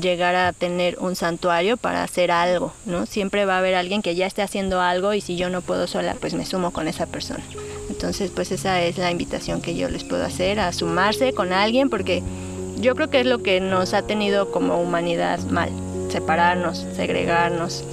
llegar 0.01 0.35
a 0.35 0.53
tener 0.53 0.99
un 0.99 1.17
santuario 1.17 1.77
para 1.77 2.03
hacer 2.03 2.31
algo, 2.31 2.73
¿no? 2.85 3.07
Siempre 3.07 3.45
va 3.45 3.57
a 3.57 3.59
haber 3.59 3.75
alguien 3.75 4.03
que 4.03 4.15
ya 4.15 4.27
esté 4.27 4.43
haciendo 4.43 4.81
algo 4.81 5.15
y 5.15 5.21
si 5.21 5.37
yo 5.37 5.51
no 5.51 5.61
puedo 5.61 5.87
sola, 5.87 6.17
pues 6.21 6.35
me 6.35 6.47
sumo 6.47 6.71
con 6.73 6.89
esa 6.89 7.07
persona. 7.07 7.45
Entonces, 7.91 8.31
pues 8.35 8.53
esa 8.53 8.83
es 8.83 8.99
la 8.99 9.11
invitación 9.11 9.61
que 9.61 9.77
yo 9.77 9.89
les 9.89 10.05
puedo 10.05 10.25
hacer, 10.25 10.61
a 10.61 10.73
sumarse 10.73 11.33
con 11.33 11.53
alguien, 11.53 11.91
porque 11.91 12.23
yo 12.79 12.95
creo 12.95 13.11
que 13.11 13.21
es 13.21 13.27
lo 13.27 13.43
que 13.43 13.61
nos 13.61 13.95
ha 13.95 14.03
tenido 14.03 14.51
como 14.51 14.81
humanidad 14.81 15.41
mal, 15.51 15.71
separarnos, 16.11 16.87
segregarnos. 16.95 17.85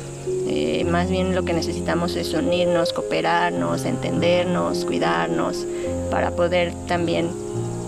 Eh, 0.47 0.85
más 0.89 1.09
bien 1.09 1.35
lo 1.35 1.43
que 1.45 1.53
necesitamos 1.53 2.15
es 2.15 2.33
unirnos, 2.33 2.91
cooperarnos, 2.93 3.85
entendernos, 3.85 4.85
cuidarnos, 4.85 5.65
para 6.11 6.31
poder 6.31 6.73
también 6.87 7.29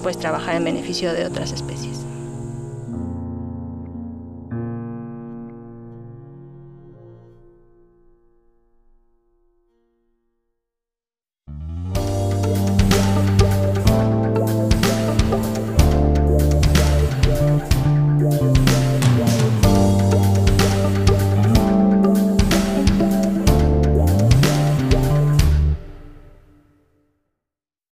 pues 0.03 0.17
trabajar 0.17 0.55
en 0.55 0.63
beneficio 0.63 1.13
de 1.13 1.25
otras 1.25 1.51
especies. 1.51 2.04